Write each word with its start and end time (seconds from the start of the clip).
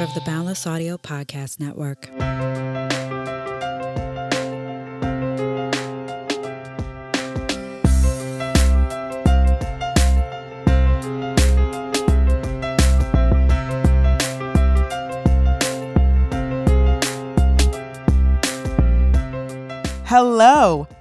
part 0.00 0.08
of 0.08 0.14
the 0.14 0.30
Boundless 0.30 0.66
Audio 0.66 0.96
Podcast 0.96 1.60
Network. 1.60 2.08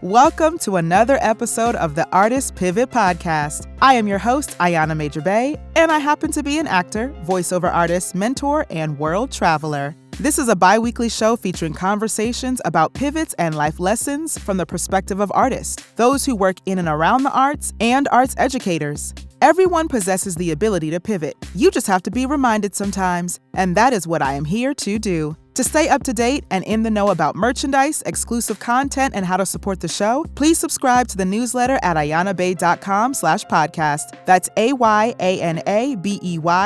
Welcome 0.09 0.57
to 0.61 0.77
another 0.77 1.19
episode 1.21 1.75
of 1.75 1.93
the 1.93 2.09
Artist 2.11 2.55
Pivot 2.55 2.89
Podcast. 2.89 3.71
I 3.79 3.93
am 3.93 4.07
your 4.07 4.17
host, 4.17 4.57
Ayana 4.57 4.97
Major 4.97 5.21
Bey, 5.21 5.55
and 5.75 5.91
I 5.91 5.99
happen 5.99 6.31
to 6.31 6.41
be 6.41 6.57
an 6.57 6.65
actor, 6.65 7.13
voiceover 7.27 7.71
artist, 7.71 8.15
mentor, 8.15 8.65
and 8.71 8.97
world 8.97 9.31
traveler. 9.31 9.95
This 10.19 10.39
is 10.39 10.49
a 10.49 10.55
bi 10.55 10.79
weekly 10.79 11.09
show 11.09 11.35
featuring 11.35 11.75
conversations 11.75 12.59
about 12.65 12.95
pivots 12.95 13.35
and 13.37 13.53
life 13.53 13.79
lessons 13.79 14.35
from 14.35 14.57
the 14.57 14.65
perspective 14.65 15.19
of 15.19 15.31
artists, 15.35 15.75
those 15.95 16.25
who 16.25 16.35
work 16.35 16.57
in 16.65 16.79
and 16.79 16.87
around 16.87 17.21
the 17.21 17.31
arts, 17.31 17.71
and 17.79 18.07
arts 18.11 18.33
educators. 18.39 19.13
Everyone 19.43 19.87
possesses 19.87 20.33
the 20.33 20.49
ability 20.49 20.89
to 20.89 20.99
pivot. 20.99 21.35
You 21.53 21.69
just 21.69 21.85
have 21.85 22.01
to 22.01 22.09
be 22.09 22.25
reminded 22.25 22.73
sometimes, 22.73 23.39
and 23.53 23.77
that 23.77 23.93
is 23.93 24.07
what 24.07 24.23
I 24.23 24.33
am 24.33 24.45
here 24.45 24.73
to 24.73 24.97
do. 24.97 25.37
To 25.59 25.63
stay 25.65 25.89
up 25.89 26.03
to 26.03 26.13
date 26.13 26.45
and 26.51 26.63
in 26.63 26.83
the 26.83 26.89
know 26.89 27.09
about 27.09 27.35
merchandise, 27.35 28.01
exclusive 28.05 28.59
content, 28.59 29.13
and 29.13 29.25
how 29.25 29.35
to 29.35 29.45
support 29.45 29.81
the 29.81 29.89
show, 29.89 30.25
please 30.33 30.57
subscribe 30.57 31.09
to 31.09 31.17
the 31.17 31.25
newsletter 31.25 31.77
at 31.83 31.97
ayanabey.com 31.97 33.13
slash 33.13 33.43
podcast. 33.43 34.25
That's 34.25 34.47
A-Y-A-N-A-B-E-Y 34.55 35.15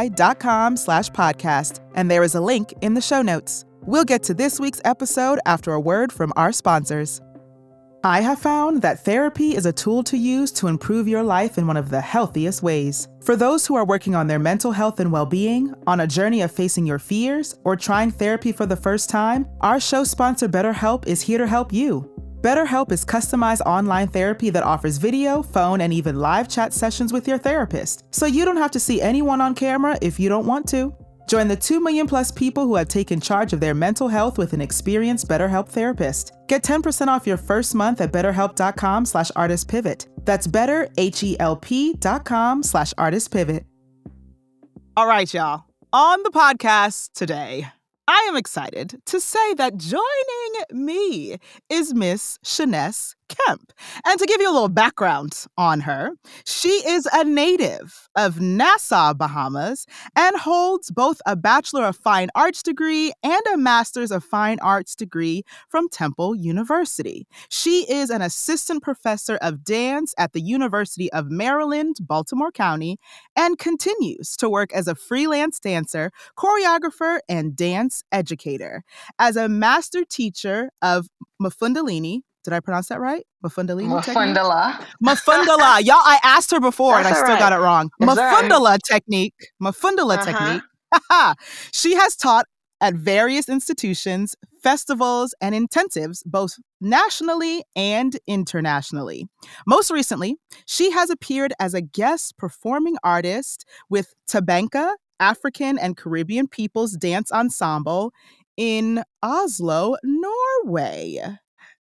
dot 0.09 0.39
com 0.39 0.77
slash 0.77 1.09
podcast. 1.09 1.79
And 1.95 2.11
there 2.11 2.21
is 2.21 2.35
a 2.35 2.39
link 2.39 2.71
in 2.81 2.93
the 2.93 3.01
show 3.01 3.23
notes. 3.23 3.65
We'll 3.81 4.05
get 4.05 4.21
to 4.23 4.35
this 4.35 4.59
week's 4.59 4.81
episode 4.85 5.39
after 5.47 5.73
a 5.73 5.81
word 5.81 6.13
from 6.13 6.31
our 6.35 6.51
sponsors. 6.51 7.19
I 8.05 8.19
have 8.19 8.39
found 8.39 8.81
that 8.81 9.05
therapy 9.05 9.55
is 9.55 9.65
a 9.65 9.71
tool 9.71 10.03
to 10.03 10.17
use 10.17 10.51
to 10.53 10.67
improve 10.67 11.07
your 11.07 11.23
life 11.23 11.57
in 11.57 11.65
one 11.65 11.77
of 11.77 11.89
the 11.89 12.01
healthiest 12.01 12.61
ways. 12.61 13.07
For 13.21 13.37
those 13.37 13.65
who 13.65 13.75
are 13.75 13.85
working 13.85 14.13
on 14.13 14.27
their 14.27 14.39
mental 14.39 14.73
health 14.73 14.99
and 14.99 15.09
well 15.09 15.25
being, 15.25 15.73
on 15.87 16.01
a 16.01 16.07
journey 16.07 16.41
of 16.41 16.51
facing 16.51 16.85
your 16.85 16.99
fears, 16.99 17.57
or 17.63 17.77
trying 17.77 18.11
therapy 18.11 18.51
for 18.51 18.65
the 18.65 18.75
first 18.75 19.09
time, 19.09 19.47
our 19.61 19.79
show 19.79 20.03
sponsor 20.03 20.49
BetterHelp 20.49 21.07
is 21.07 21.21
here 21.21 21.37
to 21.37 21.47
help 21.47 21.71
you. 21.71 22.09
BetterHelp 22.41 22.91
is 22.91 23.05
customized 23.05 23.61
online 23.61 24.09
therapy 24.09 24.49
that 24.49 24.63
offers 24.63 24.97
video, 24.97 25.41
phone, 25.41 25.79
and 25.79 25.93
even 25.93 26.17
live 26.17 26.49
chat 26.49 26.73
sessions 26.73 27.13
with 27.13 27.25
your 27.25 27.37
therapist, 27.37 28.03
so 28.11 28.25
you 28.25 28.43
don't 28.43 28.57
have 28.57 28.71
to 28.71 28.81
see 28.81 29.01
anyone 29.01 29.39
on 29.39 29.55
camera 29.55 29.97
if 30.01 30.19
you 30.19 30.27
don't 30.27 30.45
want 30.45 30.67
to. 30.67 30.93
Join 31.27 31.47
the 31.47 31.55
2 31.55 31.79
million 31.79 32.07
plus 32.07 32.31
people 32.31 32.65
who 32.65 32.75
have 32.75 32.87
taken 32.87 33.19
charge 33.19 33.53
of 33.53 33.59
their 33.59 33.73
mental 33.73 34.07
health 34.07 34.37
with 34.37 34.53
an 34.53 34.61
experienced 34.61 35.27
BetterHelp 35.27 35.69
therapist. 35.69 36.33
Get 36.47 36.63
10% 36.63 37.07
off 37.07 37.27
your 37.27 37.37
first 37.37 37.75
month 37.75 38.01
at 38.01 38.11
betterhelp.com 38.11 39.05
slash 39.05 39.31
artistpivot. 39.31 40.07
That's 40.25 40.47
better, 40.47 40.87
H-E-L-P 40.97 41.95
dot 41.95 42.25
com 42.25 42.63
slash 42.63 42.93
artistpivot. 42.93 43.65
All 44.95 45.07
right, 45.07 45.33
y'all. 45.33 45.63
On 45.91 46.21
the 46.23 46.29
podcast 46.29 47.13
today, 47.13 47.67
I 48.07 48.25
am 48.29 48.35
excited 48.35 49.01
to 49.07 49.19
say 49.19 49.53
that 49.55 49.77
joining 49.77 50.85
me 50.85 51.37
is 51.69 51.93
Miss 51.93 52.37
Shaness 52.45 53.15
Kemp. 53.29 53.71
And 54.05 54.19
to 54.19 54.25
give 54.25 54.41
you 54.41 54.49
a 54.49 54.53
little 54.53 54.69
background 54.69 55.45
on 55.57 55.81
her, 55.81 56.11
she 56.45 56.69
is 56.87 57.07
a 57.11 57.23
native 57.23 58.07
of 58.15 58.39
Nassau, 58.39 59.13
Bahamas, 59.13 59.85
and 60.15 60.37
holds 60.37 60.91
both 60.91 61.21
a 61.25 61.35
Bachelor 61.35 61.85
of 61.85 61.95
Fine 61.95 62.29
Arts 62.35 62.63
degree 62.63 63.11
and 63.23 63.41
a 63.53 63.57
Master's 63.57 64.11
of 64.11 64.23
Fine 64.23 64.59
Arts 64.61 64.95
degree 64.95 65.43
from 65.69 65.89
Temple 65.89 66.35
University. 66.35 67.27
She 67.49 67.89
is 67.89 68.09
an 68.09 68.21
assistant 68.21 68.83
professor 68.83 69.37
of 69.37 69.63
dance 69.63 70.13
at 70.17 70.33
the 70.33 70.41
University 70.41 71.11
of 71.11 71.29
Maryland, 71.29 71.97
Baltimore 72.01 72.51
County, 72.51 72.97
and 73.35 73.57
continues 73.57 74.35
to 74.37 74.49
work 74.49 74.73
as 74.73 74.87
a 74.87 74.95
freelance 74.95 75.59
dancer, 75.59 76.11
choreographer, 76.37 77.19
and 77.27 77.55
dance 77.55 78.03
educator. 78.11 78.83
As 79.19 79.35
a 79.35 79.49
master 79.49 80.03
teacher 80.03 80.69
of 80.81 81.07
Mafundalini, 81.41 82.21
did 82.43 82.53
I 82.53 82.59
pronounce 82.59 82.87
that 82.89 82.99
right? 82.99 83.23
Mafundalini? 83.43 83.87
Mafundala. 84.01 84.85
Mafundala. 85.03 85.83
Y'all, 85.85 85.95
I 86.03 86.19
asked 86.23 86.51
her 86.51 86.59
before 86.59 86.95
That's 86.95 87.07
and 87.07 87.15
I 87.15 87.19
still 87.19 87.31
all 87.33 87.39
got 87.39 87.53
it 87.53 87.57
wrong. 87.63 87.89
It's 87.99 88.09
all 88.09 88.15
right. 88.15 88.43
Mafundala 88.49 88.77
technique. 88.87 89.33
Mafundala 89.61 90.17
Uh-huh. 90.17 90.59
technique. 91.11 91.33
she 91.73 91.93
has 91.95 92.15
taught 92.15 92.45
at 92.81 92.93
various 92.95 93.47
institutions, 93.47 94.35
festivals, 94.61 95.33
and 95.39 95.55
intensives, 95.55 96.21
both 96.25 96.55
nationally 96.81 97.63
and 97.77 98.17
internationally. 98.27 99.25
Most 99.65 99.89
recently, 99.89 100.35
she 100.65 100.91
has 100.91 101.09
appeared 101.09 101.53
as 101.59 101.73
a 101.73 101.81
guest 101.81 102.37
performing 102.37 102.97
artist 103.03 103.65
with 103.89 104.13
Tabanka, 104.29 104.93
African 105.19 105.79
and 105.79 105.95
Caribbean 105.95 106.47
People's 106.49 106.91
Dance 106.93 107.31
Ensemble 107.31 108.11
in 108.57 109.03
Oslo, 109.23 109.95
Norway. 110.03 111.37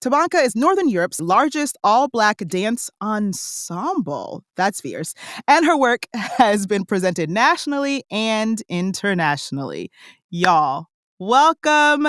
Tabanka 0.03 0.45
is 0.45 0.57
Northern 0.57 0.89
Europe's 0.89 1.21
largest 1.21 1.79
all 1.85 2.09
black 2.09 2.39
dance 2.49 2.91
ensemble. 3.01 4.43
That's 4.57 4.81
fierce. 4.81 5.15
And 5.47 5.65
her 5.65 5.77
work 5.77 6.09
has 6.15 6.67
been 6.67 6.85
presented 6.85 7.31
nationally 7.31 8.03
and 8.11 8.61
internationally. 8.69 9.93
Y'all, 10.29 10.87
welcome, 11.21 12.09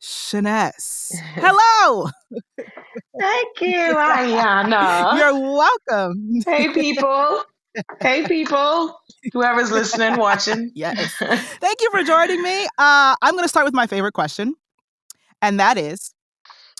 Shaness. 0.00 1.12
Hello. 1.34 2.10
Thank 3.18 3.48
you, 3.60 3.92
Ayana. 3.92 5.18
You're 5.18 5.40
welcome. 5.40 6.42
hey, 6.46 6.72
people. 6.72 7.42
Hey, 8.00 8.24
people. 8.24 8.96
Whoever's 9.32 9.72
listening, 9.72 10.16
watching. 10.16 10.70
Yes. 10.76 11.12
Thank 11.18 11.80
you 11.80 11.90
for 11.90 12.04
joining 12.04 12.40
me. 12.40 12.66
Uh, 12.78 13.16
I'm 13.20 13.32
going 13.32 13.42
to 13.42 13.48
start 13.48 13.64
with 13.64 13.74
my 13.74 13.88
favorite 13.88 14.12
question, 14.12 14.54
and 15.40 15.58
that 15.58 15.76
is 15.76 16.14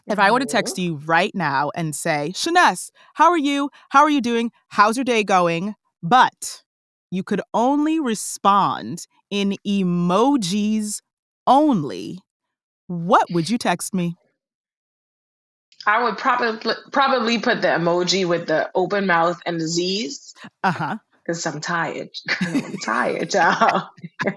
if 0.07 0.19
I 0.19 0.31
were 0.31 0.41
to 0.41 0.47
text 0.47 0.79
you 0.79 0.97
right 0.97 1.35
now 1.35 1.71
and 1.75 1.95
say, 1.95 2.33
Shaness, 2.35 2.91
how 3.15 3.31
are 3.31 3.39
you? 3.39 3.71
How 3.91 4.03
are 4.03 4.11
you 4.11 4.21
doing? 4.21 4.51
How's 4.69 4.97
your 4.97 5.05
day 5.05 5.25
going? 5.25 5.75
But 6.03 6.63
you 7.11 7.23
could 7.23 7.41
only 7.55 8.01
respond 8.01 9.07
in 9.31 9.57
emojis 9.67 11.01
only. 11.47 12.19
What 12.87 13.31
would 13.31 13.49
you 13.49 13.59
text 13.59 13.95
me? 13.95 14.17
I 15.87 16.03
would 16.03 16.17
probably 16.17 16.75
probably 16.93 17.39
put 17.39 17.61
the 17.61 17.69
emoji 17.69 18.27
with 18.27 18.47
the 18.47 18.71
open 18.75 19.07
mouth 19.07 19.41
and 19.47 19.61
the 19.61 19.67
Z's 19.67 20.35
Uh 20.63 20.71
huh. 20.71 20.97
because 21.25 21.45
I'm 21.47 21.61
tired. 21.61 22.11
I'm 22.41 22.77
tired, 22.79 23.35
y'all. 23.35 23.89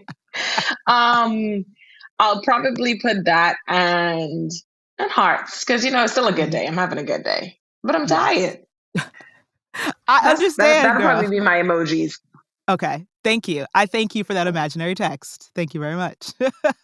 um, 0.88 1.66
I'll 2.18 2.42
probably 2.42 3.00
put 3.00 3.26
that 3.26 3.58
and 3.68 4.52
and 5.00 5.12
hearts 5.12 5.64
because 5.64 5.84
you 5.86 5.92
know 5.92 6.04
it's 6.04 6.14
still 6.14 6.28
a 6.28 6.34
good 6.34 6.50
day. 6.50 6.66
I'm 6.68 6.76
having 6.76 6.98
a 6.98 7.04
good 7.04 7.24
day, 7.24 7.58
but 7.84 7.96
I'm 7.96 8.08
tired. 8.08 8.60
I 8.98 9.04
That's- 10.08 10.40
understand. 10.40 10.86
That, 10.86 10.94
will 10.96 11.02
girl. 11.02 11.12
probably 11.20 11.30
be 11.38 11.44
my 11.44 11.58
emojis. 11.58 12.14
Okay. 12.70 13.06
Thank 13.24 13.48
you. 13.48 13.66
I 13.76 13.86
thank 13.88 14.16
you 14.16 14.24
for 14.24 14.34
that 14.34 14.48
imaginary 14.48 14.96
text. 14.96 15.52
Thank 15.56 15.74
you 15.74 15.80
very 15.80 15.96
much. 15.96 16.32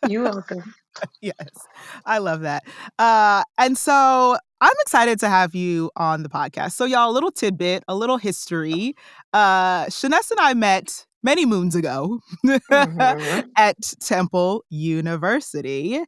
You're 0.07 0.23
welcome. 0.31 0.73
yes. 1.21 1.35
I 2.05 2.17
love 2.17 2.41
that. 2.41 2.63
Uh, 2.99 3.43
and 3.57 3.77
so 3.77 4.37
I'm 4.59 4.73
excited 4.81 5.19
to 5.21 5.29
have 5.29 5.55
you 5.55 5.89
on 5.95 6.23
the 6.23 6.29
podcast. 6.29 6.73
So, 6.73 6.85
y'all, 6.85 7.09
a 7.09 7.13
little 7.13 7.31
tidbit, 7.31 7.83
a 7.87 7.95
little 7.95 8.17
history. 8.17 8.95
Uh, 9.33 9.85
Shaness 9.85 10.29
and 10.31 10.39
I 10.39 10.53
met 10.55 11.05
many 11.23 11.45
moons 11.45 11.75
ago 11.75 12.19
Mhm. 12.45 13.45
at 13.55 13.77
Temple 13.99 14.63
University. 14.69 15.99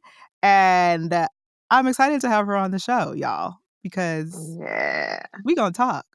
And 0.42 1.12
uh, 1.12 1.28
I'm 1.70 1.86
excited 1.86 2.20
to 2.22 2.28
have 2.28 2.46
her 2.46 2.56
on 2.56 2.70
the 2.70 2.78
show, 2.78 3.12
y'all, 3.12 3.56
because 3.82 4.56
Yeah. 4.60 5.20
we 5.44 5.54
to 5.54 5.70
talk. 5.72 6.06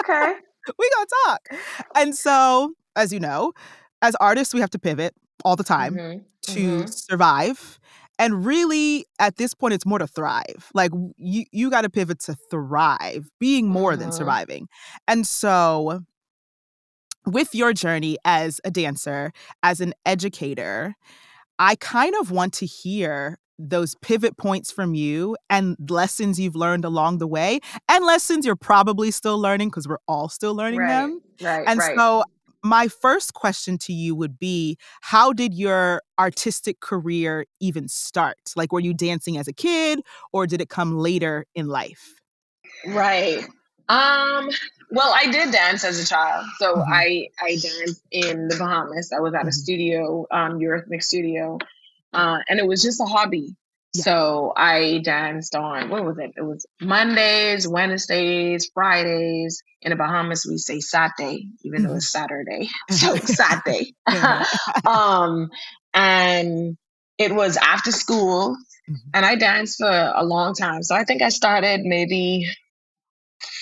Okay. 0.00 0.34
we 0.78 0.90
gonna 0.96 1.06
talk. 1.26 1.48
And 1.94 2.14
so, 2.14 2.74
as 2.96 3.12
you 3.12 3.20
know, 3.20 3.52
as 4.02 4.14
artists, 4.16 4.54
we 4.54 4.60
have 4.60 4.70
to 4.70 4.78
pivot 4.78 5.14
all 5.44 5.56
the 5.56 5.64
time 5.64 5.94
Mhm. 5.94 6.24
to 6.54 6.84
Mhm. 6.84 6.92
survive. 6.92 7.78
And 8.18 8.44
really, 8.44 9.06
at 9.18 9.36
this 9.36 9.54
point, 9.54 9.72
it's 9.74 9.86
more 9.86 9.98
to 9.98 10.06
thrive. 10.06 10.70
Like 10.74 10.92
you, 11.16 11.44
you 11.52 11.70
got 11.70 11.82
to 11.82 11.90
pivot 11.90 12.20
to 12.20 12.34
thrive, 12.50 13.30
being 13.38 13.68
more 13.68 13.96
than 13.96 14.10
Mhm. 14.10 14.14
surviving. 14.14 14.68
And 15.08 15.26
so, 15.26 16.00
with 17.26 17.54
your 17.54 17.72
journey 17.72 18.16
as 18.24 18.60
a 18.64 18.70
dancer, 18.70 19.32
as 19.62 19.80
an 19.80 19.94
educator, 20.06 20.94
I 21.58 21.76
kind 21.76 22.14
of 22.20 22.30
want 22.30 22.54
to 22.54 22.66
hear 22.66 23.38
those 23.68 23.94
pivot 23.96 24.36
points 24.36 24.70
from 24.70 24.94
you 24.94 25.36
and 25.48 25.76
lessons 25.88 26.40
you've 26.40 26.56
learned 26.56 26.84
along 26.84 27.18
the 27.18 27.26
way 27.26 27.60
and 27.88 28.04
lessons 28.04 28.46
you're 28.46 28.56
probably 28.56 29.10
still 29.10 29.38
learning 29.38 29.68
because 29.68 29.86
we're 29.86 29.98
all 30.08 30.28
still 30.28 30.54
learning 30.54 30.80
right. 30.80 30.88
them. 30.88 31.20
Right. 31.42 31.64
And 31.66 31.78
right. 31.78 31.96
so 31.96 32.24
my 32.62 32.88
first 32.88 33.34
question 33.34 33.78
to 33.78 33.92
you 33.92 34.14
would 34.14 34.38
be 34.38 34.76
how 35.00 35.32
did 35.32 35.54
your 35.54 36.02
artistic 36.18 36.80
career 36.80 37.46
even 37.60 37.88
start? 37.88 38.36
Like, 38.56 38.72
were 38.72 38.80
you 38.80 38.94
dancing 38.94 39.36
as 39.36 39.48
a 39.48 39.52
kid 39.52 40.00
or 40.32 40.46
did 40.46 40.60
it 40.60 40.68
come 40.68 40.98
later 40.98 41.46
in 41.54 41.68
life? 41.68 42.20
Right. 42.86 43.46
Um, 43.88 44.50
well, 44.90 45.12
I 45.14 45.30
did 45.30 45.52
dance 45.52 45.84
as 45.84 45.98
a 45.98 46.06
child. 46.06 46.46
So 46.58 46.76
mm-hmm. 46.76 46.92
I 46.92 47.28
I 47.42 47.50
danced 47.50 48.02
in 48.10 48.48
the 48.48 48.56
Bahamas. 48.56 49.12
I 49.12 49.20
was 49.20 49.34
at 49.34 49.40
a 49.40 49.44
mm-hmm. 49.44 49.50
studio, 49.50 50.26
um, 50.30 50.58
Eurythmic 50.58 51.02
studio. 51.02 51.58
Uh, 52.12 52.38
and 52.48 52.58
it 52.58 52.66
was 52.66 52.82
just 52.82 53.00
a 53.00 53.04
hobby. 53.04 53.56
Yeah. 53.94 54.04
So 54.04 54.52
I 54.56 55.00
danced 55.04 55.56
on 55.56 55.88
what 55.88 56.04
was 56.04 56.18
it? 56.18 56.32
It 56.36 56.42
was 56.42 56.64
Mondays, 56.80 57.66
Wednesdays, 57.66 58.70
Fridays. 58.72 59.62
In 59.82 59.90
the 59.90 59.96
Bahamas, 59.96 60.46
we 60.48 60.58
say 60.58 60.80
Saturday, 60.80 61.48
even 61.64 61.82
though 61.82 61.96
it's 61.96 62.14
mm-hmm. 62.14 62.22
Saturday. 62.22 62.68
So 62.90 63.16
Saturday. 63.16 63.94
um, 64.86 65.50
and 65.92 66.76
it 67.18 67.34
was 67.34 67.56
after 67.56 67.90
school, 67.90 68.56
mm-hmm. 68.88 68.94
and 69.14 69.26
I 69.26 69.34
danced 69.34 69.78
for 69.78 70.12
a 70.14 70.24
long 70.24 70.54
time. 70.54 70.82
So 70.82 70.94
I 70.94 71.04
think 71.04 71.22
I 71.22 71.30
started 71.30 71.80
maybe 71.82 72.46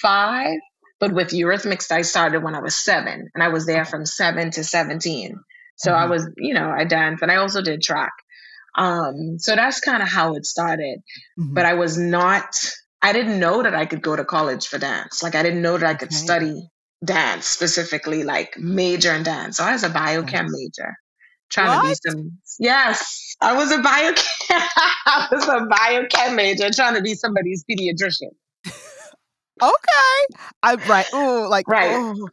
five, 0.03 0.59
but 1.01 1.13
with 1.13 1.29
Eurythmics, 1.29 1.91
I 1.91 2.03
started 2.03 2.43
when 2.43 2.55
I 2.55 2.61
was 2.61 2.75
seven, 2.75 3.31
and 3.35 3.43
I 3.43 3.49
was 3.49 3.65
there 3.65 3.85
from 3.85 4.05
seven 4.05 4.51
to 4.53 4.65
seventeen. 4.65 5.41
So 5.77 5.93
mm-hmm. 5.93 6.03
I 6.03 6.07
was, 6.07 6.29
you 6.37 6.53
know, 6.53 6.69
I 6.69 6.85
danced, 6.85 7.23
and 7.23 7.33
I 7.33 7.37
also 7.37 7.63
did 7.63 7.83
track. 7.83 8.13
Um, 8.75 9.39
so 9.39 9.57
that's 9.57 9.81
kind 9.81 10.03
of 10.03 10.09
how 10.09 10.35
it 10.35 10.47
started. 10.47 11.01
Mm-hmm. 11.39 11.55
But 11.55 11.65
I 11.65 11.75
was 11.75 11.99
not, 11.99 12.71
I 13.03 13.13
didn't 13.13 13.41
know 13.41 13.63
that 13.63 13.75
I 13.75 13.87
could 13.87 14.03
go 14.03 14.17
to 14.17 14.25
college 14.25 14.67
for 14.67 14.79
dance. 14.79 15.23
Like 15.23 15.35
I 15.35 15.43
didn't 15.43 15.63
know 15.63 15.79
that 15.79 15.89
I 15.89 15.95
could 15.95 16.09
okay. 16.09 16.17
study 16.17 16.71
dance 17.05 17.47
specifically, 17.47 18.25
like 18.25 18.59
major 18.59 19.13
in 19.13 19.23
dance. 19.23 19.57
So 19.59 19.65
I 19.65 19.73
was 19.73 19.85
a 19.85 19.91
biochem 19.91 20.47
major. 20.49 20.97
Trying 21.51 21.69
what? 21.69 21.83
to 21.83 21.89
be 21.89 22.11
some 22.11 22.39
yes, 22.59 23.35
I 23.41 23.55
was 23.55 23.71
a 23.73 23.79
biochem 23.79 24.27
I 24.51 25.29
was 25.31 25.49
a 25.49 25.67
biochem 25.67 26.35
major 26.35 26.71
trying 26.71 26.95
to 26.95 27.01
be 27.01 27.15
somebody's 27.15 27.65
pediatrician. 27.65 28.33
okay. 28.67 30.37
I 30.63 30.75
right. 30.87 31.07
Oh, 31.13 31.47
like 31.49 31.67
right. 31.69 31.95
Ooh. 31.95 32.29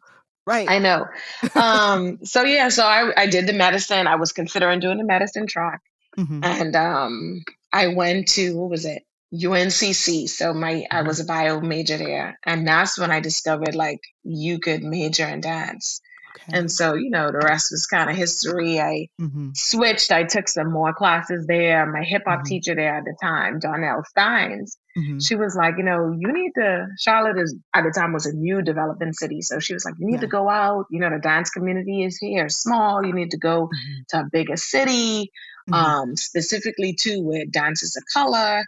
Right. 0.48 0.70
I 0.70 0.78
know. 0.78 1.08
Um, 1.56 2.24
so 2.24 2.44
yeah, 2.44 2.70
so 2.70 2.84
I, 2.84 3.12
I 3.18 3.26
did 3.26 3.48
the 3.48 3.54
medicine. 3.54 4.06
I 4.06 4.16
was 4.16 4.32
considering 4.32 4.80
doing 4.80 5.00
the 5.00 5.04
medicine 5.04 5.48
track. 5.48 5.82
Mm-hmm. 6.18 6.44
And 6.44 6.76
um, 6.76 7.44
I 7.72 7.88
went 7.88 8.28
to 8.30 8.56
what 8.58 8.70
was 8.70 8.86
it? 8.86 9.04
UNCC. 9.34 10.30
So 10.30 10.54
my 10.54 10.86
I 10.90 10.98
mm-hmm. 10.98 11.08
was 11.08 11.20
a 11.20 11.26
bio 11.26 11.60
major 11.60 11.98
there, 11.98 12.40
and 12.46 12.68
that's 12.68 12.98
when 12.98 13.12
I 13.12 13.20
discovered 13.20 13.76
like 13.76 14.00
you 14.24 14.60
could 14.60 14.84
major 14.84 15.26
in 15.26 15.42
dance. 15.42 16.02
Okay. 16.36 16.58
And 16.58 16.72
so, 16.72 16.96
you 16.96 17.10
know, 17.10 17.32
the 17.32 17.40
rest 17.40 17.72
was 17.72 17.86
kind 17.86 18.10
of 18.10 18.16
history. 18.16 18.80
I 18.80 19.08
mm-hmm. 19.20 19.52
switched. 19.54 20.12
I 20.12 20.24
took 20.24 20.48
some 20.48 20.72
more 20.72 20.94
classes 20.94 21.46
there. 21.48 21.86
My 21.86 22.04
hip 22.04 22.24
hop 22.28 22.40
mm-hmm. 22.40 22.46
teacher 22.46 22.76
there 22.76 22.96
at 22.98 23.06
the 23.06 23.16
time, 23.22 23.60
Donnell 23.60 24.04
Steins, 24.04 24.78
mm-hmm. 24.98 25.20
she 25.20 25.36
was 25.36 25.56
like, 25.56 25.76
you 25.78 25.84
know, 25.84 26.14
you 26.18 26.32
need 26.34 26.52
to, 26.56 26.88
Charlotte 27.00 27.38
is 27.38 27.56
at 27.74 27.84
the 27.84 27.92
time 27.92 28.12
was 28.12 28.26
a 28.26 28.34
new 28.34 28.62
developing 28.62 29.14
city. 29.14 29.42
So 29.42 29.60
she 29.60 29.74
was 29.74 29.86
like, 29.86 29.96
you 29.98 30.08
need 30.08 30.16
yeah. 30.16 30.22
to 30.22 30.28
go 30.28 30.50
out. 30.50 30.86
You 30.92 31.00
know, 31.00 31.10
the 31.10 31.20
dance 31.20 31.50
community 31.50 32.04
is 32.04 32.18
here, 32.18 32.50
small. 32.50 33.06
You 33.06 33.14
need 33.14 33.32
to 33.32 33.38
go 33.38 33.68
mm-hmm. 33.68 34.02
to 34.10 34.20
a 34.20 34.30
bigger 34.32 34.58
city 34.58 35.32
mm-hmm. 35.70 35.74
um, 35.74 36.16
specifically 36.16 36.94
too 36.94 37.22
where 37.22 37.46
dance 37.46 37.84
is 37.84 37.98
a 37.98 38.14
color. 38.14 38.64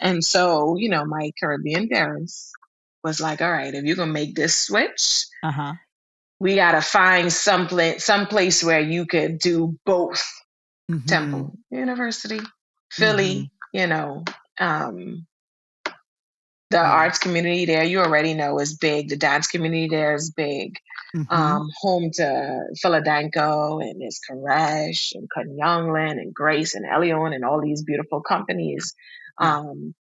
And 0.00 0.24
so, 0.24 0.76
you 0.76 0.88
know, 0.88 1.04
my 1.04 1.32
Caribbean 1.38 1.88
parents 1.88 2.52
was 3.02 3.20
like, 3.20 3.40
all 3.40 3.50
right, 3.50 3.74
if 3.74 3.84
you're 3.84 3.96
gonna 3.96 4.12
make 4.12 4.34
this 4.34 4.56
switch, 4.56 5.24
uh-huh. 5.42 5.74
we 6.40 6.56
gotta 6.56 6.82
find 6.82 7.32
some 7.32 7.66
place 7.66 8.04
some 8.04 8.26
place 8.26 8.64
where 8.64 8.80
you 8.80 9.06
could 9.06 9.38
do 9.38 9.78
both. 9.84 10.24
Mm-hmm. 10.90 11.06
Temple 11.06 11.56
University, 11.70 12.40
Philly, 12.90 13.34
mm-hmm. 13.34 13.78
you 13.78 13.86
know, 13.86 14.24
um, 14.60 15.26
the 16.74 16.78
arts 16.78 17.18
community 17.18 17.66
there 17.66 17.84
you 17.84 18.00
already 18.00 18.34
know 18.34 18.58
is 18.58 18.76
big 18.76 19.08
the 19.08 19.16
dance 19.16 19.46
community 19.46 19.86
there 19.88 20.14
is 20.14 20.32
big 20.36 20.76
mm-hmm. 21.14 21.32
um, 21.32 21.68
home 21.80 22.10
to 22.14 22.60
philadelphia 22.80 23.30
and 23.34 24.00
there's 24.00 24.20
Koresh 24.28 25.12
and 25.14 25.28
Youngland 25.60 26.12
and 26.12 26.34
Grace 26.34 26.74
and 26.74 26.84
Eleone 26.84 27.34
and 27.34 27.44
all 27.44 27.60
these 27.60 27.82
beautiful 27.82 28.20
companies 28.20 28.94
um, 29.38 29.94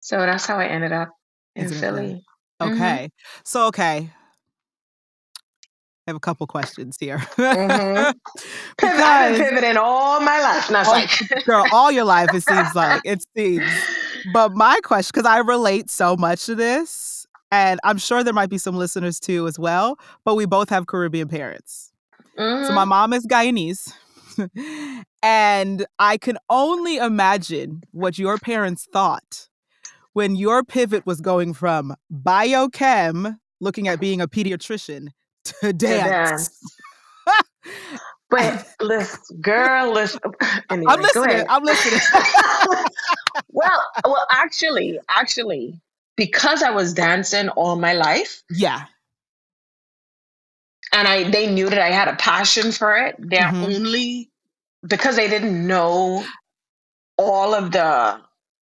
so 0.00 0.18
that's 0.18 0.46
how 0.46 0.58
I 0.58 0.66
ended 0.66 0.92
up 0.92 1.10
in 1.54 1.68
Philly 1.68 2.24
mm-hmm. 2.60 2.72
okay 2.72 3.04
mm-hmm. 3.08 3.40
so 3.44 3.66
okay 3.66 4.10
I 6.06 6.12
have 6.12 6.16
a 6.16 6.20
couple 6.20 6.46
questions 6.46 6.96
here. 7.00 7.18
mm-hmm. 7.18 8.12
because, 8.76 9.00
I've 9.00 9.36
been 9.36 9.48
pivoting 9.48 9.76
all 9.76 10.20
my 10.20 10.40
life. 10.40 10.70
Not 10.70 10.86
like 10.86 11.10
girl, 11.44 11.64
all 11.72 11.90
your 11.90 12.04
life 12.04 12.32
it 12.32 12.44
seems 12.44 12.76
like 12.76 13.02
it 13.04 13.24
seems. 13.36 13.68
But 14.32 14.52
my 14.54 14.78
question, 14.84 15.10
because 15.12 15.26
I 15.26 15.38
relate 15.38 15.90
so 15.90 16.16
much 16.16 16.46
to 16.46 16.54
this, 16.54 17.15
and 17.50 17.80
I'm 17.84 17.98
sure 17.98 18.24
there 18.24 18.34
might 18.34 18.50
be 18.50 18.58
some 18.58 18.76
listeners 18.76 19.20
too 19.20 19.46
as 19.46 19.58
well, 19.58 19.98
but 20.24 20.34
we 20.34 20.46
both 20.46 20.68
have 20.70 20.86
Caribbean 20.86 21.28
parents. 21.28 21.92
Mm-hmm. 22.38 22.66
So 22.66 22.72
my 22.72 22.82
mm-hmm. 22.82 22.88
mom 22.90 23.12
is 23.12 23.26
Guyanese. 23.26 23.92
and 25.22 25.86
I 25.98 26.18
can 26.18 26.38
only 26.50 26.96
imagine 26.96 27.82
what 27.92 28.18
your 28.18 28.38
parents 28.38 28.86
thought 28.92 29.48
when 30.12 30.36
your 30.36 30.64
pivot 30.64 31.06
was 31.06 31.20
going 31.20 31.54
from 31.54 31.94
biochem, 32.12 33.38
looking 33.60 33.88
at 33.88 34.00
being 34.00 34.20
a 34.20 34.28
pediatrician, 34.28 35.08
to 35.44 35.72
dance. 35.72 36.50
But 38.28 38.66
listen, 38.80 39.40
girl, 39.40 39.92
listen. 39.92 40.18
Anyway, 40.68 40.92
I'm 40.92 41.00
listening. 41.00 41.46
I'm 41.48 41.62
listening. 41.62 42.00
well, 43.50 43.86
well, 44.04 44.26
actually, 44.32 44.98
actually, 45.08 45.80
because 46.16 46.62
I 46.62 46.70
was 46.70 46.94
dancing 46.94 47.48
all 47.50 47.76
my 47.76 47.92
life. 47.92 48.42
Yeah. 48.50 48.84
And 50.92 51.06
I 51.06 51.30
they 51.30 51.52
knew 51.52 51.68
that 51.68 51.78
I 51.78 51.90
had 51.90 52.08
a 52.08 52.16
passion 52.16 52.72
for 52.72 52.96
it. 52.96 53.16
They're 53.18 53.40
mm-hmm. 53.42 53.64
only 53.64 54.30
because 54.86 55.16
they 55.16 55.28
didn't 55.28 55.66
know 55.66 56.24
all 57.18 57.54
of 57.54 57.72
the 57.72 58.20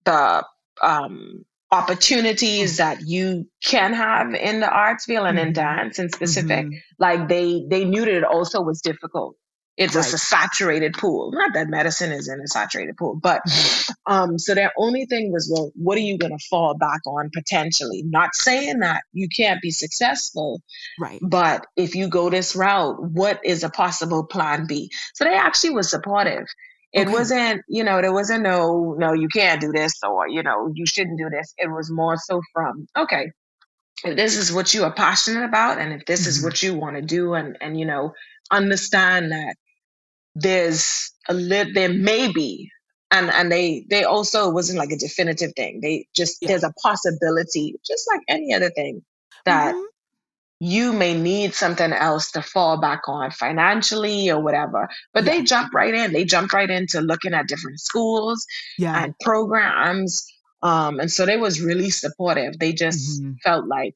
the 0.04 0.44
um 0.82 1.44
opportunities 1.70 2.78
that 2.78 3.06
you 3.06 3.46
can 3.62 3.92
have 3.92 4.34
in 4.34 4.60
the 4.60 4.70
arts 4.70 5.04
field 5.04 5.26
and 5.26 5.38
mm-hmm. 5.38 5.48
in 5.48 5.52
dance 5.52 5.98
in 5.98 6.08
specific 6.08 6.66
mm-hmm. 6.66 6.78
like 6.98 7.28
they 7.28 7.64
they 7.68 7.84
knew 7.84 8.04
that 8.06 8.14
it 8.14 8.24
also 8.24 8.62
was 8.62 8.80
difficult 8.80 9.36
it's 9.78 9.94
right. 9.94 10.12
a 10.12 10.18
saturated 10.18 10.94
pool. 10.94 11.30
Not 11.32 11.54
that 11.54 11.68
medicine 11.68 12.10
is 12.10 12.28
in 12.28 12.40
a 12.40 12.48
saturated 12.48 12.96
pool, 12.96 13.14
but 13.14 13.42
um, 14.06 14.36
so 14.38 14.54
their 14.54 14.72
only 14.76 15.06
thing 15.06 15.32
was, 15.32 15.48
well, 15.50 15.70
what 15.76 15.96
are 15.96 16.02
you 16.02 16.18
going 16.18 16.36
to 16.36 16.44
fall 16.50 16.74
back 16.74 17.00
on 17.06 17.30
potentially? 17.32 18.02
Not 18.02 18.34
saying 18.34 18.80
that 18.80 19.04
you 19.12 19.28
can't 19.28 19.62
be 19.62 19.70
successful, 19.70 20.60
right? 20.98 21.20
But 21.22 21.64
if 21.76 21.94
you 21.94 22.08
go 22.08 22.28
this 22.28 22.56
route, 22.56 23.00
what 23.00 23.40
is 23.44 23.62
a 23.62 23.70
possible 23.70 24.26
plan 24.26 24.66
B? 24.66 24.90
So 25.14 25.24
they 25.24 25.34
actually 25.34 25.70
was 25.70 25.88
supportive. 25.88 26.46
It 26.92 27.02
okay. 27.02 27.12
wasn't, 27.12 27.62
you 27.68 27.84
know, 27.84 28.00
there 28.00 28.12
wasn't 28.12 28.42
no, 28.42 28.96
no, 28.98 29.12
you 29.12 29.28
can't 29.28 29.60
do 29.60 29.70
this 29.70 29.92
or, 30.02 30.26
you 30.26 30.42
know, 30.42 30.72
you 30.74 30.86
shouldn't 30.86 31.18
do 31.18 31.28
this. 31.30 31.54
It 31.56 31.70
was 31.70 31.90
more 31.90 32.16
so 32.16 32.40
from, 32.52 32.88
okay, 32.96 33.30
if 34.04 34.16
this 34.16 34.36
is 34.36 34.52
what 34.52 34.72
you 34.74 34.84
are 34.84 34.92
passionate 34.92 35.44
about 35.44 35.78
and 35.78 35.92
if 35.92 36.04
this 36.06 36.22
mm-hmm. 36.22 36.30
is 36.30 36.42
what 36.42 36.62
you 36.62 36.74
want 36.74 36.96
to 36.96 37.02
do 37.02 37.34
and, 37.34 37.56
and, 37.60 37.78
you 37.78 37.84
know, 37.84 38.14
understand 38.50 39.32
that 39.32 39.54
there's 40.34 41.12
a 41.28 41.34
lit 41.34 41.74
there 41.74 41.92
may 41.92 42.30
be 42.32 42.70
and 43.10 43.30
and 43.30 43.50
they 43.50 43.86
they 43.88 44.04
also 44.04 44.50
wasn't 44.50 44.78
like 44.78 44.90
a 44.90 44.96
definitive 44.96 45.52
thing 45.56 45.80
they 45.80 46.06
just 46.14 46.38
yeah. 46.40 46.48
there's 46.48 46.64
a 46.64 46.72
possibility 46.82 47.74
just 47.86 48.08
like 48.12 48.20
any 48.28 48.52
other 48.54 48.70
thing 48.70 49.02
that 49.44 49.74
mm-hmm. 49.74 49.84
you 50.60 50.92
may 50.92 51.14
need 51.18 51.54
something 51.54 51.92
else 51.92 52.30
to 52.30 52.42
fall 52.42 52.80
back 52.80 53.02
on 53.08 53.30
financially 53.30 54.30
or 54.30 54.40
whatever 54.42 54.88
but 55.14 55.24
yeah. 55.24 55.32
they 55.32 55.42
jump 55.42 55.72
right 55.72 55.94
in 55.94 56.12
they 56.12 56.24
jumped 56.24 56.52
right 56.52 56.70
into 56.70 57.00
looking 57.00 57.34
at 57.34 57.48
different 57.48 57.80
schools 57.80 58.46
yeah. 58.78 59.04
and 59.04 59.14
programs 59.20 60.26
um 60.62 61.00
and 61.00 61.10
so 61.10 61.24
they 61.24 61.36
was 61.36 61.60
really 61.60 61.90
supportive 61.90 62.58
they 62.58 62.72
just 62.72 63.22
mm-hmm. 63.22 63.32
felt 63.42 63.66
like 63.66 63.94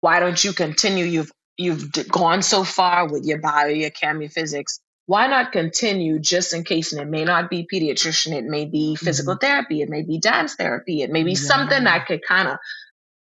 why 0.00 0.20
don't 0.20 0.42
you 0.42 0.52
continue 0.52 1.04
you've 1.04 1.32
you've 1.56 1.92
gone 2.08 2.40
so 2.40 2.64
far 2.64 3.08
with 3.08 3.24
your 3.24 3.38
bio 3.38 3.66
your 3.66 3.90
chem 3.90 4.20
your 4.20 4.30
physics 4.30 4.80
why 5.08 5.26
not 5.26 5.52
continue 5.52 6.18
just 6.18 6.52
in 6.52 6.64
case? 6.64 6.92
And 6.92 7.00
it 7.00 7.08
may 7.08 7.24
not 7.24 7.48
be 7.48 7.66
pediatrician, 7.72 8.34
it 8.34 8.44
may 8.44 8.66
be 8.66 8.94
physical 8.94 9.36
mm-hmm. 9.36 9.46
therapy, 9.46 9.80
it 9.80 9.88
may 9.88 10.02
be 10.02 10.18
dance 10.18 10.54
therapy, 10.54 11.00
it 11.00 11.08
may 11.08 11.22
be 11.22 11.30
yeah. 11.30 11.38
something 11.38 11.84
that 11.84 12.06
could 12.06 12.20
kind 12.28 12.46
of 12.46 12.58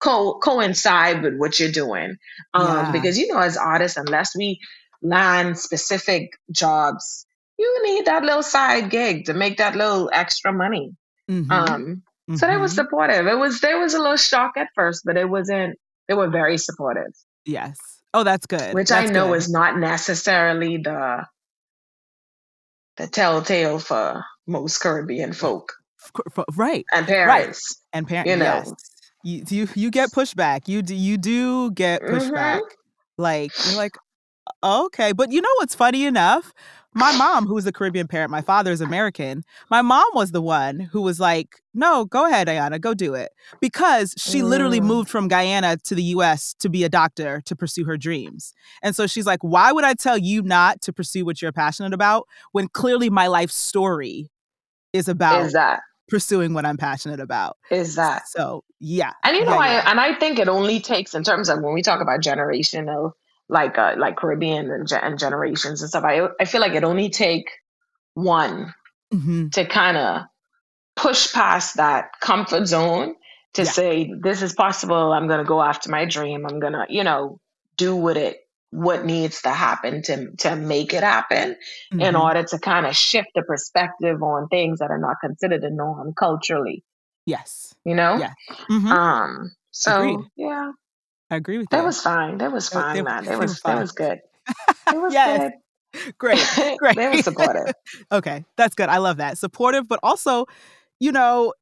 co- 0.00 0.41
coincide 0.41 1.23
with 1.23 1.37
what 1.37 1.61
you're 1.61 1.71
doing. 1.71 2.17
Um, 2.55 2.67
yeah. 2.67 2.91
Because, 2.91 3.17
you 3.17 3.33
know, 3.33 3.39
as 3.39 3.57
artists, 3.57 3.97
unless 3.97 4.37
we 4.37 4.59
land 5.00 5.57
specific 5.57 6.33
jobs, 6.50 7.25
you 7.57 7.83
need 7.85 8.07
that 8.07 8.25
little 8.25 8.43
side 8.43 8.91
gig 8.91 9.27
to 9.27 9.35
make 9.35 9.59
that 9.59 9.77
little 9.77 10.11
extra 10.12 10.53
money. 10.53 10.91
Mm-hmm. 11.31 11.53
Um, 11.53 12.03
mm-hmm. 12.29 12.35
So 12.35 12.49
they 12.49 12.57
were 12.57 12.67
supportive. 12.67 13.29
It 13.29 13.39
was 13.39 13.61
there 13.61 13.79
was 13.79 13.95
a 13.95 14.00
little 14.00 14.17
shock 14.17 14.57
at 14.57 14.71
first, 14.75 15.03
but 15.05 15.17
it 15.17 15.31
wasn't. 15.31 15.79
They 16.09 16.15
were 16.15 16.31
very 16.31 16.59
supportive. 16.59 17.12
Yes. 17.47 17.79
Oh, 18.12 18.25
that's 18.25 18.47
good. 18.47 18.75
Which 18.75 18.89
that's 18.89 19.09
I 19.09 19.12
know 19.12 19.29
good. 19.29 19.37
is 19.37 19.49
not 19.49 19.79
necessarily 19.79 20.79
the 20.79 21.27
the 23.00 23.09
telltale 23.09 23.78
for 23.78 24.25
most 24.47 24.78
Caribbean 24.78 25.33
folk. 25.33 25.73
Right. 26.54 26.85
And 26.92 27.07
parents. 27.07 27.80
Right. 27.92 27.99
And 27.99 28.09
parents. 28.09 28.30
You 28.30 28.37
know. 28.37 28.45
Yes. 28.45 28.73
You, 29.23 29.45
you 29.49 29.69
you 29.75 29.90
get 29.90 30.11
pushback. 30.12 30.66
You 30.66 30.80
do 30.83 30.95
you 30.95 31.19
do 31.19 31.71
get 31.73 32.02
pushback. 32.02 32.61
Mm-hmm. 32.61 33.23
Like 33.23 33.52
you're 33.66 33.76
like, 33.76 33.97
okay. 34.64 35.12
But 35.12 35.30
you 35.30 35.42
know 35.42 35.54
what's 35.59 35.75
funny 35.75 36.07
enough? 36.07 36.54
My 36.94 37.16
mom, 37.16 37.47
who 37.47 37.54
was 37.54 37.66
a 37.66 37.73
Caribbean 37.73 38.09
parent, 38.09 38.30
my 38.30 38.40
father 38.40 38.73
is 38.73 38.80
American. 38.80 39.44
My 39.70 39.80
mom 39.80 40.06
was 40.12 40.32
the 40.32 40.42
one 40.42 40.80
who 40.80 41.02
was 41.02 41.20
like, 41.20 41.62
"No, 41.73 42.04
go 42.04 42.26
ahead, 42.26 42.49
Ayana, 42.49 42.80
go 42.80 42.94
do 42.94 43.14
it," 43.14 43.30
because 43.61 44.14
she 44.18 44.40
mm. 44.40 44.44
literally 44.49 44.80
moved 44.80 45.09
from 45.09 45.28
Guyana 45.28 45.76
to 45.85 45.94
the 45.94 46.02
U.S. 46.02 46.54
to 46.59 46.68
be 46.68 46.82
a 46.82 46.88
doctor 46.88 47.42
to 47.47 47.54
pursue 47.54 47.85
her 47.85 47.97
dreams. 47.97 48.52
And 48.82 48.97
so 48.97 49.06
she's 49.06 49.26
like, 49.26 49.40
"Why 49.42 49.70
would 49.70 49.85
I 49.85 49.94
tell 49.94 50.18
you 50.18 50.42
not 50.42 50.80
to 50.82 50.92
pursue 50.92 51.25
what 51.25 51.40
you're 51.40 51.52
passionate 51.52 51.94
about 51.94 52.26
when 52.52 52.68
clearly 52.68 53.09
my 53.09 53.28
life 53.28 53.50
story 53.50 54.30
is 54.92 55.06
about 55.06 55.47
is 55.47 55.52
that 55.52 55.80
pursuing 56.09 56.54
what 56.54 56.66
I'm 56.66 56.76
passionate 56.76 57.20
about?" 57.20 57.56
Is 57.70 57.94
that 57.94 58.26
so? 58.28 58.64
Yeah, 58.80 59.12
and 59.23 59.37
you 59.37 59.44
know, 59.44 59.52
yeah, 59.52 59.59
I 59.59 59.73
yeah. 59.75 59.90
and 59.90 60.00
I 60.00 60.14
think 60.14 60.40
it 60.40 60.49
only 60.49 60.80
takes 60.80 61.14
in 61.14 61.23
terms 61.23 61.49
of 61.49 61.62
when 61.62 61.73
we 61.73 61.82
talk 61.82 62.00
about 62.00 62.20
generational 62.20 63.12
like 63.50 63.76
uh, 63.78 63.95
like 63.99 64.16
Caribbean 64.16 64.71
and, 64.71 64.90
and 64.92 65.19
generations 65.19 65.83
and 65.83 65.90
stuff. 65.90 66.04
I 66.04 66.28
I 66.40 66.45
feel 66.45 66.61
like 66.61 66.73
it 66.73 66.85
only 66.85 67.11
take 67.11 67.50
one 68.14 68.75
mm-hmm. 69.12 69.49
to 69.49 69.64
kind 69.64 69.97
of 69.97 70.23
push 70.97 71.33
past 71.33 71.76
that 71.76 72.11
comfort 72.21 72.66
zone 72.66 73.14
to 73.54 73.62
yeah. 73.62 73.71
say 73.71 74.12
this 74.23 74.42
is 74.42 74.52
possible. 74.52 75.12
I'm 75.12 75.26
going 75.26 75.38
to 75.38 75.49
go 75.49 75.61
after 75.61 75.90
my 75.90 76.04
dream. 76.04 76.47
I'm 76.47 76.61
going 76.61 76.75
to 76.75 76.87
you 76.88 77.04
know 77.04 77.40
do 77.76 77.97
what 77.97 78.16
it 78.16 78.38
what 78.71 79.04
needs 79.04 79.42
to 79.42 79.50
happen 79.50 80.02
to 80.02 80.30
to 80.37 80.57
make 80.57 80.95
it 80.95 81.02
happen 81.02 81.57
mm-hmm. 81.92 82.00
in 82.00 82.14
order 82.14 82.45
to 82.45 82.59
kind 82.59 82.87
of 82.87 82.97
shift 82.97 83.28
the 83.35 83.42
perspective 83.42 84.23
on 84.23 84.49
things 84.49 84.78
that 84.78 84.90
are 84.90 84.99
not 84.99 85.16
considered 85.21 85.64
a 85.64 85.71
norm 85.71 86.12
culturally. 86.14 86.85
Yes. 87.26 87.75
You 87.85 87.95
know? 87.95 88.16
Yeah. 88.16 88.33
Mm-hmm. 88.71 88.87
Um 88.87 89.52
so 89.73 90.00
Agreed. 90.00 90.26
yeah. 90.37 90.71
I 91.31 91.37
agree 91.37 91.59
with 91.59 91.69
that. 91.71 91.79
That 91.79 91.85
was 91.85 92.01
fine. 92.01 92.39
That 92.39 92.53
was 92.53 92.69
fine, 92.69 92.97
they, 92.97 93.03
man. 93.03 93.25
That 93.25 93.39
was 93.39 93.61
that 93.61 93.79
was 93.79 93.93
good. 93.93 94.21
It 94.49 94.57
was 95.01 95.13
yes. 95.13 95.39
good. 95.39 95.53
Great. 96.19 96.45
Great. 96.79 96.97
they 96.97 97.09
were 97.09 97.23
supportive. 97.23 97.75
okay. 98.13 98.45
That's 98.57 98.75
good. 98.75 98.89
I 98.89 98.99
love 98.99 99.19
that. 99.19 99.39
Supportive, 99.39 99.89
but 99.89 99.99
also, 100.03 100.47
you 100.99 101.13
know, 101.13 101.53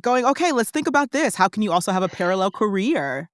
going, 0.00 0.24
okay, 0.24 0.52
let's 0.52 0.70
think 0.70 0.86
about 0.86 1.12
this. 1.12 1.34
How 1.34 1.48
can 1.48 1.62
you 1.62 1.72
also 1.72 1.92
have 1.92 2.02
a 2.02 2.08
parallel 2.08 2.50
career? 2.50 3.30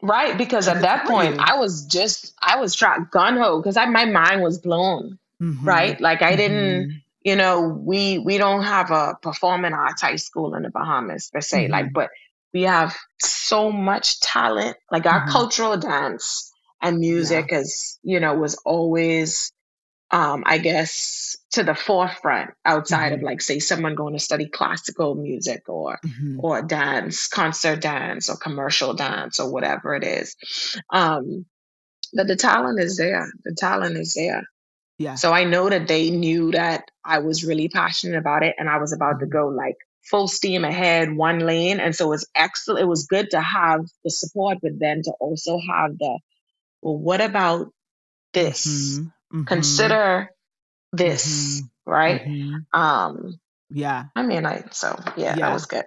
Right, 0.00 0.38
because 0.38 0.68
at 0.68 0.82
that 0.82 1.06
point, 1.06 1.40
I 1.40 1.58
was 1.58 1.84
just 1.84 2.32
I 2.40 2.60
was 2.60 2.74
trying 2.74 3.08
gun 3.10 3.36
ho 3.36 3.60
because 3.60 3.74
my 3.76 4.04
mind 4.04 4.42
was 4.42 4.58
blown. 4.58 5.18
Mm-hmm. 5.42 5.66
Right, 5.66 6.00
like 6.00 6.22
I 6.22 6.36
didn't, 6.36 6.88
mm-hmm. 6.88 6.96
you 7.22 7.36
know, 7.36 7.68
we 7.68 8.18
we 8.18 8.38
don't 8.38 8.62
have 8.62 8.90
a 8.90 9.16
performing 9.22 9.72
arts 9.72 10.02
high 10.02 10.16
school 10.16 10.54
in 10.54 10.62
the 10.62 10.70
Bahamas 10.70 11.30
per 11.32 11.40
se. 11.40 11.64
Mm-hmm. 11.64 11.72
Like, 11.72 11.92
but 11.92 12.10
we 12.52 12.62
have 12.62 12.96
so 13.20 13.70
much 13.70 14.20
talent. 14.20 14.76
Like 14.90 15.06
our 15.06 15.20
mm-hmm. 15.20 15.30
cultural 15.30 15.76
dance 15.76 16.52
and 16.80 16.98
music 16.98 17.48
yeah. 17.50 17.58
is, 17.58 17.98
you 18.02 18.20
know, 18.20 18.34
was 18.34 18.56
always, 18.64 19.52
um, 20.10 20.44
I 20.46 20.58
guess, 20.58 21.36
to 21.52 21.62
the 21.62 21.74
forefront 21.74 22.50
outside 22.64 23.12
mm-hmm. 23.12 23.16
of 23.16 23.22
like, 23.22 23.40
say, 23.40 23.58
someone 23.58 23.94
going 23.94 24.14
to 24.14 24.20
study 24.20 24.48
classical 24.48 25.14
music 25.14 25.68
or 25.68 25.98
mm-hmm. 26.04 26.40
or 26.40 26.62
dance, 26.62 27.28
concert 27.28 27.80
dance 27.80 28.28
or 28.28 28.36
commercial 28.36 28.94
dance 28.94 29.40
or 29.40 29.50
whatever 29.50 29.94
it 29.94 30.04
is. 30.04 30.36
Um, 30.90 31.46
but 32.14 32.26
the 32.26 32.36
talent 32.36 32.80
is 32.80 32.96
there. 32.96 33.30
The 33.44 33.54
talent 33.54 33.96
is 33.98 34.14
there. 34.14 34.44
Yeah. 34.98 35.14
So 35.14 35.32
I 35.32 35.44
know 35.44 35.68
that 35.68 35.86
they 35.86 36.10
knew 36.10 36.50
that 36.52 36.90
I 37.04 37.20
was 37.20 37.44
really 37.44 37.68
passionate 37.68 38.18
about 38.18 38.42
it 38.42 38.56
and 38.58 38.68
I 38.68 38.78
was 38.78 38.92
about 38.92 39.20
to 39.20 39.26
mm-hmm. 39.26 39.32
go 39.32 39.48
like 39.48 39.76
full 40.10 40.28
steam 40.28 40.64
ahead, 40.64 41.14
one 41.14 41.40
lane. 41.40 41.80
And 41.80 41.94
so 41.94 42.06
it 42.06 42.10
was 42.10 42.28
excellent. 42.34 42.82
It 42.82 42.88
was 42.88 43.06
good 43.06 43.30
to 43.30 43.40
have 43.40 43.86
the 44.04 44.10
support, 44.10 44.58
but 44.62 44.78
then 44.78 45.02
to 45.02 45.12
also 45.20 45.58
have 45.70 45.98
the, 45.98 46.18
well, 46.82 46.96
what 46.96 47.20
about 47.20 47.72
this? 48.32 48.66
Mm-hmm. 48.66 49.02
Mm-hmm. 49.04 49.44
Consider 49.44 50.30
this, 50.92 51.60
mm-hmm. 51.60 51.90
right? 51.90 52.24
Mm-hmm. 52.24 52.80
Um, 52.80 53.38
yeah. 53.70 54.04
I 54.16 54.22
mean, 54.22 54.46
I, 54.46 54.64
so 54.70 54.98
yeah, 55.16 55.36
yeah. 55.36 55.36
that 55.36 55.52
was 55.52 55.66
good. 55.66 55.84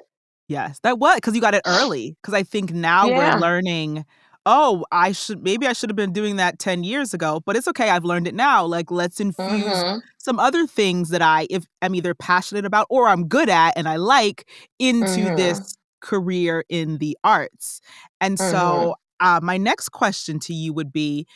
Yes, 0.48 0.80
that 0.84 1.00
was 1.00 1.16
because 1.16 1.34
you 1.34 1.42
got 1.42 1.56
it 1.56 1.62
early. 1.66 2.16
Because 2.22 2.34
I 2.34 2.44
think 2.44 2.74
now 2.74 3.06
yeah. 3.08 3.36
we're 3.36 3.40
learning 3.40 4.06
oh, 4.46 4.86
I 4.92 5.12
should 5.12 5.44
maybe 5.44 5.68
I 5.68 5.74
should 5.74 5.90
have 5.90 5.96
been 5.96 6.14
doing 6.14 6.38
that 6.38 6.60
10 6.60 6.84
years 6.84 7.14
ago, 7.14 7.42
but 7.46 7.56
it's 7.56 7.68
okay. 7.68 7.90
I've 7.90 8.04
learned 8.06 8.28
it 8.28 8.36
now. 8.36 8.66
Like 8.66 8.92
let's 8.92 9.20
infuse 9.20 9.64
mm-hmm. 9.64 10.00
some 10.18 10.40
other 10.40 10.66
things 10.68 11.10
that 11.10 11.22
I 11.22 11.48
if 11.50 11.66
I'm 11.82 11.96
either 11.96 12.14
passionate 12.14 12.66
about 12.66 12.88
or 12.90 13.08
I'm 13.08 13.28
good 13.28 13.50
at 13.50 13.78
and 13.78 13.88
I 13.88 13.98
like 13.98 14.48
into 14.80 15.06
mm-hmm. 15.06 15.36
this 15.36 15.76
career 16.02 16.64
in 16.70 16.98
the 16.98 17.18
arts. 17.24 17.82
And 18.20 18.38
mm-hmm. 18.38 18.52
so 18.52 18.96
uh, 19.20 19.40
my 19.44 19.58
next 19.58 19.90
question 19.90 20.40
to 20.40 20.54
you 20.54 20.74
would 20.74 20.92
be 20.92 21.28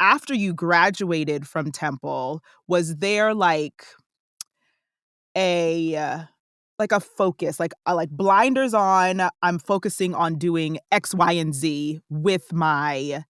after 0.00 0.34
you 0.34 0.54
graduated 0.54 1.46
from 1.46 1.70
Temple, 1.70 2.42
was 2.66 2.96
there 2.96 3.34
like 3.34 3.84
a 5.36 5.96
uh, 5.96 6.22
like 6.80 6.90
a 6.90 6.98
focus, 6.98 7.60
like 7.60 7.72
uh, 7.86 7.94
like 7.94 8.10
blinders 8.10 8.74
on. 8.74 9.22
I'm 9.42 9.60
focusing 9.60 10.14
on 10.14 10.36
doing 10.36 10.78
X, 10.90 11.14
Y, 11.14 11.32
and 11.32 11.54
Z 11.54 12.00
with 12.08 12.52
my 12.52 13.24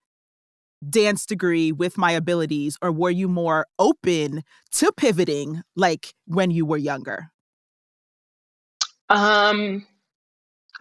dance 0.88 1.26
degree, 1.26 1.72
with 1.72 1.98
my 1.98 2.12
abilities, 2.12 2.78
or 2.80 2.90
were 2.90 3.10
you 3.10 3.28
more 3.28 3.66
open 3.78 4.42
to 4.72 4.92
pivoting, 4.96 5.62
like 5.76 6.14
when 6.26 6.50
you 6.50 6.64
were 6.64 6.78
younger? 6.78 7.30
Um, 9.10 9.84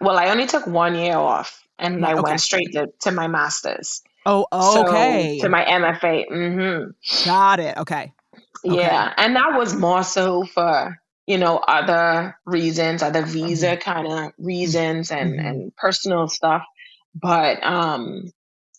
well, 0.00 0.16
I 0.16 0.30
only 0.30 0.46
took 0.46 0.66
one 0.66 0.94
year 0.94 1.16
off, 1.16 1.62
and 1.78 2.06
I 2.06 2.12
okay. 2.12 2.22
went 2.22 2.40
straight 2.40 2.72
to, 2.72 2.86
to 3.00 3.10
my 3.10 3.26
master's. 3.26 4.02
Oh, 4.24 4.46
okay. 4.52 5.38
So, 5.38 5.46
to 5.46 5.48
my 5.50 5.64
MFA. 5.64 6.28
Mm-hmm. 6.30 7.28
Got 7.28 7.58
it. 7.58 7.76
Okay. 7.76 8.12
okay. 8.64 8.76
Yeah, 8.76 9.12
and 9.16 9.34
that 9.34 9.58
was 9.58 9.74
more 9.74 10.04
so 10.04 10.44
for 10.44 10.99
you 11.30 11.38
know, 11.38 11.58
other 11.58 12.36
reasons, 12.44 13.04
other 13.04 13.22
visa 13.22 13.76
mm-hmm. 13.76 13.88
kind 13.88 14.06
of 14.08 14.32
reasons 14.36 15.12
and, 15.12 15.34
mm-hmm. 15.34 15.46
and 15.46 15.76
personal 15.76 16.26
stuff. 16.26 16.64
But 17.14 17.62
um, 17.62 18.32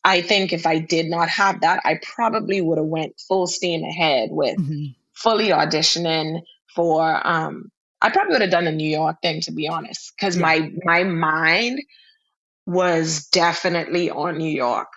I 0.03 0.21
think 0.21 0.51
if 0.51 0.67
I 0.67 0.79
did 0.79 1.05
not 1.05 1.29
have 1.29 1.61
that, 1.61 1.79
I 1.85 2.01
probably 2.03 2.59
would 2.59 2.77
have 2.77 2.87
went 2.87 3.17
full 3.25 3.47
steam 3.47 3.85
ahead 3.85 4.31
with 4.33 4.57
mm-hmm. 4.57 4.87
fully 5.13 5.47
auditioning 5.47 6.41
for 6.75 7.25
um, 7.25 7.71
I 8.01 8.09
probably 8.09 8.33
would 8.33 8.41
have 8.41 8.51
done 8.51 8.67
a 8.67 8.71
New 8.73 8.89
York 8.89 9.21
thing 9.21 9.39
to 9.43 9.53
be 9.53 9.69
honest, 9.69 10.11
because 10.17 10.35
yeah. 10.35 10.41
my 10.41 10.71
my 10.83 11.03
mind 11.05 11.79
was 12.65 13.27
definitely 13.27 14.09
on 14.09 14.37
New 14.37 14.51
York. 14.51 14.89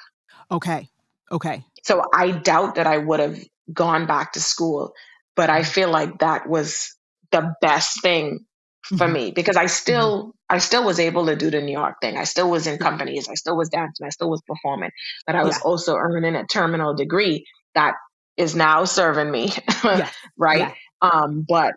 Okay. 0.50 0.88
Okay. 1.30 1.62
So 1.84 2.02
I 2.12 2.32
doubt 2.32 2.74
that 2.74 2.88
I 2.88 2.98
would 2.98 3.20
have 3.20 3.38
gone 3.72 4.06
back 4.06 4.32
to 4.32 4.40
school, 4.40 4.92
but 5.36 5.50
I 5.50 5.60
mm-hmm. 5.60 5.70
feel 5.70 5.90
like 5.90 6.18
that 6.18 6.48
was 6.48 6.96
the 7.34 7.54
best 7.60 8.00
thing 8.00 8.46
for 8.84 8.94
mm-hmm. 8.96 9.12
me 9.12 9.30
because 9.32 9.56
I 9.56 9.66
still 9.66 10.18
mm-hmm. 10.18 10.30
I 10.48 10.58
still 10.58 10.84
was 10.84 11.00
able 11.00 11.26
to 11.26 11.36
do 11.36 11.50
the 11.50 11.60
New 11.60 11.72
York 11.72 11.96
thing. 12.00 12.16
I 12.16 12.24
still 12.24 12.48
was 12.48 12.66
in 12.66 12.78
companies, 12.78 13.28
I 13.28 13.34
still 13.34 13.56
was 13.56 13.68
dancing, 13.70 14.06
I 14.06 14.10
still 14.10 14.30
was 14.30 14.42
performing, 14.46 14.90
but 15.26 15.34
I 15.34 15.42
was 15.42 15.56
yeah. 15.56 15.62
also 15.64 15.96
earning 15.96 16.36
a 16.36 16.46
terminal 16.46 16.94
degree 16.94 17.46
that 17.74 17.94
is 18.36 18.54
now 18.54 18.84
serving 18.84 19.30
me. 19.30 19.52
yeah. 19.84 20.08
right. 20.36 20.58
Yeah. 20.58 20.74
Um, 21.00 21.44
but 21.48 21.74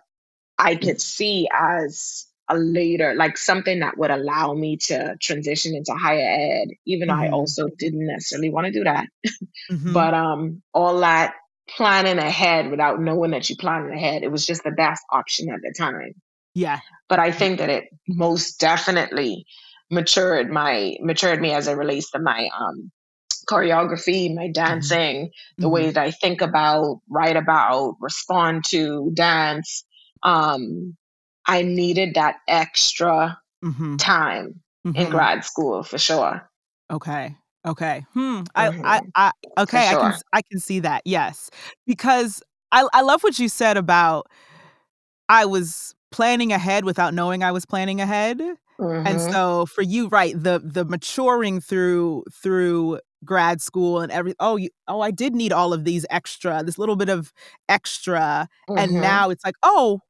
I 0.58 0.76
could 0.76 1.02
see 1.02 1.48
as 1.52 2.26
a 2.50 2.58
later 2.58 3.14
like 3.14 3.38
something 3.38 3.80
that 3.80 3.98
would 3.98 4.12
allow 4.12 4.54
me 4.54 4.78
to 4.78 5.18
transition 5.22 5.76
into 5.76 5.94
higher 5.94 6.62
ed, 6.62 6.70
even 6.86 7.08
mm-hmm. 7.08 7.20
though 7.20 7.28
I 7.28 7.32
also 7.32 7.68
didn't 7.80 8.06
necessarily 8.06 8.50
want 8.50 8.68
to 8.68 8.74
do 8.74 8.84
that. 8.84 9.08
Mm-hmm. 9.70 9.92
but 9.92 10.14
um 10.14 10.62
all 10.74 11.02
that 11.02 11.34
planning 11.76 12.18
ahead 12.18 12.70
without 12.70 13.02
knowing 13.02 13.32
that 13.32 13.50
you're 13.50 13.58
planning 13.60 13.94
ahead. 13.94 14.24
It 14.24 14.32
was 14.32 14.46
just 14.46 14.64
the 14.64 14.72
best 14.72 15.04
option 15.12 15.50
at 15.50 15.62
the 15.62 15.74
time. 15.78 16.14
Yeah. 16.54 16.80
But 17.10 17.20
I 17.20 17.32
think 17.32 17.60
that 17.60 17.70
it 17.70 17.86
most 18.08 18.60
definitely 18.60 19.46
matured 19.90 20.50
my 20.50 20.98
matured 21.00 21.40
me 21.40 21.54
as 21.54 21.68
it 21.68 21.78
relates 21.78 22.12
to 22.12 22.20
my 22.20 22.50
um 22.60 22.92
choreography, 23.50 24.34
my 24.34 24.44
mm-hmm. 24.44 24.52
dancing, 24.52 25.26
mm-hmm. 25.28 25.62
the 25.62 25.70
way 25.70 25.92
that 25.92 25.98
I 26.04 26.12
think 26.12 26.42
about, 26.42 27.00
write 27.10 27.38
about, 27.38 27.96
respond 28.02 28.66
to, 28.70 29.12
dance. 29.14 29.86
Um, 30.24 30.98
I 31.46 31.62
needed 31.62 32.16
that 32.16 32.38
extra 32.48 33.40
mm-hmm. 33.64 33.96
time 33.96 34.62
in 34.84 34.94
mm-hmm. 34.94 35.12
grad 35.12 35.46
school 35.46 35.84
for 35.84 35.98
sure. 35.98 36.50
Okay. 36.92 37.36
Okay. 37.68 38.06
Hmm. 38.14 38.42
I, 38.56 38.68
I, 38.68 38.72
mm-hmm. 38.72 39.10
I, 39.16 39.32
okay. 39.60 39.88
I 39.90 39.94
can, 39.94 40.14
I 40.34 40.42
can 40.42 40.60
see 40.60 40.80
that. 40.80 41.02
Yes, 41.06 41.50
because 41.86 42.42
I, 42.72 42.88
I 42.94 43.02
love 43.02 43.24
what 43.24 43.38
you 43.40 43.50
said 43.50 43.78
about 43.78 44.28
I 45.30 45.46
was 45.46 45.94
planning 46.12 46.54
ahead 46.54 46.86
without 46.86 47.14
knowing 47.14 47.44
I 47.44 47.52
was 47.52 47.66
planning 47.66 48.00
ahead. 48.00 48.40
Mm-hmm. 48.80 49.08
And 49.08 49.20
so 49.20 49.66
for 49.66 49.82
you, 49.82 50.08
right, 50.08 50.34
the 50.36 50.62
the 50.64 50.86
maturing 50.86 51.60
through 51.60 52.24
through 52.32 53.00
grad 53.26 53.62
school 53.62 54.00
and 54.00 54.12
every 54.12 54.34
oh 54.40 54.56
you, 54.56 54.70
oh 54.88 55.02
I 55.02 55.12
did 55.12 55.36
need 55.36 55.52
all 55.52 55.74
of 55.74 55.84
these 55.84 56.06
extra, 56.10 56.64
this 56.64 56.78
little 56.78 56.96
bit 56.96 57.10
of 57.10 57.34
extra, 57.68 58.48
mm-hmm. 58.70 58.78
and 58.78 58.94
now 59.02 59.30
it's 59.30 59.44
like 59.44 59.56
oh 59.64 60.02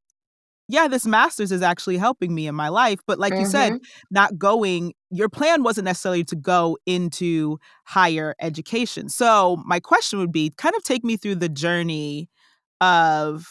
yeah, 0.67 0.87
this 0.87 1.05
master's 1.05 1.51
is 1.51 1.61
actually 1.61 1.97
helping 1.97 2.35
me 2.35 2.47
in 2.47 2.55
my 2.55 2.69
life. 2.69 2.99
But 3.07 3.19
like 3.19 3.33
mm-hmm. 3.33 3.41
you 3.41 3.47
said, 3.47 3.73
mm-hmm. 3.73 3.83
not 4.11 4.37
going, 4.37 4.93
your 5.09 5.29
plan 5.29 5.63
wasn't 5.63 5.85
necessarily 5.85 6.23
to 6.25 6.35
go 6.35 6.77
into 6.85 7.59
higher 7.85 8.35
education. 8.41 9.09
So 9.09 9.61
my 9.65 9.79
question 9.79 10.19
would 10.19 10.31
be 10.31 10.51
kind 10.57 10.75
of 10.75 10.83
take 10.83 11.03
me 11.03 11.15
through 11.15 11.35
the 11.35 11.49
journey 11.49 12.29
of 12.81 13.47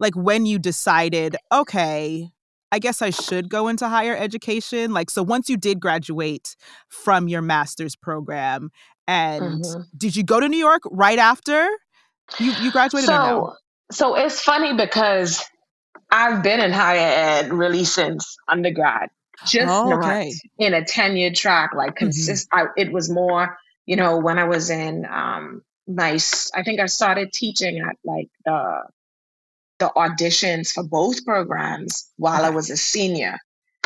like 0.00 0.14
when 0.16 0.46
you 0.46 0.58
decided, 0.58 1.36
okay, 1.52 2.28
I 2.72 2.78
guess 2.78 3.02
I 3.02 3.10
should 3.10 3.48
go 3.48 3.68
into 3.68 3.88
higher 3.88 4.16
education. 4.16 4.92
Like, 4.92 5.10
so 5.10 5.22
once 5.22 5.48
you 5.48 5.56
did 5.56 5.80
graduate 5.80 6.56
from 6.88 7.28
your 7.28 7.42
master's 7.42 7.96
program, 7.96 8.70
and 9.06 9.64
mm-hmm. 9.64 9.80
did 9.96 10.14
you 10.14 10.22
go 10.22 10.40
to 10.40 10.48
New 10.48 10.58
York 10.58 10.82
right 10.90 11.18
after 11.18 11.68
you, 12.38 12.52
you 12.60 12.70
graduated? 12.70 13.08
So, 13.08 13.14
no? 13.16 13.54
so 13.90 14.14
it's 14.14 14.40
funny 14.40 14.72
because 14.72 15.44
I've 16.10 16.42
been 16.42 16.60
in 16.60 16.72
higher 16.72 16.98
ed 16.98 17.52
really 17.52 17.84
since 17.84 18.36
undergrad, 18.48 19.10
just 19.46 19.68
oh, 19.68 19.94
okay. 19.98 20.32
not 20.58 20.66
in 20.66 20.74
a 20.74 20.84
10 20.84 21.16
year 21.16 21.32
track, 21.32 21.74
like 21.74 21.90
mm-hmm. 21.90 22.06
consist. 22.06 22.48
Mm-hmm. 22.50 22.68
I, 22.68 22.70
it 22.76 22.92
was 22.92 23.10
more, 23.10 23.56
you 23.86 23.96
know, 23.96 24.18
when 24.18 24.38
I 24.38 24.44
was 24.44 24.70
in 24.70 25.06
um, 25.06 25.62
my, 25.86 26.18
I 26.54 26.62
think 26.62 26.80
I 26.80 26.86
started 26.86 27.32
teaching 27.32 27.80
at 27.80 27.96
like 28.04 28.28
the 28.44 28.82
the 29.80 29.90
auditions 29.96 30.72
for 30.72 30.84
both 30.84 31.24
programs 31.24 32.12
while. 32.16 32.44
I 32.44 32.50
was 32.50 32.70
a 32.70 32.76
senior. 32.76 33.38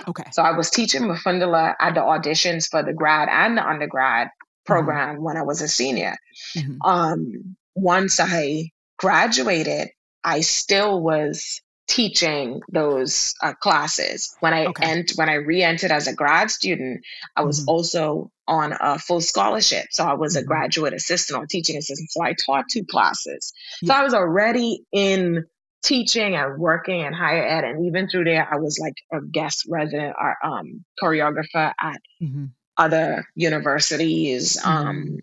Okay. 0.06 0.24
So 0.32 0.42
I 0.42 0.50
was 0.56 0.68
teaching 0.68 1.02
Umfundalai 1.02 1.74
at 1.80 1.94
the 1.94 2.00
auditions 2.00 2.68
for 2.68 2.82
the 2.82 2.92
grad 2.92 3.28
and 3.30 3.56
the 3.56 3.66
undergrad 3.66 4.26
mm-hmm. 4.26 4.72
program 4.72 5.14
mm-hmm. 5.14 5.24
when 5.24 5.36
I 5.36 5.42
was 5.42 5.62
a 5.62 5.68
senior. 5.68 6.16
Mm-hmm. 6.56 6.82
Um, 6.82 7.56
once 7.74 8.20
I 8.20 8.70
graduated, 8.98 9.90
I 10.22 10.40
still 10.40 11.00
was 11.00 11.62
teaching 11.86 12.60
those 12.70 13.34
uh, 13.42 13.54
classes. 13.54 14.34
When 14.40 14.54
I 14.54 14.66
okay. 14.66 14.86
ent- 14.86 15.12
when 15.16 15.28
I 15.28 15.34
re-entered 15.34 15.90
as 15.90 16.06
a 16.06 16.14
grad 16.14 16.50
student, 16.50 17.04
I 17.36 17.42
was 17.42 17.60
mm-hmm. 17.60 17.68
also 17.68 18.30
on 18.46 18.74
a 18.78 18.98
full 18.98 19.20
scholarship. 19.20 19.86
So 19.90 20.04
I 20.04 20.14
was 20.14 20.36
a 20.36 20.40
mm-hmm. 20.40 20.48
graduate 20.48 20.94
assistant 20.94 21.38
or 21.38 21.46
teaching 21.46 21.76
assistant. 21.76 22.10
So 22.10 22.22
I 22.22 22.34
taught 22.34 22.66
two 22.70 22.84
classes. 22.84 23.52
So 23.84 23.92
I 23.92 24.02
was 24.02 24.14
already 24.14 24.84
in 24.92 25.44
teaching 25.82 26.34
and 26.34 26.58
working 26.58 27.00
in 27.00 27.12
higher 27.12 27.46
ed. 27.46 27.64
And 27.64 27.86
even 27.86 28.08
through 28.08 28.24
there, 28.24 28.48
I 28.50 28.56
was 28.56 28.78
like 28.78 28.96
a 29.12 29.24
guest 29.24 29.66
resident 29.68 30.16
or 30.18 30.36
um, 30.42 30.84
choreographer 31.00 31.72
at 31.78 32.00
mm-hmm. 32.22 32.46
other 32.76 33.26
universities. 33.34 34.56
Mm-hmm. 34.56 34.68
Um, 34.68 35.18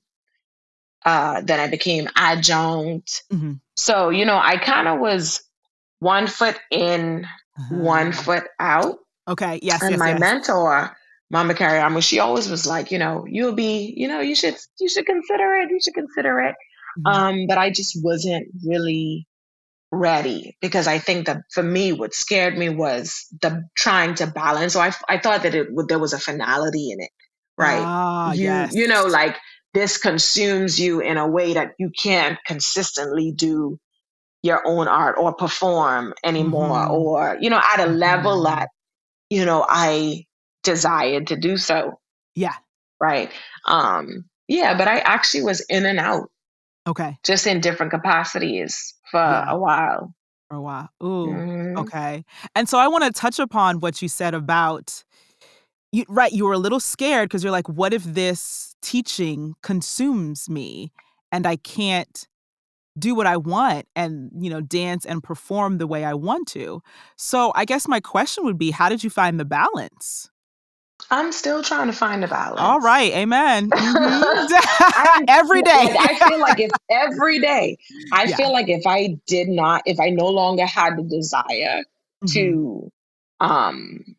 uh, 1.04 1.42
then 1.42 1.60
I 1.60 1.68
became 1.68 2.08
adjunct. 2.16 3.24
Mm-hmm. 3.34 3.54
So, 3.76 4.10
you 4.10 4.26
know, 4.26 4.38
I 4.38 4.58
kind 4.58 4.88
of 4.88 5.00
was 5.00 5.44
one 6.02 6.28
foot 6.28 6.60
in, 6.72 7.26
uh-huh. 7.58 7.76
one 7.76 8.12
foot 8.12 8.44
out. 8.60 8.98
Okay. 9.28 9.60
Yes. 9.62 9.82
And 9.82 9.92
yes, 9.92 10.00
my 10.00 10.10
yes. 10.10 10.20
mentor, 10.20 10.98
Mama 11.30 11.54
Kariamu, 11.54 12.04
she 12.04 12.20
always 12.20 12.50
was 12.50 12.66
like, 12.66 12.92
you 12.92 12.98
know, 12.98 13.24
you'll 13.30 13.54
be, 13.54 13.94
you 13.96 14.08
know, 14.08 14.20
you 14.20 14.36
should, 14.36 14.56
you 14.80 14.90
should 14.90 15.06
consider 15.06 15.54
it. 15.54 15.70
You 15.70 15.80
should 15.80 15.94
consider 15.94 16.40
it. 16.40 16.56
Mm-hmm. 17.00 17.08
Um, 17.08 17.48
but 17.48 17.58
I 17.58 17.70
just 17.70 18.04
wasn't 18.04 18.48
really 18.66 19.28
ready 19.92 20.58
because 20.60 20.88
I 20.88 20.98
think 20.98 21.28
that 21.28 21.44
for 21.52 21.62
me, 21.62 21.94
what 21.94 22.16
scared 22.16 22.58
me 22.58 22.70
was 22.70 23.28
the 23.42 23.64
trying 23.76 24.16
to 24.16 24.28
balance. 24.28 24.74
So 24.74 24.80
I, 24.80 24.92
I 25.08 25.20
thought 25.20 25.44
that 25.44 25.54
it 25.54 25.68
there 25.88 26.00
was 26.00 26.14
a 26.14 26.20
finality 26.20 26.92
in 26.92 27.00
it, 27.00 27.12
right? 27.58 27.84
Ah, 27.86 28.34
you, 28.34 28.46
yes. 28.46 28.74
you 28.74 28.88
know, 28.88 29.06
like 29.06 29.38
this 29.76 29.98
consumes 29.98 30.80
you 30.80 31.00
in 31.00 31.18
a 31.18 31.28
way 31.28 31.54
that 31.54 31.74
you 31.78 31.92
can't 31.92 32.40
consistently 32.48 33.32
do 33.32 33.80
your 34.44 34.66
own 34.66 34.88
art 34.88 35.16
or 35.18 35.34
perform 35.34 36.14
anymore, 36.24 36.78
mm-hmm. 36.78 36.94
or 36.94 37.38
you 37.40 37.50
know, 37.50 37.62
at 37.64 37.80
a 37.80 37.88
level 37.88 38.44
mm-hmm. 38.44 38.56
that 38.56 38.70
you 39.30 39.46
know 39.46 39.66
I 39.68 40.26
desired 40.64 41.28
to 41.28 41.36
do 41.36 41.58
so. 41.58 42.00
Yeah. 42.36 42.56
Right. 43.00 43.32
Um. 43.66 44.26
Yeah, 44.48 44.78
but 44.78 44.88
I 44.88 45.00
actually 45.00 45.44
was 45.44 45.62
in 45.70 45.86
and 45.86 46.00
out. 46.00 46.30
Okay. 46.88 47.18
Just 47.24 47.48
in 47.48 47.62
different 47.62 47.92
capacities 47.92 48.94
for 49.10 49.20
yeah. 49.20 49.46
a 49.50 49.58
while. 49.58 50.14
For 50.50 50.58
a 50.58 50.62
while. 50.62 50.90
Ooh. 51.04 51.28
Mm-hmm. 51.28 51.78
Okay. 51.78 52.26
And 52.56 52.68
so 52.68 52.78
I 52.78 52.88
want 52.88 53.04
to 53.04 53.12
touch 53.12 53.40
upon 53.40 53.80
what 53.80 54.02
you 54.02 54.10
said 54.10 54.34
about 54.34 55.04
you 55.92 56.06
right, 56.08 56.32
you 56.32 56.46
were 56.46 56.54
a 56.54 56.58
little 56.58 56.80
scared 56.80 57.30
because 57.30 57.44
you're 57.44 57.52
like, 57.52 57.68
what 57.70 57.94
if 57.94 58.04
this 58.04 58.76
teaching 58.82 59.56
consumes 59.62 60.50
me 60.50 60.92
and 61.32 61.46
I 61.46 61.58
can't 61.58 62.28
do 62.98 63.16
what 63.16 63.28
I 63.28 63.38
want 63.38 63.86
and, 63.96 64.32
you 64.40 64.50
know, 64.50 64.62
dance 64.62 65.06
and 65.06 65.24
perform 65.24 65.78
the 65.78 65.88
way 65.88 66.04
I 66.06 66.14
want 66.14 66.48
to. 66.50 66.82
So 67.16 67.52
I 67.56 67.66
guess 67.66 67.88
my 67.88 68.00
question 68.00 68.44
would 68.46 68.58
be 68.58 68.72
how 68.72 68.90
did 68.90 69.04
you 69.04 69.10
find 69.10 69.40
the 69.40 69.46
balance? 69.46 70.30
I'm 71.10 71.32
still 71.32 71.64
trying 71.64 71.88
to 71.88 71.94
find 71.94 72.24
a 72.24 72.28
balance. 72.28 72.60
All 72.60 72.80
right, 72.80 73.12
amen. 73.14 73.70
Mm-hmm. 73.82 75.24
every 75.28 75.62
day. 75.62 75.96
I 76.00 76.30
feel 76.30 76.40
like 76.40 76.60
if 76.60 76.72
every 76.90 77.40
day, 77.40 77.78
I 78.12 78.26
yeah. 78.26 78.36
feel 78.36 78.52
like 78.52 78.70
if 78.70 78.86
I 78.86 79.18
did 79.28 79.48
not, 79.50 79.82
if 79.86 80.00
I 80.00 80.10
no 80.10 80.28
longer 80.28 80.66
had 80.66 80.98
the 80.98 81.04
desire 81.04 81.84
mm-hmm. 82.24 82.34
to 82.34 82.92
um 83.40 84.16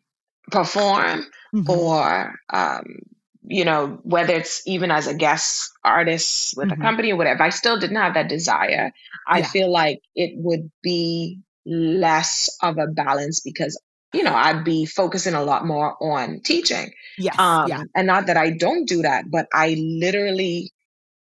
perform 0.51 1.25
mm-hmm. 1.53 1.69
or 1.69 2.35
um 2.51 2.83
you 3.45 3.65
know 3.65 3.99
whether 4.03 4.33
it's 4.33 4.65
even 4.67 4.91
as 4.91 5.07
a 5.07 5.13
guest 5.13 5.71
artist 5.83 6.55
with 6.57 6.69
a 6.69 6.73
mm-hmm. 6.73 6.81
company 6.81 7.11
or 7.11 7.17
whatever, 7.17 7.43
I 7.43 7.49
still 7.49 7.79
didn't 7.79 7.97
have 7.97 8.15
that 8.15 8.29
desire. 8.29 8.91
I 9.27 9.39
yeah. 9.39 9.47
feel 9.47 9.71
like 9.71 10.01
it 10.15 10.33
would 10.35 10.71
be 10.81 11.39
less 11.65 12.49
of 12.61 12.77
a 12.77 12.87
balance 12.87 13.39
because 13.41 13.79
you 14.13 14.23
know, 14.23 14.33
I'd 14.33 14.63
be 14.63 14.85
focusing 14.85 15.33
a 15.33 15.43
lot 15.43 15.65
more 15.65 15.95
on 15.99 16.41
teaching. 16.41 16.91
Yes. 17.17 17.37
Um, 17.37 17.67
yeah. 17.67 17.83
And 17.95 18.07
not 18.07 18.27
that 18.27 18.37
I 18.37 18.51
don't 18.51 18.87
do 18.87 19.01
that, 19.01 19.29
but 19.29 19.47
I 19.51 19.75
literally 19.79 20.71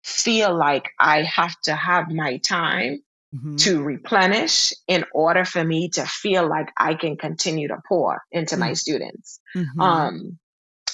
feel 0.02 0.56
like 0.56 0.90
I 0.98 1.22
have 1.22 1.54
to 1.62 1.74
have 1.74 2.10
my 2.10 2.38
time 2.38 3.02
mm-hmm. 3.34 3.56
to 3.56 3.82
replenish 3.82 4.72
in 4.88 5.04
order 5.14 5.44
for 5.44 5.62
me 5.62 5.90
to 5.90 6.04
feel 6.04 6.48
like 6.48 6.70
I 6.76 6.94
can 6.94 7.16
continue 7.16 7.68
to 7.68 7.78
pour 7.88 8.22
into 8.32 8.56
mm-hmm. 8.56 8.60
my 8.60 8.72
students. 8.74 9.40
Mm-hmm. 9.56 9.80
Um, 9.80 10.38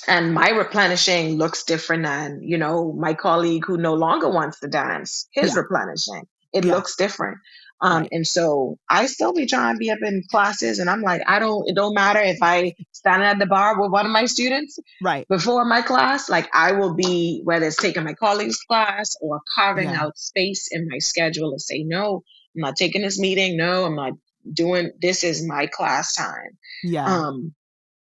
and 0.08 0.32
my 0.32 0.48
replenishing 0.48 1.36
looks 1.36 1.64
different 1.64 2.04
than, 2.04 2.40
you 2.42 2.58
know, 2.58 2.92
my 2.92 3.14
colleague 3.14 3.64
who 3.66 3.76
no 3.76 3.94
longer 3.94 4.28
wants 4.28 4.60
to 4.60 4.68
dance, 4.68 5.28
his 5.32 5.54
yeah. 5.54 5.60
replenishing. 5.60 6.26
It 6.52 6.64
yeah. 6.64 6.74
looks 6.74 6.96
different. 6.96 7.38
Um, 7.80 8.02
right. 8.02 8.08
and 8.10 8.26
so 8.26 8.76
I 8.90 9.06
still 9.06 9.32
be 9.32 9.46
trying 9.46 9.76
to 9.76 9.78
be 9.78 9.90
up 9.92 10.00
in 10.02 10.24
classes 10.28 10.80
and 10.80 10.90
I'm 10.90 11.02
like, 11.02 11.22
I 11.28 11.38
don't, 11.38 11.68
it 11.68 11.76
don't 11.76 11.94
matter 11.94 12.18
if 12.18 12.38
I 12.42 12.74
stand 12.90 13.22
at 13.22 13.38
the 13.38 13.46
bar 13.46 13.80
with 13.80 13.92
one 13.92 14.04
of 14.04 14.10
my 14.10 14.24
students 14.26 14.80
right 15.00 15.28
before 15.28 15.64
my 15.64 15.82
class, 15.82 16.28
like 16.28 16.48
I 16.52 16.72
will 16.72 16.94
be, 16.94 17.42
whether 17.44 17.66
it's 17.66 17.76
taking 17.76 18.02
my 18.02 18.14
colleague's 18.14 18.60
class 18.62 19.16
or 19.20 19.40
carving 19.54 19.90
yeah. 19.90 20.02
out 20.02 20.18
space 20.18 20.68
in 20.72 20.88
my 20.90 20.98
schedule 20.98 21.52
to 21.52 21.60
say, 21.60 21.84
no, 21.84 22.24
I'm 22.56 22.62
not 22.62 22.76
taking 22.76 23.02
this 23.02 23.20
meeting. 23.20 23.56
No, 23.56 23.84
I'm 23.84 23.94
not 23.94 24.14
doing, 24.52 24.90
this 25.00 25.22
is 25.22 25.46
my 25.46 25.66
class 25.66 26.16
time. 26.16 26.58
Yeah. 26.82 27.04
Um, 27.04 27.54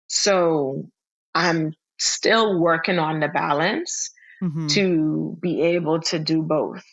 so 0.08 0.90
I'm 1.34 1.74
still 1.98 2.60
working 2.60 3.00
on 3.00 3.20
the 3.20 3.28
balance 3.28 4.12
mm-hmm. 4.42 4.68
to 4.68 5.38
be 5.42 5.62
able 5.62 6.02
to 6.02 6.20
do 6.20 6.42
both. 6.42 6.84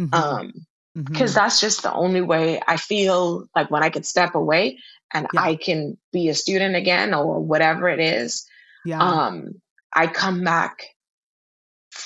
Mm-hmm. 0.00 0.14
Um, 0.14 0.52
because 0.94 1.32
mm-hmm. 1.32 1.44
that's 1.44 1.60
just 1.60 1.82
the 1.82 1.92
only 1.92 2.20
way 2.20 2.60
I 2.66 2.76
feel 2.76 3.48
like 3.54 3.70
when 3.70 3.82
I 3.82 3.90
can 3.90 4.02
step 4.02 4.34
away 4.34 4.78
and 5.12 5.26
yeah. 5.32 5.40
I 5.40 5.56
can 5.56 5.96
be 6.12 6.28
a 6.28 6.34
student 6.34 6.76
again 6.76 7.14
or 7.14 7.40
whatever 7.40 7.88
it 7.88 8.00
is. 8.00 8.46
Yeah. 8.84 9.00
Um, 9.00 9.60
I 9.92 10.06
come 10.06 10.42
back 10.42 10.82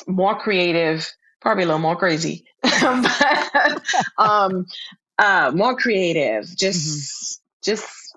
more 0.07 0.39
creative, 0.39 1.11
probably 1.41 1.65
a 1.65 1.67
little 1.67 1.81
more 1.81 1.97
crazy, 1.97 2.45
but, 2.63 3.83
um, 4.19 4.67
uh, 5.19 5.53
more 5.55 5.77
creative, 5.77 6.45
just, 6.57 7.41
mm-hmm. 7.65 7.71
just 7.71 8.17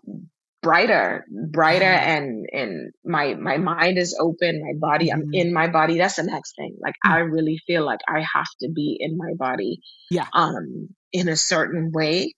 brighter 0.65 1.23
brighter 1.30 1.86
and 1.86 2.47
and 2.51 2.91
my 3.06 3.36
my 3.36 3.58
mind 3.58 3.99
is 3.99 4.17
open 4.19 4.63
my 4.63 4.73
body 4.80 5.13
i'm 5.13 5.21
mm-hmm. 5.21 5.34
in 5.36 5.54
my 5.54 5.67
body 5.67 5.99
that's 5.99 6.15
the 6.15 6.23
next 6.23 6.56
thing 6.56 6.75
like 6.80 6.95
mm-hmm. 7.06 7.13
i 7.13 7.19
really 7.19 7.62
feel 7.67 7.86
like 7.86 7.99
i 8.08 8.25
have 8.34 8.47
to 8.60 8.67
be 8.67 8.97
in 8.99 9.15
my 9.15 9.36
body 9.38 9.80
yeah 10.10 10.25
um 10.34 10.89
in 11.12 11.30
a 11.30 11.36
certain 11.36 11.91
way 11.91 12.34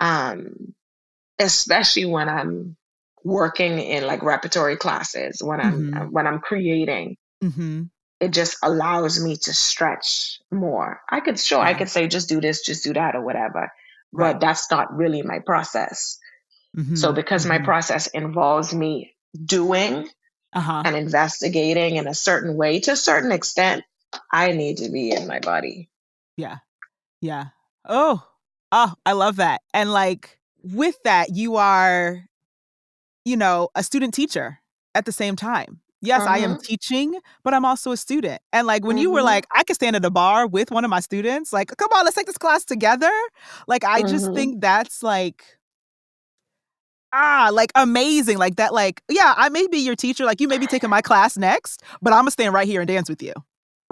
um 0.00 0.54
especially 1.40 2.04
when 2.04 2.28
i'm 2.28 2.76
working 3.24 3.80
in 3.80 4.06
like 4.06 4.22
repertory 4.22 4.76
classes 4.76 5.42
when 5.42 5.60
i'm 5.60 5.90
mm-hmm. 5.90 6.12
when 6.12 6.28
i'm 6.28 6.38
creating 6.38 7.16
mm-hmm. 7.42 7.82
it 8.20 8.30
just 8.30 8.56
allows 8.62 9.20
me 9.20 9.34
to 9.34 9.52
stretch 9.52 10.38
more 10.52 11.00
i 11.10 11.18
could 11.18 11.40
sure 11.40 11.58
yeah. 11.58 11.70
i 11.70 11.74
could 11.74 11.88
say 11.88 12.06
just 12.06 12.28
do 12.28 12.40
this 12.40 12.64
just 12.64 12.84
do 12.84 12.92
that 12.92 13.16
or 13.16 13.24
whatever 13.24 13.72
right. 14.12 14.34
but 14.34 14.40
that's 14.40 14.70
not 14.70 14.96
really 14.96 15.22
my 15.22 15.40
process 15.40 16.20
Mm-hmm. 16.76 16.94
So 16.94 17.12
because 17.12 17.42
mm-hmm. 17.42 17.58
my 17.60 17.64
process 17.64 18.06
involves 18.08 18.74
me 18.74 19.14
doing 19.44 20.08
uh-huh. 20.52 20.82
and 20.84 20.96
investigating 20.96 21.96
in 21.96 22.06
a 22.06 22.14
certain 22.14 22.56
way 22.56 22.80
to 22.80 22.92
a 22.92 22.96
certain 22.96 23.32
extent, 23.32 23.84
I 24.32 24.52
need 24.52 24.78
to 24.78 24.90
be 24.90 25.12
in 25.12 25.26
my 25.26 25.40
body. 25.40 25.90
Yeah. 26.36 26.58
Yeah. 27.20 27.46
Oh, 27.86 28.22
oh, 28.70 28.94
I 29.04 29.12
love 29.12 29.36
that. 29.36 29.62
And 29.72 29.92
like 29.92 30.38
with 30.62 30.96
that, 31.04 31.30
you 31.34 31.56
are, 31.56 32.24
you 33.24 33.36
know, 33.36 33.68
a 33.74 33.82
student 33.82 34.14
teacher 34.14 34.58
at 34.94 35.04
the 35.04 35.12
same 35.12 35.36
time. 35.36 35.80
Yes, 36.04 36.22
uh-huh. 36.22 36.34
I 36.34 36.38
am 36.38 36.54
mm-hmm. 36.54 36.62
teaching, 36.62 37.20
but 37.44 37.54
I'm 37.54 37.64
also 37.64 37.92
a 37.92 37.96
student. 37.96 38.42
And 38.52 38.66
like 38.66 38.84
when 38.84 38.96
mm-hmm. 38.96 39.02
you 39.02 39.10
were 39.12 39.20
mm-hmm. 39.20 39.26
like, 39.26 39.46
I 39.54 39.62
could 39.62 39.76
stand 39.76 39.94
at 39.94 40.04
a 40.04 40.10
bar 40.10 40.48
with 40.48 40.72
one 40.72 40.84
of 40.84 40.90
my 40.90 40.98
students, 40.98 41.52
like, 41.52 41.74
come 41.76 41.90
on, 41.94 42.04
let's 42.04 42.16
take 42.16 42.26
this 42.26 42.38
class 42.38 42.64
together. 42.64 43.12
Like, 43.68 43.84
I 43.84 44.00
mm-hmm. 44.00 44.08
just 44.08 44.34
think 44.34 44.60
that's 44.60 45.02
like, 45.04 45.44
ah, 47.12 47.50
like 47.52 47.72
amazing. 47.74 48.38
Like 48.38 48.56
that, 48.56 48.72
like, 48.72 49.02
yeah, 49.08 49.34
I 49.36 49.48
may 49.48 49.66
be 49.66 49.78
your 49.78 49.96
teacher. 49.96 50.24
Like, 50.24 50.40
you 50.40 50.48
may 50.48 50.58
be 50.58 50.66
taking 50.66 50.90
my 50.90 51.02
class 51.02 51.36
next, 51.36 51.82
but 52.00 52.12
I'm 52.12 52.20
gonna 52.20 52.30
stand 52.30 52.54
right 52.54 52.66
here 52.66 52.80
and 52.80 52.88
dance 52.88 53.08
with 53.08 53.22
you. 53.22 53.34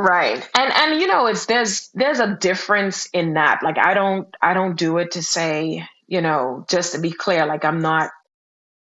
Right. 0.01 0.49
And 0.57 0.73
and 0.73 1.01
you 1.01 1.07
know, 1.07 1.27
it's 1.27 1.45
there's 1.45 1.91
there's 1.93 2.21
a 2.21 2.35
difference 2.37 3.07
in 3.13 3.35
that. 3.35 3.61
Like 3.63 3.79
I 3.79 3.93
don't 3.93 4.35
I 4.41 4.55
don't 4.55 4.77
do 4.77 4.97
it 4.97 5.11
to 5.13 5.23
say, 5.23 5.87
you 6.07 6.23
know, 6.23 6.65
just 6.71 6.95
to 6.95 7.01
be 7.01 7.11
clear, 7.11 7.45
like 7.45 7.67
I'm 7.67 7.81
not 7.81 8.11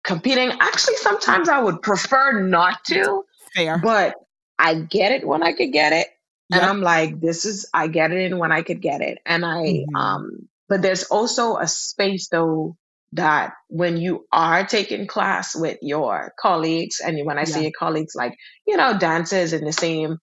competing. 0.03 0.51
Actually, 0.59 0.97
sometimes 0.97 1.47
I 1.47 1.61
would 1.61 1.81
prefer 1.81 2.41
not 2.41 2.83
to. 2.85 3.23
Fair. 3.55 3.77
But 3.77 4.15
I 4.59 4.75
get 4.75 5.13
it 5.13 5.25
when 5.25 5.43
I 5.43 5.53
could 5.53 5.71
get 5.71 5.93
it. 5.93 6.07
Yep. 6.49 6.61
And 6.61 6.69
I'm 6.69 6.81
like, 6.81 7.21
this 7.21 7.45
is 7.45 7.69
I 7.73 7.87
get 7.87 8.11
it 8.11 8.19
in 8.19 8.37
when 8.37 8.51
I 8.51 8.61
could 8.61 8.81
get 8.81 8.99
it. 8.99 9.19
And 9.25 9.45
I 9.45 9.63
mm-hmm. 9.63 9.95
um 9.95 10.49
but 10.67 10.81
there's 10.81 11.05
also 11.05 11.55
a 11.55 11.67
space 11.67 12.27
though 12.27 12.75
that 13.13 13.53
when 13.69 13.97
you 13.97 14.25
are 14.31 14.65
taking 14.65 15.07
class 15.07 15.55
with 15.55 15.77
your 15.81 16.33
colleagues 16.39 16.99
and 16.99 17.25
when 17.25 17.37
I 17.37 17.41
yeah. 17.41 17.45
say 17.45 17.61
your 17.63 17.71
colleagues 17.77 18.15
like, 18.15 18.35
you 18.65 18.77
know, 18.77 18.97
dancers 18.97 19.53
in 19.53 19.63
the 19.63 19.71
same 19.71 20.17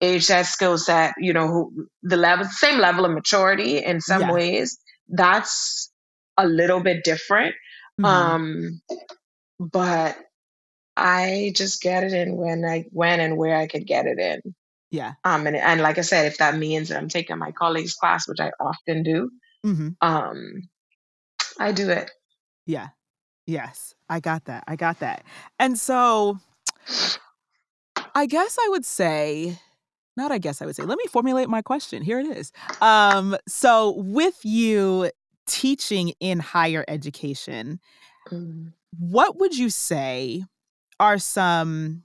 age 0.00 0.24
set, 0.24 0.44
skill 0.46 0.76
set, 0.76 1.14
you 1.18 1.32
know, 1.32 1.48
who 1.48 1.86
the 2.02 2.16
level 2.16 2.44
same 2.44 2.78
level 2.78 3.04
of 3.04 3.12
maturity 3.12 3.78
in 3.78 4.00
some 4.00 4.22
yeah. 4.22 4.32
ways, 4.32 4.78
that's 5.08 5.90
a 6.36 6.46
little 6.46 6.80
bit 6.80 7.04
different. 7.04 7.54
Mm-hmm. 8.00 8.04
Um 8.04 8.80
but 9.58 10.18
I 10.96 11.52
just 11.56 11.80
get 11.80 12.04
it 12.04 12.12
in 12.12 12.36
when 12.36 12.64
I 12.64 12.84
when 12.90 13.20
and 13.20 13.38
where 13.38 13.56
I 13.56 13.66
could 13.66 13.86
get 13.86 14.06
it 14.06 14.18
in. 14.18 14.54
Yeah. 14.90 15.14
Um 15.24 15.46
and 15.46 15.56
and 15.56 15.80
like 15.80 15.96
I 15.96 16.02
said, 16.02 16.26
if 16.26 16.38
that 16.38 16.58
means 16.58 16.90
that 16.90 16.98
I'm 16.98 17.08
taking 17.08 17.38
my 17.38 17.52
colleagues 17.52 17.94
class, 17.94 18.28
which 18.28 18.40
I 18.40 18.52
often 18.60 19.02
do, 19.02 19.30
mm-hmm. 19.64 19.88
um, 20.00 20.68
I 21.58 21.72
do 21.72 21.90
it. 21.90 22.10
Yeah. 22.66 22.88
Yes. 23.46 23.94
I 24.08 24.20
got 24.20 24.46
that. 24.46 24.64
I 24.66 24.76
got 24.76 25.00
that. 25.00 25.24
And 25.58 25.78
so 25.78 26.38
I 28.14 28.26
guess 28.26 28.58
I 28.60 28.68
would 28.70 28.84
say 28.84 29.58
not 30.16 30.32
I 30.32 30.38
guess 30.38 30.62
I 30.62 30.66
would 30.66 30.74
say, 30.74 30.82
let 30.82 30.98
me 30.98 31.04
formulate 31.10 31.48
my 31.48 31.62
question. 31.62 32.02
Here 32.02 32.18
it 32.18 32.26
is. 32.26 32.50
Um, 32.80 33.36
so 33.46 33.94
with 33.98 34.44
you 34.44 35.10
teaching 35.46 36.14
in 36.20 36.38
higher 36.40 36.84
education, 36.88 37.80
mm 38.30 38.72
what 38.98 39.38
would 39.38 39.56
you 39.56 39.68
say 39.68 40.42
are 40.98 41.18
some 41.18 42.04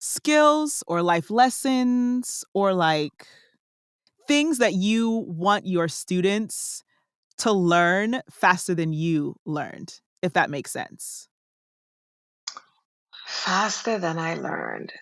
skills 0.00 0.82
or 0.88 1.02
life 1.02 1.30
lessons 1.30 2.44
or 2.52 2.74
like 2.74 3.28
things 4.26 4.58
that 4.58 4.74
you 4.74 5.24
want 5.28 5.66
your 5.66 5.86
students 5.86 6.82
to 7.40 7.52
learn 7.52 8.20
faster 8.30 8.74
than 8.74 8.92
you 8.92 9.36
learned, 9.44 10.00
if 10.22 10.32
that 10.34 10.50
makes 10.50 10.70
sense? 10.70 11.28
Faster 13.26 13.98
than 13.98 14.18
I 14.18 14.34
learned. 14.34 14.92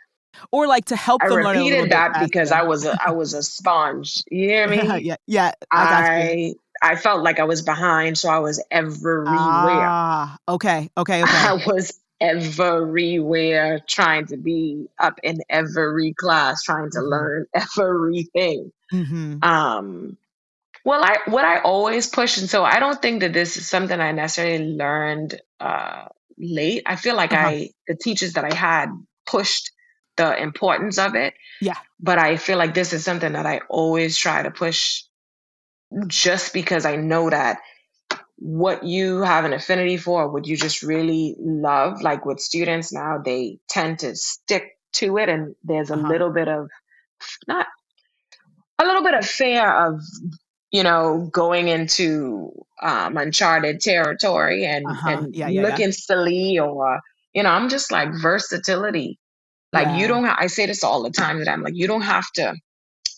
Or 0.53 0.66
like 0.66 0.87
to 0.87 0.96
help 0.96 1.22
I 1.22 1.29
them 1.29 1.38
learn. 1.38 1.46
I 1.46 1.59
repeated 1.59 1.90
that 1.90 2.20
because 2.20 2.53
I 2.53 2.62
was 2.62 2.87
a 2.87 2.96
I 3.05 3.11
was 3.11 3.35
a 3.35 3.42
sponge. 3.42 4.22
You 4.31 4.48
hear 4.48 4.68
me? 4.68 5.01
yeah, 5.01 5.16
yeah. 5.27 5.53
I, 5.70 6.55
I 6.83 6.92
I 6.92 6.96
felt 6.96 7.22
like 7.22 7.40
I 7.40 7.44
was 7.44 7.62
behind, 7.62 8.18
so 8.18 8.29
I 8.29 8.38
was 8.38 8.62
everywhere. 8.70 9.27
Ah, 9.29 10.38
okay, 10.48 10.90
okay, 10.96 11.22
okay. 11.22 11.33
I 11.33 11.61
was 11.66 11.98
everywhere 12.20 13.81
trying 13.87 14.27
to 14.27 14.37
be 14.37 14.88
up 14.98 15.18
in 15.22 15.40
every 15.48 16.14
class, 16.14 16.62
trying 16.62 16.90
to 16.90 16.98
mm-hmm. 16.98 17.09
learn 17.09 17.46
everything. 17.79 18.72
Mm-hmm. 18.92 19.42
Um, 19.42 20.16
well, 20.88 21.05
I 21.05 21.18
what 21.27 21.44
I 21.44 21.61
always 21.61 22.07
push, 22.07 22.38
and 22.38 22.48
so 22.48 22.64
I 22.64 22.81
don't 22.81 23.03
think 23.03 23.20
that 23.20 23.35
this 23.35 23.59
is 23.59 23.68
something 23.68 24.01
I 24.01 24.12
necessarily 24.12 24.72
learned 24.72 25.38
uh, 25.61 26.07
late. 26.38 26.85
I 26.87 26.96
feel 26.96 27.14
like 27.14 27.35
uh-huh. 27.35 27.46
I 27.46 27.70
the 27.87 27.94
teachers 27.94 28.33
that 28.33 28.46
I 28.46 28.55
had 28.55 28.88
pushed 29.27 29.70
the 30.16 30.35
importance 30.42 30.96
of 30.96 31.14
it. 31.14 31.35
Yeah. 31.61 31.77
But 32.01 32.18
I 32.18 32.38
feel 32.38 32.57
like 32.57 32.72
this 32.72 32.94
is 32.94 33.05
something 33.05 33.35
that 33.35 33.44
I 33.44 33.61
always 33.68 34.16
try 34.16 34.42
to 34.42 34.51
push 34.51 35.03
just 36.07 36.55
because 36.55 36.87
I 36.87 36.96
know 36.96 37.29
that 37.29 37.59
what 38.37 38.83
you 38.83 39.20
have 39.20 39.44
an 39.44 39.53
affinity 39.53 39.98
for, 39.98 40.31
what 40.31 40.46
you 40.46 40.57
just 40.57 40.83
really 40.83 41.37
love, 41.38 42.01
like 42.01 42.24
with 42.24 42.40
students 42.40 42.94
now, 42.94 43.18
they 43.22 43.59
tend 43.68 43.98
to 43.98 44.16
stick 44.16 44.79
to 44.94 45.18
it. 45.18 45.29
And 45.29 45.55
there's 45.64 45.90
a 45.90 45.94
uh-huh. 45.96 46.09
little 46.09 46.31
bit 46.31 46.48
of, 46.48 46.70
not 47.46 47.66
a 48.79 48.87
little 48.87 49.03
bit 49.03 49.12
of 49.12 49.27
fear 49.27 49.70
of, 49.70 50.01
you 50.70 50.83
know, 50.83 51.28
going 51.33 51.68
into 51.68 52.52
um, 52.83 53.16
uncharted 53.16 53.81
territory 53.81 54.64
and, 54.64 54.87
uh-huh. 54.87 55.09
and 55.11 55.35
yeah, 55.35 55.48
yeah, 55.48 55.62
looking 55.62 55.87
yeah. 55.87 55.92
silly 55.92 56.59
or, 56.59 57.00
you 57.35 57.42
know, 57.42 57.50
I'm 57.50 57.68
just 57.68 57.90
like 57.90 58.11
versatility. 58.20 59.18
Like 59.72 60.00
you 60.00 60.09
don't, 60.09 60.24
ha- 60.24 60.37
I 60.38 60.46
say 60.46 60.66
this 60.66 60.83
all 60.83 61.02
the 61.02 61.11
time 61.11 61.40
that 61.40 61.48
I'm 61.48 61.62
like, 61.62 61.74
you 61.76 61.87
don't 61.87 62.02
have 62.02 62.31
to 62.35 62.54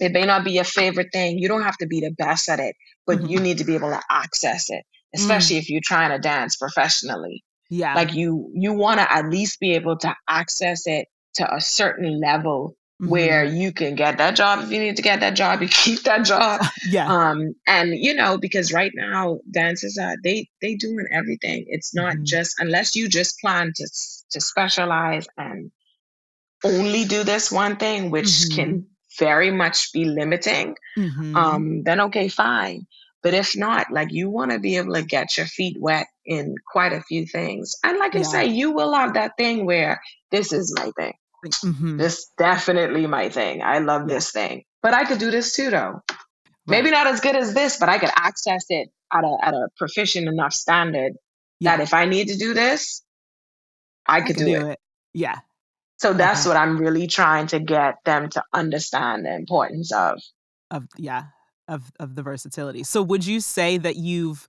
it 0.00 0.12
may 0.12 0.24
not 0.24 0.44
be 0.44 0.52
your 0.52 0.64
favorite 0.64 1.12
thing. 1.12 1.38
You 1.38 1.46
don't 1.46 1.62
have 1.62 1.76
to 1.76 1.86
be 1.86 2.00
the 2.00 2.10
best 2.10 2.48
at 2.48 2.58
it, 2.58 2.74
but 3.06 3.18
mm-hmm. 3.18 3.26
you 3.26 3.40
need 3.40 3.58
to 3.58 3.64
be 3.64 3.74
able 3.74 3.90
to 3.90 4.00
access 4.10 4.70
it, 4.70 4.82
especially 5.14 5.56
mm. 5.56 5.58
if 5.60 5.70
you're 5.70 5.82
trying 5.84 6.10
to 6.10 6.18
dance 6.18 6.56
professionally. 6.56 7.44
Yeah. 7.68 7.94
Like 7.94 8.14
you 8.14 8.50
you 8.54 8.72
want 8.72 8.98
to 8.98 9.12
at 9.12 9.28
least 9.28 9.60
be 9.60 9.74
able 9.74 9.96
to 9.98 10.16
access 10.28 10.86
it 10.86 11.06
to 11.34 11.54
a 11.54 11.60
certain 11.60 12.18
level 12.18 12.74
mm-hmm. 13.00 13.08
where 13.08 13.44
you 13.44 13.72
can 13.72 13.94
get 13.94 14.18
that 14.18 14.36
job 14.36 14.62
if 14.62 14.70
you 14.70 14.78
need 14.78 14.96
to 14.96 15.02
get 15.02 15.20
that 15.20 15.34
job, 15.34 15.62
you 15.62 15.68
keep 15.84 16.02
that 16.02 16.24
job. 16.24 16.60
yeah. 16.88 17.06
Um 17.06 17.54
and 17.66 17.94
you 17.94 18.14
know 18.14 18.38
because 18.38 18.72
right 18.72 18.92
now 18.94 19.40
dancers 19.50 19.98
are 19.98 20.16
they 20.22 20.48
they 20.60 20.74
doing 20.74 21.06
everything. 21.12 21.64
It's 21.68 21.94
not 21.94 22.14
mm-hmm. 22.14 22.24
just 22.24 22.56
unless 22.60 22.96
you 22.96 23.08
just 23.08 23.40
plan 23.40 23.72
to 23.74 23.88
to 24.30 24.40
specialize 24.40 25.26
and 25.36 25.70
only 26.62 27.04
do 27.04 27.24
this 27.24 27.50
one 27.50 27.76
thing 27.76 28.10
which 28.10 28.26
mm-hmm. 28.26 28.54
can 28.54 28.86
very 29.18 29.50
much 29.50 29.92
be 29.92 30.04
limiting, 30.04 30.76
mm-hmm. 30.96 31.36
um, 31.36 31.82
then 31.82 32.00
okay, 32.00 32.28
fine. 32.28 32.86
But 33.22 33.34
if 33.34 33.56
not, 33.56 33.90
like 33.90 34.12
you 34.12 34.30
want 34.30 34.50
to 34.50 34.58
be 34.58 34.76
able 34.76 34.94
to 34.94 35.02
get 35.02 35.36
your 35.36 35.46
feet 35.46 35.76
wet 35.78 36.06
in 36.24 36.54
quite 36.66 36.92
a 36.92 37.02
few 37.02 37.26
things. 37.26 37.76
And 37.84 37.98
like 37.98 38.14
yeah. 38.14 38.20
I 38.20 38.22
say, 38.22 38.46
you 38.46 38.70
will 38.72 38.94
have 38.94 39.14
that 39.14 39.32
thing 39.36 39.66
where 39.66 40.00
this 40.30 40.52
is 40.52 40.74
my 40.76 40.90
thing. 40.96 41.12
Mm-hmm. 41.44 41.96
This 41.96 42.31
definitely 42.38 43.07
my 43.07 43.29
thing. 43.29 43.62
I 43.62 43.79
love 43.79 44.03
yeah. 44.03 44.14
this 44.14 44.31
thing. 44.31 44.64
But 44.83 44.94
I 44.94 45.05
could 45.05 45.18
do 45.18 45.31
this 45.31 45.55
too 45.55 45.70
though. 45.70 46.03
Right. 46.09 46.22
Maybe 46.66 46.90
not 46.90 47.07
as 47.07 47.20
good 47.20 47.37
as 47.37 47.55
this, 47.55 47.79
but 47.79 47.88
I 47.88 47.98
could 47.98 48.11
access 48.14 48.66
it 48.68 48.90
at 49.12 49.24
a 49.24 49.37
at 49.42 49.55
a 49.55 49.68
proficient 49.76 50.29
enough 50.29 50.53
standard 50.53 51.14
yeah. 51.59 51.76
that 51.76 51.83
if 51.83 51.94
I 51.94 52.05
need 52.07 52.29
to 52.29 52.37
do 52.37 52.55
this, 52.55 53.03
I 54.07 54.20
could 54.20 54.37
I 54.37 54.38
do, 54.38 54.44
do 54.44 54.66
it. 54.66 54.72
it. 54.72 54.79
Yeah. 55.14 55.38
So 55.98 56.14
that's 56.14 56.46
what 56.46 56.57
I'm 56.57 56.79
really 56.79 57.07
trying 57.07 57.46
to 57.48 57.59
get 57.59 57.96
them 58.07 58.31
to 58.31 58.42
understand 58.55 59.26
the 59.26 59.35
importance 59.35 59.92
of. 59.92 60.18
Of 60.70 60.85
yeah, 60.96 61.24
of 61.68 61.92
of 62.00 62.14
the 62.14 62.22
versatility. 62.22 62.85
So 62.85 63.03
would 63.03 63.26
you 63.26 63.40
say 63.40 63.76
that 63.76 63.96
you've 63.96 64.48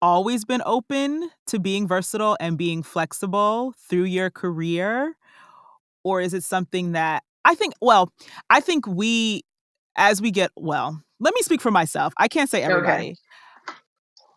always 0.00 0.44
been 0.44 0.62
open 0.64 1.30
to 1.46 1.58
being 1.58 1.88
versatile 1.88 2.36
and 2.38 2.56
being 2.56 2.82
flexible 2.82 3.74
through 3.88 4.04
your 4.04 4.30
career? 4.30 5.16
Or 6.04 6.20
is 6.20 6.34
it 6.34 6.42
something 6.44 6.92
that 6.92 7.22
I 7.44 7.54
think 7.54 7.74
well, 7.80 8.12
I 8.50 8.60
think 8.60 8.86
we 8.86 9.42
as 9.96 10.22
we 10.22 10.30
get 10.30 10.50
well, 10.56 11.02
let 11.20 11.34
me 11.34 11.42
speak 11.42 11.60
for 11.60 11.70
myself. 11.70 12.12
I 12.16 12.28
can't 12.28 12.50
say 12.50 12.62
everybody. 12.62 13.10
Okay. 13.10 13.16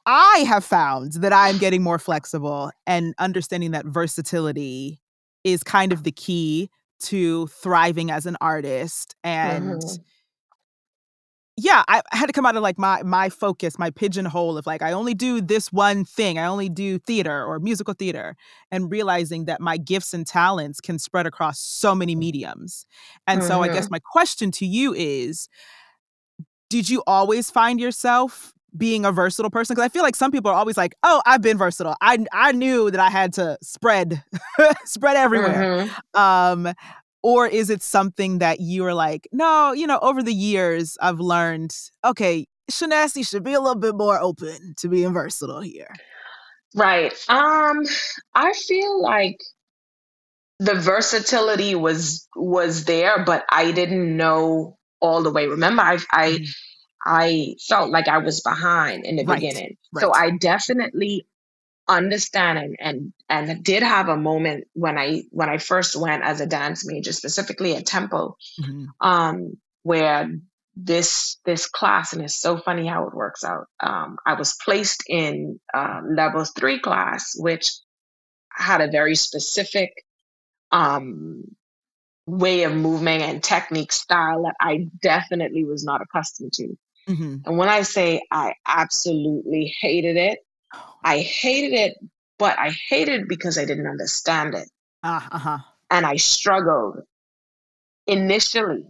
I 0.05 0.45
have 0.47 0.63
found 0.63 1.13
that 1.13 1.33
I'm 1.33 1.57
getting 1.57 1.81
more 1.81 1.97
flexible 1.97 2.71
and 2.85 3.15
understanding 3.17 3.71
that 3.71 3.85
versatility 3.85 5.01
is 5.43 5.63
kind 5.63 5.91
of 5.91 6.03
the 6.03 6.11
key 6.11 6.69
to 6.99 7.47
thriving 7.47 8.11
as 8.11 8.25
an 8.25 8.37
artist 8.39 9.15
and 9.23 9.81
mm-hmm. 9.81 10.01
Yeah 11.57 11.83
I, 11.87 12.01
had 12.11 12.27
to 12.27 12.33
come 12.33 12.45
out 12.45 12.55
of 12.55 12.63
like 12.63 12.77
my 12.77 13.01
my 13.03 13.29
focus 13.29 13.79
my 13.79 13.89
pigeonhole 13.89 14.57
of 14.57 14.65
like 14.65 14.81
i 14.81 14.91
only 14.91 15.13
do 15.13 15.41
this 15.41 15.71
one 15.71 16.03
thing 16.03 16.37
i 16.37 16.45
only 16.45 16.69
do 16.69 16.99
theater 16.99 17.43
or 17.43 17.59
musical 17.59 17.93
theater 17.93 18.35
and 18.71 18.91
realizing 18.91 19.45
that 19.45 19.61
my 19.61 19.77
gifts 19.77 20.13
and 20.13 20.27
talents 20.27 20.81
can 20.81 20.99
spread 20.99 21.25
across 21.25 21.59
so 21.59 21.95
many 21.95 22.15
mediums 22.15 22.85
and 23.27 23.39
mm-hmm. 23.39 23.47
so 23.47 23.61
i 23.61 23.67
guess 23.67 23.85
mm-hmm. 23.85 23.93
my 23.93 23.99
question 23.99 24.51
to 24.51 24.65
you 24.65 24.93
is 24.93 25.47
did 26.69 26.89
you 26.89 27.03
always 27.07 27.49
find 27.49 27.79
yourself 27.79 28.51
being 28.77 29.05
a 29.05 29.11
versatile 29.11 29.49
person 29.49 29.73
because 29.73 29.85
I 29.85 29.89
feel 29.89 30.03
like 30.03 30.17
some 30.17 30.31
people 30.31 30.51
are 30.51 30.55
always 30.55 30.75
like, 30.75 30.95
"Oh, 31.03 31.21
I've 31.25 31.41
been 31.41 31.57
versatile. 31.57 31.95
I 32.01 32.25
I 32.33 32.51
knew 32.51 32.91
that 32.91 32.99
I 32.99 33.09
had 33.09 33.31
to 33.33 33.57
spread 33.61 34.21
spread 34.85 35.15
everywhere." 35.15 35.87
Mm-hmm. 35.87 36.19
Um 36.19 36.73
or 37.25 37.47
is 37.47 37.71
it 37.71 37.81
something 37.81 38.37
that 38.37 38.59
you 38.59 38.85
are 38.85 38.93
like, 38.93 39.27
"No, 39.31 39.73
you 39.73 39.87
know, 39.87 39.97
over 40.03 40.21
the 40.21 40.31
years 40.31 40.95
I've 41.01 41.19
learned, 41.19 41.75
okay, 42.03 42.45
Shaness 42.69 43.27
should 43.27 43.43
be 43.43 43.53
a 43.53 43.59
little 43.59 43.79
bit 43.79 43.95
more 43.95 44.19
open 44.21 44.75
to 44.77 44.87
being 44.87 45.11
versatile 45.11 45.61
here." 45.61 45.91
Right. 46.75 47.13
Um 47.27 47.83
I 48.35 48.53
feel 48.53 49.01
like 49.01 49.39
the 50.59 50.75
versatility 50.75 51.73
was 51.73 52.27
was 52.35 52.85
there, 52.85 53.25
but 53.25 53.43
I 53.49 53.71
didn't 53.71 54.15
know 54.15 54.77
all 54.99 55.23
the 55.23 55.31
way. 55.31 55.47
Remember, 55.47 55.81
I 55.81 55.97
I 56.11 56.29
mm. 56.29 56.47
I 57.07 57.55
felt 57.67 57.89
like 57.89 58.07
I 58.07 58.19
was 58.19 58.41
behind 58.41 59.03
in 59.03 59.15
the 59.15 59.25
right. 59.25 59.39
beginning. 59.39 59.77
Right. 59.91 60.01
So 60.01 60.13
I 60.13 60.29
definitely 60.29 61.25
understand 61.87 62.57
and, 62.57 62.75
and 62.79 63.13
and 63.29 63.63
did 63.63 63.83
have 63.83 64.09
a 64.09 64.17
moment 64.17 64.67
when 64.73 64.97
I 64.97 65.23
when 65.31 65.49
I 65.49 65.57
first 65.57 65.95
went 65.95 66.23
as 66.23 66.41
a 66.41 66.45
dance 66.45 66.85
major, 66.85 67.13
specifically 67.13 67.75
at 67.75 67.85
Temple, 67.85 68.37
mm-hmm. 68.59 68.85
um, 69.01 69.57
where 69.83 70.29
this 70.75 71.37
this 71.45 71.67
class 71.67 72.13
and 72.13 72.21
it's 72.21 72.35
so 72.35 72.57
funny 72.57 72.85
how 72.87 73.07
it 73.07 73.15
works 73.15 73.43
out. 73.43 73.67
Um, 73.79 74.17
I 74.25 74.33
was 74.33 74.57
placed 74.63 75.03
in 75.07 75.59
uh, 75.73 76.01
level 76.07 76.43
three 76.45 76.79
class, 76.79 77.33
which 77.37 77.71
had 78.51 78.81
a 78.81 78.91
very 78.91 79.15
specific 79.15 79.93
um, 80.71 81.43
way 82.25 82.63
of 82.63 82.73
movement 82.73 83.21
and 83.21 83.43
technique 83.43 83.91
style 83.91 84.43
that 84.43 84.55
I 84.59 84.87
definitely 85.01 85.63
was 85.63 85.83
not 85.83 86.01
accustomed 86.01 86.53
to. 86.53 86.77
Mm-hmm. 87.07 87.35
And 87.45 87.57
when 87.57 87.69
I 87.69 87.83
say 87.83 88.23
I 88.31 88.55
absolutely 88.67 89.73
hated 89.79 90.17
it. 90.17 90.39
I 91.03 91.19
hated 91.19 91.73
it, 91.73 91.97
but 92.39 92.57
I 92.57 92.71
hated 92.89 93.21
it 93.21 93.29
because 93.29 93.57
I 93.57 93.65
didn't 93.65 93.87
understand 93.87 94.55
it. 94.55 94.69
Uh, 95.03 95.21
uh-huh. 95.31 95.57
And 95.89 96.05
I 96.05 96.15
struggled 96.15 97.01
initially. 98.07 98.85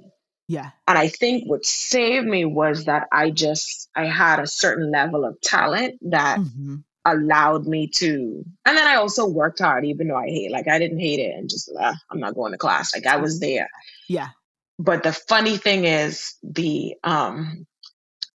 Yeah. 0.48 0.71
And 0.88 0.98
I 0.98 1.08
think 1.08 1.50
what 1.50 1.65
saved 1.65 2.28
me 2.28 2.45
was 2.45 2.86
that 2.86 3.08
I 3.12 3.32
just 3.32 3.89
I 3.95 4.06
had 4.06 4.39
a 4.39 4.48
certain 4.48 4.91
level 4.91 5.26
of 5.26 5.39
talent 5.41 6.00
that 6.10 6.39
mm-hmm 6.39 6.76
allowed 7.06 7.67
me 7.67 7.88
to 7.88 8.43
and 8.65 8.76
then 8.76 8.88
i 8.88 8.95
also 8.95 9.28
worked 9.28 9.60
hard 9.60 9.86
even 9.86 10.08
though 10.08 10.17
i 10.17 10.26
hate 10.26 10.52
like 10.52 10.67
i 10.67 10.80
didn't 10.80 11.00
hate 11.00 11.19
it 11.19 11.36
and 11.36 11.50
just 11.50 11.71
uh, 11.80 11.93
i'm 12.10 12.19
not 12.19 12.34
going 12.34 12.52
to 12.52 12.58
class 12.58 12.95
like 12.95 13.06
i 13.06 13.17
was 13.17 13.39
there 13.39 13.69
yeah 14.10 14.30
but 14.80 15.04
the 15.04 15.13
funny 15.13 15.56
thing 15.56 15.86
is 15.86 16.34
the 16.43 16.95
um 17.04 17.67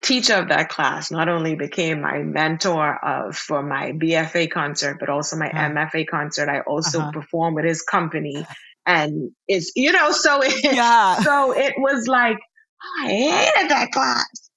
teacher 0.06 0.36
of 0.36 0.50
that 0.50 0.70
class 0.70 1.12
not 1.12 1.28
only 1.28 1.56
became 1.56 2.02
my 2.02 2.20
mentor 2.20 3.04
of 3.04 3.36
for 3.36 3.64
my 3.64 3.92
bfa 3.94 4.50
concert 4.50 4.98
but 5.00 5.10
also 5.10 5.36
my 5.36 5.50
uh-huh. 5.50 5.70
mfa 5.70 6.08
concert 6.08 6.48
i 6.48 6.60
also 6.62 7.00
uh-huh. 7.00 7.12
performed 7.12 7.56
with 7.56 7.66
his 7.66 7.82
company 7.82 8.46
and 8.86 9.32
it's 9.48 9.72
you 9.76 9.92
know 9.92 10.12
so 10.12 10.42
it 10.42 10.64
yeah. 10.64 11.16
so 11.24 11.52
it 11.52 11.74
was 11.78 12.08
like 12.08 12.38
oh, 12.84 13.06
i 13.06 13.08
hated 13.08 13.72
that 13.72 13.92
class 13.92 14.50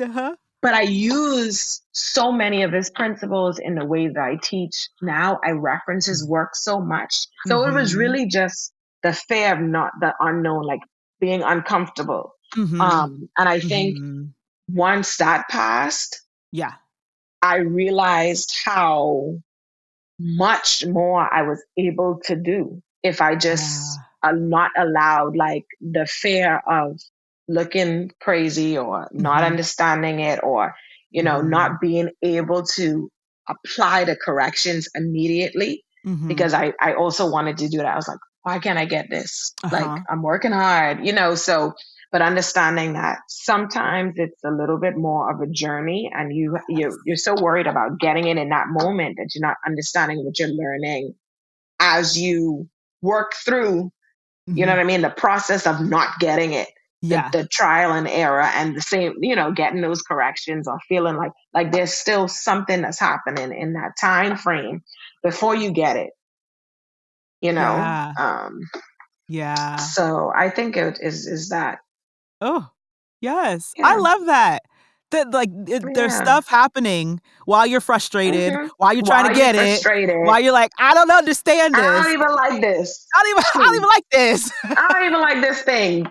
uh-huh 0.00 0.34
but 0.62 0.74
I 0.74 0.82
use 0.82 1.80
so 1.92 2.30
many 2.30 2.62
of 2.64 2.72
his 2.72 2.90
principles 2.90 3.58
in 3.58 3.74
the 3.74 3.84
way 3.84 4.08
that 4.08 4.22
I 4.22 4.36
teach 4.42 4.90
now. 5.00 5.40
I 5.42 5.52
reference 5.52 6.06
his 6.06 6.26
work 6.26 6.54
so 6.54 6.80
much. 6.80 7.26
So 7.46 7.58
mm-hmm. 7.58 7.70
it 7.70 7.80
was 7.80 7.92
mm-hmm. 7.92 7.98
really 7.98 8.26
just 8.26 8.72
the 9.02 9.12
fear 9.12 9.54
of 9.54 9.60
not 9.60 9.92
the 10.00 10.14
unknown, 10.20 10.64
like 10.64 10.80
being 11.18 11.42
uncomfortable. 11.42 12.34
Mm-hmm. 12.54 12.80
Um, 12.80 13.28
and 13.38 13.48
I 13.48 13.60
think 13.60 13.96
mm-hmm. 13.96 14.24
Once 14.72 15.16
that 15.18 15.48
passed, 15.48 16.22
yeah, 16.52 16.74
I 17.42 17.56
realized 17.58 18.56
how 18.64 19.40
much 20.18 20.84
more 20.86 21.32
I 21.32 21.42
was 21.42 21.62
able 21.76 22.20
to 22.24 22.36
do 22.36 22.82
if 23.02 23.22
I 23.22 23.36
just 23.36 23.98
yeah. 24.22 24.32
not 24.32 24.70
allowed 24.76 25.36
like 25.36 25.64
the 25.80 26.06
fear 26.06 26.62
of 26.66 27.00
looking 27.50 28.12
crazy 28.20 28.78
or 28.78 29.08
not 29.12 29.38
mm-hmm. 29.38 29.46
understanding 29.46 30.20
it 30.20 30.40
or 30.42 30.74
you 31.10 31.22
know 31.22 31.40
mm-hmm. 31.40 31.50
not 31.50 31.80
being 31.80 32.10
able 32.22 32.62
to 32.62 33.10
apply 33.48 34.04
the 34.04 34.14
corrections 34.14 34.88
immediately 34.94 35.84
mm-hmm. 36.06 36.28
because 36.28 36.54
I, 36.54 36.72
I 36.80 36.94
also 36.94 37.28
wanted 37.28 37.58
to 37.58 37.68
do 37.68 37.78
that 37.78 37.86
i 37.86 37.96
was 37.96 38.06
like 38.06 38.20
why 38.42 38.60
can't 38.60 38.78
i 38.78 38.84
get 38.84 39.10
this 39.10 39.52
uh-huh. 39.64 39.74
like 39.74 40.02
i'm 40.08 40.22
working 40.22 40.52
hard 40.52 41.04
you 41.04 41.12
know 41.12 41.34
so 41.34 41.74
but 42.12 42.22
understanding 42.22 42.94
that 42.94 43.18
sometimes 43.28 44.14
it's 44.16 44.42
a 44.44 44.50
little 44.50 44.78
bit 44.78 44.96
more 44.96 45.30
of 45.30 45.40
a 45.40 45.46
journey 45.46 46.10
and 46.12 46.34
you 46.34 46.58
you're, 46.68 46.96
you're 47.04 47.16
so 47.16 47.34
worried 47.40 47.66
about 47.66 47.98
getting 47.98 48.26
it 48.26 48.36
in 48.36 48.48
that 48.48 48.66
moment 48.68 49.16
that 49.16 49.30
you're 49.34 49.46
not 49.46 49.56
understanding 49.66 50.24
what 50.24 50.38
you're 50.38 50.48
learning 50.48 51.14
as 51.78 52.18
you 52.18 52.68
work 53.02 53.34
through 53.34 53.90
you 54.46 54.66
know 54.66 54.72
mm-hmm. 54.72 54.78
what 54.78 54.78
i 54.78 54.84
mean 54.84 55.02
the 55.02 55.10
process 55.10 55.66
of 55.66 55.80
not 55.80 56.18
getting 56.18 56.52
it 56.52 56.68
yeah. 57.02 57.30
the, 57.30 57.38
the, 57.38 57.48
trial 57.48 57.92
and 57.92 58.08
error 58.08 58.42
and 58.42 58.76
the 58.76 58.82
same 58.82 59.14
you 59.20 59.36
know 59.36 59.52
getting 59.52 59.80
those 59.80 60.02
corrections 60.02 60.68
or 60.68 60.78
feeling 60.88 61.16
like 61.16 61.32
like 61.54 61.72
there's 61.72 61.92
still 61.92 62.28
something 62.28 62.82
that's 62.82 63.00
happening 63.00 63.52
in 63.56 63.74
that 63.74 63.92
time 63.98 64.36
frame 64.36 64.82
before 65.22 65.54
you 65.54 65.70
get 65.70 65.96
it 65.96 66.10
you 67.40 67.52
know 67.52 67.60
yeah. 67.60 68.12
um 68.18 68.60
yeah 69.28 69.76
so 69.76 70.30
i 70.34 70.50
think 70.50 70.76
it 70.76 70.98
is 71.00 71.26
is 71.26 71.50
that 71.50 71.78
oh 72.40 72.70
yes 73.20 73.72
yeah. 73.76 73.86
i 73.86 73.96
love 73.96 74.26
that 74.26 74.62
that 75.10 75.30
like 75.32 75.50
it, 75.66 75.82
yeah. 75.82 75.88
there's 75.94 76.14
stuff 76.14 76.46
happening 76.46 77.20
while 77.44 77.66
you're 77.66 77.80
frustrated, 77.80 78.52
mm-hmm. 78.52 78.68
while 78.76 78.94
you're 78.94 79.02
trying 79.02 79.24
while 79.24 79.34
to 79.34 79.40
get 79.40 79.56
it, 79.56 79.84
while 80.24 80.38
you're 80.38 80.52
like, 80.52 80.70
I 80.78 80.94
don't 80.94 81.10
understand 81.10 81.74
this. 81.74 81.82
I 81.82 82.00
don't 82.04 82.12
even 82.12 82.32
like 82.32 82.60
this. 82.60 83.08
I 83.12 83.22
don't 83.24 83.30
even, 83.30 83.44
I 83.44 83.64
don't 83.64 83.74
even 83.74 83.88
like 83.88 84.04
this. 84.12 84.52
I 84.64 84.88
don't 84.92 85.06
even 85.06 85.20
like 85.20 85.40
this 85.40 85.62
thing 85.62 86.06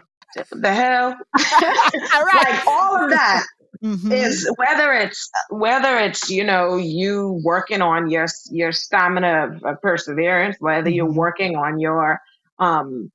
the 0.52 0.74
hell? 0.74 1.18
right. 1.36 2.34
Like 2.50 2.68
all 2.68 3.04
of 3.04 3.10
that 3.10 3.46
mm-hmm. 3.84 4.12
is 4.12 4.50
whether 4.58 4.94
it's 4.94 5.30
whether 5.50 5.98
it's 5.98 6.30
you 6.30 6.44
know 6.44 6.78
you 6.78 7.39
working 7.44 7.82
on 7.82 8.10
your 8.10 8.28
your 8.52 8.72
stamina 8.72 9.48
of, 9.48 9.63
of 9.63 9.82
perseverance, 9.82 10.58
whether 10.60 10.89
mm-hmm. 10.89 10.96
you're 10.96 11.12
working 11.12 11.56
on 11.56 11.80
your 11.80 12.20
um 12.60 13.12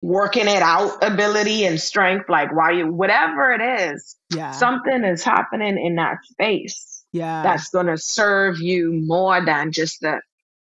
working 0.00 0.46
it 0.46 0.62
out 0.62 1.02
ability 1.02 1.64
and 1.64 1.80
strength, 1.80 2.28
like 2.28 2.54
while 2.54 2.74
you 2.74 2.92
whatever 2.92 3.52
it 3.52 3.60
is, 3.60 4.16
yeah, 4.34 4.52
something 4.52 5.04
is 5.04 5.24
happening 5.24 5.78
in 5.78 5.96
that 5.96 6.18
space. 6.24 7.04
Yeah, 7.12 7.42
that's 7.42 7.70
gonna 7.70 7.98
serve 7.98 8.58
you 8.60 8.92
more 8.92 9.44
than 9.44 9.72
just 9.72 10.00
the 10.00 10.20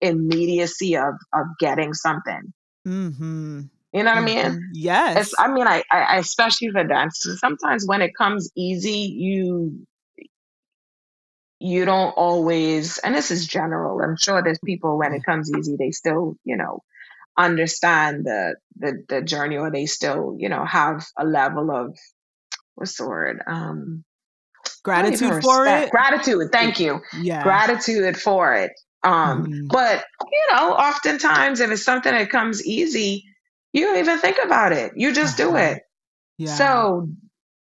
immediacy 0.00 0.96
of 0.96 1.14
of 1.32 1.46
getting 1.60 1.94
something. 1.94 2.52
Mm-hmm. 2.86 3.62
You 3.92 4.02
know 4.02 4.14
what 4.14 4.24
mm-hmm. 4.24 4.46
I 4.46 4.48
mean? 4.50 4.70
Yes. 4.72 5.26
It's, 5.26 5.34
I 5.38 5.52
mean, 5.52 5.66
I, 5.66 5.82
I 5.90 6.16
especially 6.16 6.70
for 6.70 6.82
dance. 6.82 7.26
Sometimes 7.38 7.86
when 7.86 8.00
it 8.00 8.14
comes 8.16 8.50
easy, 8.56 9.14
you 9.14 9.86
you 11.60 11.84
don't 11.84 12.10
always. 12.12 12.98
And 12.98 13.14
this 13.14 13.30
is 13.30 13.46
general. 13.46 14.00
I'm 14.00 14.16
sure 14.16 14.42
there's 14.42 14.58
people 14.64 14.98
when 14.98 15.12
it 15.12 15.24
comes 15.24 15.50
easy, 15.56 15.76
they 15.76 15.90
still, 15.90 16.36
you 16.44 16.56
know, 16.56 16.82
understand 17.36 18.24
the 18.24 18.56
the 18.76 19.04
the 19.08 19.22
journey, 19.22 19.56
or 19.56 19.70
they 19.70 19.86
still, 19.86 20.36
you 20.38 20.48
know, 20.48 20.64
have 20.64 21.04
a 21.18 21.24
level 21.24 21.70
of 21.70 21.96
what's 22.74 22.96
the 22.96 23.06
word? 23.06 23.40
Um, 23.46 24.04
gratitude 24.82 25.42
for 25.42 25.66
it. 25.66 25.90
Gratitude. 25.90 26.50
Thank 26.52 26.80
you. 26.80 27.00
Yeah. 27.20 27.42
Gratitude 27.42 28.16
for 28.16 28.54
it. 28.54 28.72
Um, 29.04 29.46
mm-hmm. 29.46 29.66
but 29.66 30.04
you 30.30 30.54
know, 30.54 30.72
oftentimes 30.72 31.60
if 31.60 31.70
it's 31.70 31.84
something 31.84 32.12
that 32.12 32.30
comes 32.30 32.64
easy 32.64 33.24
you 33.72 33.86
don't 33.86 33.98
even 33.98 34.18
think 34.18 34.38
about 34.42 34.72
it. 34.72 34.92
You 34.96 35.12
just 35.12 35.36
do 35.36 35.50
uh-huh. 35.50 35.58
it. 35.58 35.82
Yeah. 36.38 36.54
So 36.54 37.08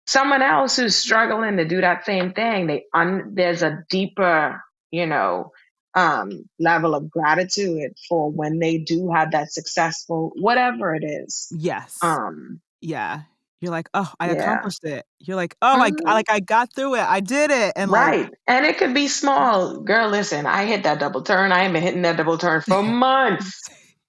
someone 0.06 0.42
else 0.42 0.76
who's 0.76 0.96
struggling 0.96 1.58
to 1.58 1.66
do 1.66 1.80
that 1.80 2.06
same 2.06 2.32
thing, 2.32 2.66
they 2.66 2.84
un, 2.94 3.32
there's 3.34 3.62
a 3.62 3.84
deeper, 3.90 4.62
you 4.90 5.06
know, 5.06 5.52
um, 5.98 6.48
level 6.58 6.94
of 6.94 7.10
gratitude 7.10 7.92
for 8.08 8.30
when 8.30 8.58
they 8.58 8.78
do 8.78 9.10
have 9.10 9.32
that 9.32 9.52
successful 9.52 10.32
whatever 10.36 10.94
it 10.94 11.04
is. 11.04 11.52
Yes. 11.56 11.98
Um. 12.02 12.60
Yeah. 12.80 13.22
You're 13.60 13.72
like, 13.72 13.88
oh, 13.92 14.12
I 14.20 14.30
yeah. 14.30 14.34
accomplished 14.34 14.84
it. 14.84 15.04
You're 15.18 15.36
like, 15.36 15.56
oh 15.62 15.76
my, 15.78 15.90
mm-hmm. 15.90 16.06
like 16.06 16.30
I 16.30 16.38
got 16.38 16.72
through 16.72 16.94
it. 16.94 17.02
I 17.02 17.18
did 17.18 17.50
it. 17.50 17.72
And 17.74 17.90
right, 17.90 18.22
like, 18.22 18.32
and 18.46 18.64
it 18.64 18.78
could 18.78 18.94
be 18.94 19.08
small. 19.08 19.80
Girl, 19.80 20.08
listen, 20.08 20.46
I 20.46 20.64
hit 20.64 20.84
that 20.84 21.00
double 21.00 21.22
turn. 21.22 21.50
I 21.50 21.64
ain't 21.64 21.72
been 21.72 21.82
hitting 21.82 22.02
that 22.02 22.16
double 22.16 22.38
turn 22.38 22.60
for 22.60 22.82
months. 22.84 23.60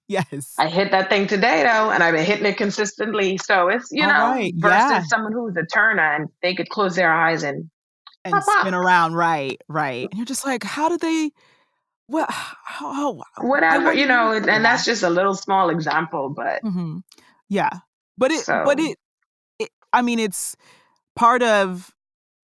Yes. 0.08 0.54
I 0.60 0.68
hit 0.68 0.92
that 0.92 1.10
thing 1.10 1.26
today 1.26 1.64
though, 1.64 1.90
and 1.90 2.04
I've 2.04 2.14
been 2.14 2.26
hitting 2.26 2.46
it 2.46 2.58
consistently. 2.58 3.38
So 3.38 3.70
it's 3.70 3.90
you 3.92 4.04
All 4.04 4.10
know 4.10 4.32
right. 4.32 4.54
versus 4.56 4.92
yeah. 4.92 5.04
someone 5.04 5.34
who's 5.34 5.56
a 5.56 5.66
turner 5.66 6.16
and 6.16 6.30
they 6.44 6.54
could 6.54 6.70
close 6.70 6.96
their 6.96 7.12
eyes 7.12 7.42
and 7.42 7.70
and 8.26 8.44
spin 8.44 8.74
around. 8.74 9.14
Right, 9.14 9.60
right. 9.68 10.08
And 10.10 10.18
you're 10.18 10.26
just 10.26 10.46
like, 10.46 10.64
how 10.64 10.90
did 10.90 11.00
they? 11.02 11.32
Well, 12.10 12.26
how, 12.30 12.94
how, 12.94 13.24
whatever 13.48 13.94
you 13.94 14.06
know, 14.06 14.32
and 14.32 14.46
that. 14.46 14.62
that's 14.62 14.86
just 14.86 15.04
a 15.04 15.10
little 15.10 15.36
small 15.36 15.70
example, 15.70 16.30
but 16.30 16.64
mm-hmm. 16.64 17.00
yeah, 17.48 17.70
but 18.18 18.32
it, 18.32 18.42
so. 18.42 18.64
but 18.66 18.80
it, 18.80 18.98
it, 19.60 19.70
I 19.94 20.02
mean, 20.02 20.20
it's 20.20 20.56
part 21.16 21.44
of 21.44 21.94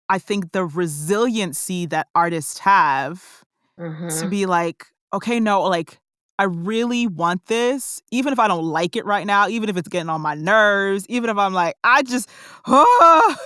I 0.09 0.19
think 0.19 0.53
the 0.53 0.65
resiliency 0.65 1.87
that 1.87 2.09
artists 2.15 2.59
have 2.61 3.45
mm-hmm. 3.79 4.09
to 4.21 4.29
be 4.29 4.47
like, 4.47 4.87
okay, 5.13 5.41
no, 5.41 5.63
like 5.63 5.99
I 6.39 6.45
really 6.45 7.07
want 7.07 7.47
this, 7.47 8.03
even 8.11 8.33
if 8.33 8.39
I 8.39 8.49
don't 8.49 8.65
like 8.65 8.97
it 8.97 9.07
right 9.07 9.27
now, 9.27 9.49
even 9.49 9.69
if 9.69 9.77
it's 9.77 9.89
getting 9.89 10.11
on 10.11 10.21
my 10.21 10.35
nerves, 10.35 11.07
even 11.09 11.31
if 11.31 11.39
I'm 11.39 11.55
like, 11.55 11.77
I 11.85 12.03
just, 12.03 12.29
oh, 12.67 13.37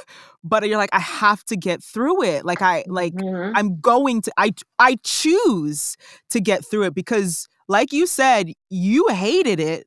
but 0.48 0.66
you're 0.68 0.78
like, 0.78 0.90
I 0.92 1.00
have 1.00 1.44
to 1.44 1.56
get 1.56 1.82
through 1.82 2.22
it. 2.22 2.44
Like 2.44 2.62
I, 2.62 2.84
like 2.86 3.14
mm-hmm. 3.14 3.56
I'm 3.56 3.80
going 3.80 4.22
to, 4.22 4.32
I, 4.36 4.52
I 4.78 4.98
choose 5.04 5.96
to 6.30 6.40
get 6.40 6.64
through 6.64 6.84
it 6.84 6.94
because, 6.94 7.48
like 7.68 7.92
you 7.92 8.06
said, 8.06 8.52
you 8.70 9.08
hated 9.08 9.60
it, 9.60 9.86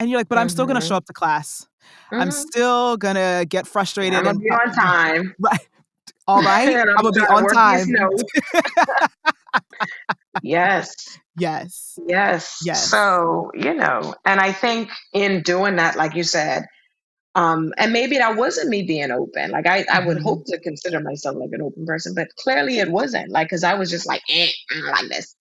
and 0.00 0.08
you're 0.08 0.18
like, 0.18 0.28
but 0.28 0.36
mm-hmm. 0.36 0.42
I'm 0.42 0.48
still 0.48 0.66
gonna 0.66 0.80
show 0.80 0.86
mm-hmm. 0.86 0.94
up 0.94 1.04
to 1.06 1.12
class. 1.12 1.68
I'm 2.10 2.28
mm-hmm. 2.28 2.30
still 2.30 2.96
gonna 2.96 3.44
get 3.46 3.66
frustrated. 3.66 4.14
I'm 4.14 4.24
gonna 4.24 4.38
and, 4.38 4.42
be 4.42 4.50
on 4.50 4.72
time. 4.74 5.34
Right. 5.38 5.60
All 6.26 6.42
right. 6.42 6.68
I'm, 6.68 6.88
I'm 6.88 6.96
gonna 6.96 7.12
be 7.12 7.20
on 7.20 7.46
time. 7.48 7.86
yes. 10.42 11.18
Yes. 11.36 11.98
Yes. 12.06 12.62
Yes. 12.64 12.88
So, 12.88 13.50
you 13.54 13.74
know, 13.74 14.14
and 14.24 14.40
I 14.40 14.52
think 14.52 14.90
in 15.12 15.42
doing 15.42 15.76
that, 15.76 15.96
like 15.96 16.14
you 16.14 16.22
said, 16.22 16.64
um, 17.34 17.72
and 17.78 17.92
maybe 17.92 18.18
that 18.18 18.36
wasn't 18.36 18.68
me 18.68 18.82
being 18.82 19.10
open. 19.10 19.50
Like 19.50 19.66
I, 19.66 19.84
I 19.92 20.04
would 20.04 20.18
mm-hmm. 20.18 20.24
hope 20.24 20.44
to 20.46 20.58
consider 20.58 21.00
myself 21.00 21.36
like 21.36 21.50
an 21.52 21.62
open 21.62 21.86
person, 21.86 22.14
but 22.14 22.28
clearly 22.36 22.78
it 22.78 22.90
wasn't. 22.90 23.30
Like, 23.30 23.50
cause 23.50 23.62
I 23.62 23.74
was 23.74 23.90
just 23.90 24.06
like, 24.06 24.22
eh, 24.28 24.48
I 24.70 24.74
don't 24.74 24.90
like 24.90 25.08
this. 25.08 25.36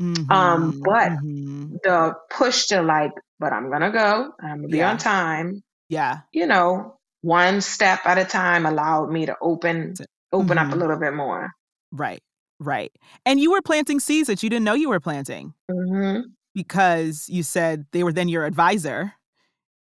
Mm-hmm. 0.00 0.30
Um, 0.32 0.80
but 0.84 1.10
mm-hmm. 1.10 1.76
the 1.84 2.14
push 2.30 2.66
to 2.66 2.82
like, 2.82 3.12
but 3.38 3.52
I'm 3.52 3.70
gonna 3.70 3.90
go, 3.90 4.32
I'm 4.40 4.58
gonna 4.58 4.68
be 4.68 4.78
yeah. 4.78 4.90
on 4.90 4.98
time. 4.98 5.62
Yeah. 5.88 6.18
You 6.32 6.46
know, 6.46 6.98
one 7.22 7.60
step 7.60 8.00
at 8.04 8.18
a 8.18 8.24
time 8.24 8.66
allowed 8.66 9.10
me 9.10 9.26
to 9.26 9.36
open 9.40 9.94
open 10.32 10.58
up 10.58 10.66
a 10.66 10.70
mm-hmm. 10.70 10.80
little 10.80 10.98
bit 10.98 11.14
more. 11.14 11.50
Right. 11.92 12.22
Right. 12.60 12.92
And 13.24 13.38
you 13.38 13.52
were 13.52 13.62
planting 13.62 14.00
seeds 14.00 14.26
that 14.26 14.42
you 14.42 14.50
didn't 14.50 14.64
know 14.64 14.74
you 14.74 14.88
were 14.88 15.00
planting 15.00 15.54
mm-hmm. 15.70 16.22
because 16.54 17.28
you 17.28 17.44
said 17.44 17.86
they 17.92 18.02
were 18.02 18.12
then 18.12 18.28
your 18.28 18.44
advisor 18.44 19.14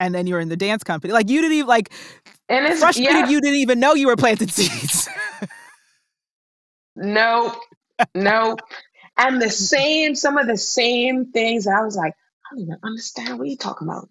and 0.00 0.14
then 0.14 0.26
you're 0.26 0.40
in 0.40 0.48
the 0.48 0.56
dance 0.56 0.82
company. 0.82 1.12
Like 1.12 1.28
you 1.28 1.40
didn't 1.40 1.58
even 1.58 1.68
like 1.68 1.92
and 2.48 2.66
it's 2.66 2.80
frustrated 2.80 3.14
yeah. 3.14 3.28
you 3.28 3.40
didn't 3.40 3.60
even 3.60 3.78
know 3.78 3.94
you 3.94 4.08
were 4.08 4.16
planting 4.16 4.48
seeds. 4.48 5.08
nope. 6.96 7.54
Nope. 8.14 8.60
And 9.16 9.40
the 9.40 9.50
same, 9.50 10.14
some 10.14 10.38
of 10.38 10.46
the 10.46 10.56
same 10.56 11.30
things 11.30 11.66
I 11.66 11.82
was 11.82 11.94
like, 11.94 12.14
I 12.14 12.54
don't 12.54 12.62
even 12.62 12.76
understand 12.82 13.38
what 13.38 13.46
you're 13.46 13.56
talking 13.56 13.86
about. 13.86 14.08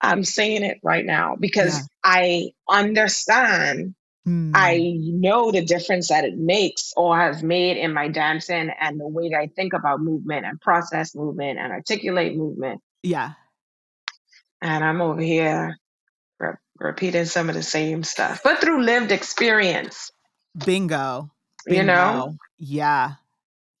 I'm 0.00 0.22
saying 0.22 0.62
it 0.62 0.78
right 0.82 1.04
now 1.04 1.36
because 1.38 1.76
yeah. 1.76 1.84
I 2.04 2.50
understand 2.68 3.94
Mm. 4.26 4.50
I 4.54 4.94
know 4.96 5.50
the 5.50 5.64
difference 5.64 6.08
that 6.08 6.24
it 6.24 6.36
makes 6.36 6.92
or 6.96 7.18
has 7.18 7.42
made 7.42 7.78
in 7.78 7.94
my 7.94 8.08
dancing 8.08 8.70
and 8.78 9.00
the 9.00 9.08
way 9.08 9.30
that 9.30 9.38
I 9.38 9.46
think 9.46 9.72
about 9.72 10.00
movement 10.00 10.44
and 10.44 10.60
process 10.60 11.14
movement 11.14 11.58
and 11.58 11.72
articulate 11.72 12.36
movement. 12.36 12.82
Yeah. 13.02 13.32
And 14.60 14.84
I'm 14.84 15.00
over 15.00 15.20
here 15.20 15.76
re- 16.38 16.54
repeating 16.78 17.26
some 17.26 17.48
of 17.48 17.54
the 17.54 17.62
same 17.62 18.02
stuff, 18.02 18.40
but 18.42 18.60
through 18.60 18.82
lived 18.82 19.12
experience. 19.12 20.10
Bingo. 20.64 21.30
Bingo. 21.66 21.80
You 21.80 21.86
know? 21.86 22.36
Yeah. 22.58 23.12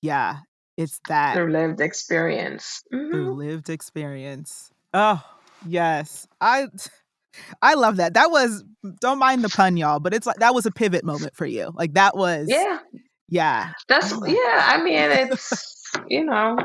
Yeah. 0.02 0.38
It's 0.76 1.00
that. 1.08 1.34
Through 1.34 1.50
lived 1.50 1.80
experience. 1.80 2.82
Mm-hmm. 2.94 3.10
Through 3.10 3.34
lived 3.34 3.68
experience. 3.68 4.70
Oh, 4.94 5.22
yes. 5.66 6.28
I 6.40 6.68
I 7.60 7.74
love 7.74 7.96
that. 7.96 8.14
That 8.14 8.30
was 8.30 8.64
don't 9.00 9.18
mind 9.18 9.42
the 9.42 9.48
pun, 9.48 9.76
y'all, 9.76 9.98
but 10.00 10.14
it's 10.14 10.26
like 10.26 10.36
that 10.36 10.54
was 10.54 10.66
a 10.66 10.70
pivot 10.70 11.04
moment 11.04 11.34
for 11.34 11.46
you. 11.46 11.72
Like 11.74 11.94
that 11.94 12.16
was 12.16 12.46
Yeah. 12.48 12.78
Yeah. 13.28 13.72
That's 13.88 14.12
yeah, 14.12 14.64
I 14.66 14.80
mean 14.82 14.94
it's 15.10 15.92
you 16.08 16.24
know. 16.24 16.56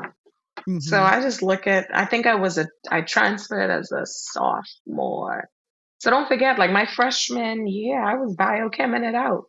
Mm-hmm. 0.67 0.79
So 0.79 1.01
I 1.01 1.21
just 1.21 1.41
look 1.41 1.67
at 1.67 1.87
I 1.93 2.05
think 2.05 2.25
I 2.25 2.35
was 2.35 2.57
a 2.57 2.67
I 2.89 3.01
transferred 3.01 3.69
as 3.69 3.91
a 3.91 4.05
sophomore. 4.05 5.49
So 5.99 6.09
don't 6.09 6.27
forget, 6.27 6.59
like 6.59 6.71
my 6.71 6.85
freshman 6.85 7.65
year, 7.67 8.01
I 8.01 8.15
was 8.15 8.35
biocheming 8.35 9.07
it 9.07 9.15
out. 9.15 9.45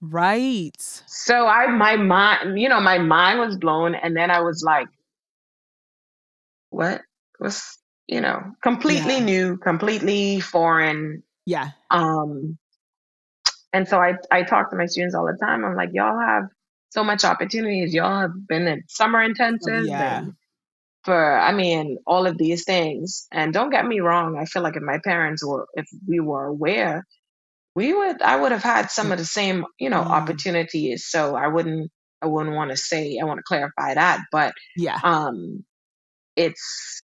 Right. 0.00 0.76
So 1.06 1.46
I 1.46 1.66
my 1.68 1.96
mind, 1.96 2.60
you 2.60 2.68
know, 2.68 2.80
my 2.80 2.98
mind 2.98 3.40
was 3.40 3.56
blown 3.56 3.94
and 3.94 4.16
then 4.16 4.30
I 4.30 4.40
was 4.40 4.62
like, 4.64 4.88
what? 6.70 7.00
was, 7.38 7.78
you 8.06 8.20
know, 8.20 8.40
completely 8.62 9.14
yeah. 9.14 9.24
new, 9.24 9.56
completely 9.58 10.40
foreign. 10.40 11.22
Yeah. 11.44 11.70
Um, 11.90 12.58
and 13.72 13.86
so 13.86 13.98
I, 13.98 14.14
I 14.30 14.42
talk 14.42 14.70
to 14.70 14.76
my 14.76 14.86
students 14.86 15.14
all 15.14 15.26
the 15.26 15.38
time. 15.38 15.64
I'm 15.64 15.76
like, 15.76 15.90
y'all 15.92 16.18
have 16.18 16.44
so 16.90 17.04
much 17.04 17.24
opportunities. 17.24 17.92
Y'all 17.92 18.20
have 18.20 18.48
been 18.48 18.66
in 18.66 18.82
summer 18.88 19.26
intensives 19.26 19.88
yeah. 19.88 20.18
and 20.18 20.32
for, 21.06 21.38
I 21.38 21.52
mean, 21.52 21.98
all 22.06 22.26
of 22.26 22.36
these 22.36 22.64
things. 22.64 23.26
And 23.32 23.52
don't 23.54 23.70
get 23.70 23.86
me 23.86 24.00
wrong. 24.00 24.36
I 24.36 24.44
feel 24.44 24.62
like 24.62 24.76
if 24.76 24.82
my 24.82 24.98
parents 25.02 25.44
were, 25.44 25.66
if 25.74 25.86
we 26.06 26.20
were 26.20 26.44
aware, 26.44 27.06
we 27.74 27.94
would, 27.94 28.20
I 28.20 28.36
would 28.36 28.52
have 28.52 28.62
had 28.62 28.90
some 28.90 29.12
of 29.12 29.18
the 29.18 29.24
same, 29.24 29.64
you 29.78 29.88
know, 29.88 30.02
mm. 30.02 30.06
opportunities. 30.06 31.06
So 31.06 31.34
I 31.36 31.46
wouldn't, 31.46 31.90
I 32.20 32.26
wouldn't 32.26 32.56
want 32.56 32.72
to 32.72 32.76
say, 32.76 33.18
I 33.20 33.24
want 33.24 33.38
to 33.38 33.44
clarify 33.44 33.94
that, 33.94 34.20
but 34.32 34.52
yeah, 34.76 34.98
um, 35.02 35.64
it's 36.34 37.02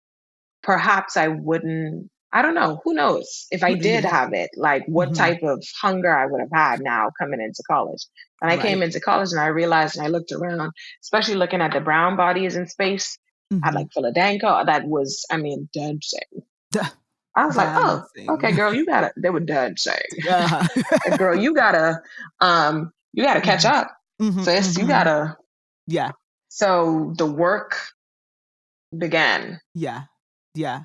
perhaps 0.63 1.17
I 1.17 1.29
wouldn't 1.29 2.11
I 2.31 2.43
don't 2.43 2.55
know. 2.55 2.81
Who 2.85 2.93
knows 2.93 3.47
if 3.51 3.65
I 3.65 3.73
did 3.73 4.05
have 4.05 4.35
it, 4.35 4.51
like 4.55 4.85
what 4.87 5.09
mm-hmm. 5.09 5.17
type 5.17 5.43
of 5.43 5.65
hunger 5.81 6.15
I 6.15 6.27
would 6.27 6.43
have 6.43 6.53
had 6.53 6.81
now 6.83 7.11
coming 7.19 7.41
into 7.41 7.63
college. 7.67 8.05
and 8.43 8.51
I 8.51 8.57
right. 8.57 8.63
came 8.63 8.83
into 8.83 9.01
college 9.01 9.31
and 9.31 9.41
I 9.41 9.47
realized 9.47 9.97
and 9.97 10.05
I 10.05 10.11
looked 10.11 10.33
around, 10.33 10.73
especially 11.03 11.37
looking 11.37 11.63
at 11.63 11.73
the 11.73 11.81
brown 11.81 12.17
bodies 12.17 12.55
in 12.55 12.67
space 12.67 13.19
mm-hmm. 13.53 13.65
at 13.65 13.75
like 13.75 13.93
Philadelphia, 13.93 14.63
that 14.67 14.87
was, 14.87 15.25
I 15.31 15.37
mean, 15.37 15.69
dancing. 15.73 16.21
I 17.35 17.47
was 17.47 17.57
like, 17.57 17.69
oh, 17.71 18.05
okay, 18.35 18.51
girl, 18.53 18.75
you 18.75 18.85
gotta, 18.85 19.13
they 19.17 19.31
were 19.31 19.41
dancing. 19.41 19.95
Yeah. 20.25 20.67
girl, 21.19 21.37
you 21.37 21.55
gotta, 21.55 22.03
um, 22.41 22.93
you 23.13 23.23
gotta 23.23 23.41
catch 23.41 23.63
mm-hmm. 23.63 23.77
up. 23.77 23.97
Mm-hmm, 24.21 24.43
sis, 24.43 24.77
you 24.77 24.83
mm-hmm. 24.83 24.89
gotta. 24.89 25.37
Yeah. 25.87 26.11
So 26.49 27.15
the 27.17 27.27
work 27.27 27.77
began. 28.97 29.61
Yeah. 29.75 30.03
Yeah. 30.55 30.83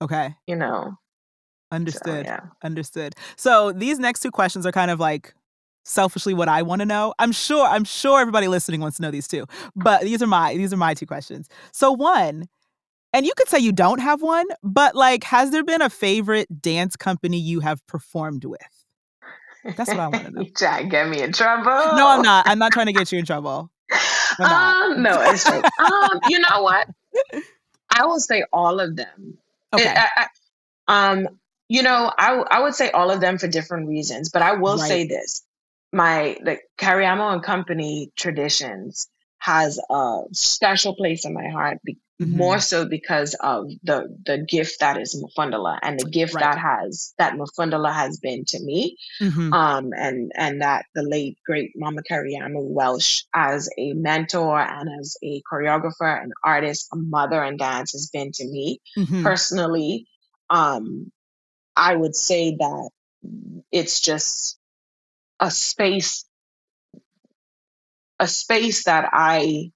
Okay. 0.00 0.34
You 0.46 0.56
know. 0.56 0.94
Understood. 1.72 2.26
So, 2.26 2.32
yeah. 2.32 2.40
Understood. 2.62 3.14
So 3.36 3.72
these 3.72 3.98
next 3.98 4.20
two 4.20 4.30
questions 4.30 4.64
are 4.66 4.72
kind 4.72 4.90
of 4.90 5.00
like 5.00 5.34
selfishly 5.86 6.34
what 6.34 6.48
I 6.48 6.62
want 6.62 6.80
to 6.80 6.86
know. 6.86 7.14
I'm 7.18 7.32
sure 7.32 7.66
I'm 7.66 7.84
sure 7.84 8.20
everybody 8.20 8.48
listening 8.48 8.80
wants 8.80 8.96
to 8.96 9.02
know 9.02 9.10
these 9.10 9.28
too. 9.28 9.46
But 9.74 10.02
these 10.02 10.22
are 10.22 10.26
my 10.26 10.56
these 10.56 10.72
are 10.72 10.76
my 10.76 10.94
two 10.94 11.06
questions. 11.06 11.48
So 11.72 11.92
one, 11.92 12.48
and 13.12 13.24
you 13.24 13.32
could 13.36 13.48
say 13.48 13.58
you 13.58 13.72
don't 13.72 14.00
have 14.00 14.22
one, 14.22 14.46
but 14.62 14.94
like 14.94 15.24
has 15.24 15.50
there 15.50 15.64
been 15.64 15.82
a 15.82 15.90
favorite 15.90 16.60
dance 16.60 16.96
company 16.96 17.38
you 17.38 17.60
have 17.60 17.86
performed 17.86 18.44
with? 18.44 18.60
That's 19.76 19.90
what 19.90 20.00
I 20.00 20.08
want 20.08 20.26
to 20.26 20.30
know. 20.30 20.40
you 20.42 20.50
trying 20.50 20.84
to 20.84 20.90
get 20.90 21.08
me 21.08 21.22
in 21.22 21.32
trouble? 21.32 21.64
No, 21.96 22.08
I'm 22.08 22.22
not. 22.22 22.46
I'm 22.46 22.58
not 22.58 22.72
trying 22.72 22.86
to 22.86 22.92
get 22.92 23.10
you 23.12 23.18
in 23.18 23.24
trouble. 23.24 23.70
Um, 24.38 25.02
no, 25.02 25.18
it's 25.30 25.44
true. 25.44 25.62
um, 25.78 26.20
you 26.28 26.38
know 26.40 26.60
what? 26.60 26.86
I 27.90 28.04
will 28.04 28.20
say 28.20 28.44
all 28.52 28.80
of 28.80 28.94
them. 28.94 29.38
Okay. 29.72 29.84
It, 29.84 29.96
I, 29.96 30.26
I, 30.88 31.10
um, 31.10 31.28
you 31.68 31.82
know, 31.82 32.12
I 32.18 32.34
I 32.50 32.60
would 32.60 32.74
say 32.74 32.90
all 32.90 33.10
of 33.10 33.20
them 33.20 33.38
for 33.38 33.48
different 33.48 33.88
reasons, 33.88 34.28
but 34.28 34.42
I 34.42 34.52
will 34.52 34.76
right. 34.76 34.88
say 34.88 35.06
this: 35.06 35.45
my 35.96 36.36
the 36.42 36.58
Kariamu 36.78 37.32
and 37.32 37.42
Company 37.42 38.12
traditions 38.16 39.08
has 39.38 39.80
a 39.90 40.22
special 40.32 40.94
place 40.94 41.24
in 41.24 41.32
my 41.32 41.48
heart 41.48 41.78
be- 41.84 41.98
mm-hmm. 42.20 42.36
more 42.36 42.58
so 42.60 42.84
because 42.84 43.34
of 43.40 43.70
the 43.82 44.14
the 44.26 44.38
gift 44.38 44.80
that 44.80 45.00
is 45.00 45.14
Umfundalai 45.16 45.78
and 45.82 45.98
the 45.98 46.04
gift 46.08 46.34
right. 46.34 46.42
that 46.44 46.58
has 46.58 47.14
that 47.18 47.32
Umfundalai 47.32 47.94
has 47.94 48.18
been 48.18 48.44
to 48.44 48.60
me, 48.60 48.98
mm-hmm. 49.22 49.52
um, 49.54 49.92
and 49.96 50.32
and 50.36 50.60
that 50.60 50.84
the 50.94 51.02
late 51.02 51.38
great 51.46 51.72
Mama 51.74 52.02
Kariamu 52.10 52.62
Welsh 52.62 53.22
as 53.32 53.70
a 53.78 53.94
mentor 53.94 54.60
and 54.60 54.90
as 55.00 55.16
a 55.22 55.42
choreographer, 55.50 56.22
an 56.22 56.32
artist, 56.44 56.88
a 56.92 56.96
mother 56.96 57.42
and 57.42 57.58
dance 57.58 57.92
has 57.92 58.10
been 58.12 58.32
to 58.32 58.44
me 58.44 58.80
mm-hmm. 58.98 59.22
personally. 59.22 60.06
Um, 60.50 61.10
I 61.74 61.96
would 61.96 62.14
say 62.14 62.56
that 62.58 62.90
it's 63.72 64.00
just 64.00 64.58
a 65.40 65.50
space 65.50 66.24
a 68.18 68.26
space 68.26 68.84
that 68.84 69.10
I 69.12 69.72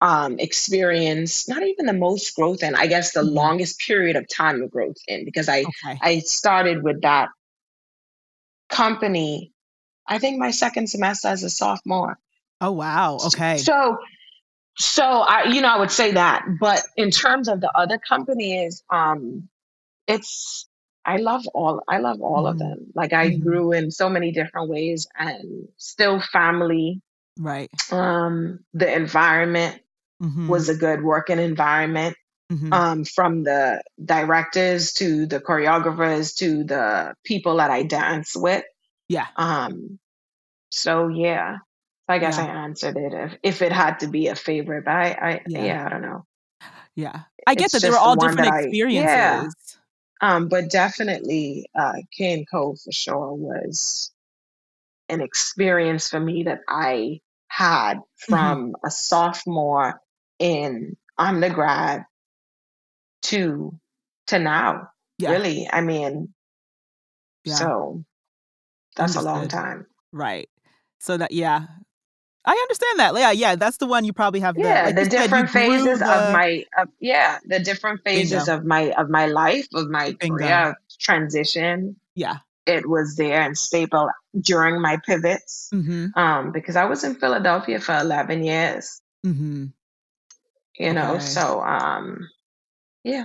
um, 0.00 0.38
experience 0.38 1.48
not 1.48 1.62
even 1.62 1.86
the 1.86 1.92
most 1.92 2.34
growth 2.36 2.62
in, 2.62 2.74
I 2.74 2.86
guess 2.86 3.12
the 3.12 3.20
mm-hmm. 3.20 3.34
longest 3.34 3.80
period 3.80 4.16
of 4.16 4.28
time 4.28 4.62
of 4.62 4.70
growth 4.70 4.96
in, 5.08 5.24
because 5.24 5.48
I 5.48 5.62
okay. 5.62 5.98
I 6.00 6.18
started 6.20 6.82
with 6.82 7.02
that 7.02 7.30
company. 8.68 9.52
I 10.06 10.18
think 10.18 10.38
my 10.38 10.52
second 10.52 10.88
semester 10.88 11.28
as 11.28 11.42
a 11.42 11.50
sophomore. 11.50 12.18
Oh 12.60 12.72
wow! 12.72 13.18
Okay. 13.26 13.58
So, 13.58 13.98
so 14.76 15.02
I 15.02 15.44
you 15.48 15.60
know 15.60 15.68
I 15.68 15.78
would 15.78 15.90
say 15.90 16.12
that, 16.12 16.44
but 16.60 16.82
in 16.96 17.10
terms 17.10 17.48
of 17.48 17.60
the 17.60 17.70
other 17.76 17.98
companies, 17.98 18.84
um, 18.90 19.48
it's 20.06 20.67
I 21.08 21.16
love 21.16 21.44
all 21.54 21.82
I 21.88 21.98
love 21.98 22.20
all 22.20 22.46
of 22.46 22.56
Mhm. 22.56 22.58
them. 22.58 22.78
Like 22.94 23.12
I 23.14 23.30
Mhm. 23.30 23.42
grew 23.42 23.72
in 23.72 23.90
so 23.90 24.10
many 24.10 24.30
different 24.30 24.68
ways 24.68 25.06
and 25.16 25.68
still 25.78 26.20
family. 26.20 27.00
Right. 27.38 27.70
Um, 27.90 28.60
the 28.74 28.92
environment 28.94 29.80
Mhm. 30.22 30.48
was 30.48 30.68
a 30.68 30.74
good 30.74 31.02
working 31.02 31.38
environment. 31.38 32.16
Mhm. 32.52 32.72
Um, 32.72 33.04
from 33.04 33.44
the 33.44 33.82
directors 34.02 34.92
to 34.94 35.26
the 35.26 35.40
choreographers 35.40 36.36
to 36.36 36.64
the 36.64 37.14
people 37.24 37.56
that 37.56 37.70
I 37.70 37.82
dance 37.84 38.34
with. 38.36 38.64
Yeah. 39.08 39.26
Um, 39.36 39.98
so 40.70 41.08
yeah, 41.08 41.58
I 42.08 42.18
guess 42.18 42.38
Yeah. 42.38 42.44
I 42.44 42.48
answered 42.64 42.96
it 42.96 43.12
if, 43.14 43.38
if 43.42 43.62
it 43.62 43.72
had 43.72 44.00
to 44.00 44.08
be 44.08 44.28
a 44.28 44.34
favorite, 44.34 44.84
but 44.84 44.94
I, 44.94 45.08
I 45.30 45.40
Yeah. 45.46 45.64
yeah, 45.64 45.86
I 45.86 45.88
don't 45.88 46.02
know. 46.02 46.24
Yeah. 46.94 47.20
I 47.46 47.54
get 47.54 47.66
It's 47.66 47.74
that 47.74 47.82
they 47.82 47.90
were 47.90 47.96
all 47.96 48.16
different 48.16 48.38
that 48.38 48.52
I 48.52 48.60
yeah. 48.60 48.66
experiences. 48.66 49.77
Um, 50.20 50.48
but 50.48 50.70
definitely 50.70 51.68
uh 51.78 51.94
Co 52.50 52.74
for 52.74 52.92
sure 52.92 53.34
was 53.34 54.12
an 55.08 55.20
experience 55.20 56.08
for 56.08 56.20
me 56.20 56.42
that 56.44 56.60
I 56.68 57.20
had 57.48 57.98
Mhm. 57.98 58.04
from 58.18 58.76
a 58.84 58.90
sophomore 58.90 60.00
in 60.38 60.96
undergrad 61.16 62.04
to 63.22 63.78
to 64.26 64.38
now. 64.38 64.90
Yeah. 65.18 65.30
Really. 65.30 65.68
I 65.72 65.80
mean, 65.80 66.34
Yeah. 67.44 67.54
so 67.54 68.04
that's 68.96 69.16
a 69.16 69.22
long 69.22 69.48
time. 69.48 69.86
Right. 70.12 70.48
So 70.98 71.16
that 71.16 71.32
yeah. 71.32 71.66
I 72.48 72.52
understand 72.64 72.98
that. 73.00 73.14
Yeah, 73.20 73.30
yeah, 73.32 73.56
that's 73.56 73.76
the 73.76 73.86
one 73.86 74.04
you 74.04 74.12
probably 74.14 74.40
have 74.40 74.54
the 74.54 74.62
Yeah, 74.62 74.84
like 74.86 74.94
the 74.94 75.04
you 75.04 75.10
said, 75.10 75.20
different 75.22 75.50
phases 75.50 76.00
of 76.00 76.32
my 76.32 76.64
of 76.78 76.88
yeah, 76.98 77.38
the 77.44 77.58
different 77.60 78.00
phases 78.04 78.46
Bingo. 78.46 78.56
of 78.56 78.64
my 78.64 78.92
of 78.92 79.10
my 79.10 79.26
life, 79.26 79.66
of 79.74 79.88
my 79.90 80.12
Bingo. 80.18 80.36
career 80.38 80.76
transition. 80.98 81.96
Yeah. 82.14 82.38
It 82.64 82.88
was 82.88 83.16
there 83.16 83.42
and 83.42 83.56
staple 83.56 84.08
during 84.40 84.80
my 84.80 84.96
pivots. 85.06 85.68
Mhm. 85.74 86.16
Um, 86.16 86.52
because 86.52 86.76
I 86.76 86.84
was 86.86 87.04
in 87.04 87.14
Philadelphia 87.16 87.80
for 87.80 87.96
11 87.98 88.42
years, 88.44 89.00
Mhm. 89.26 89.72
you 90.78 90.92
know, 90.94 91.12
Okay. 91.16 91.24
so 91.24 91.60
um 91.62 92.28
yeah. 93.04 93.24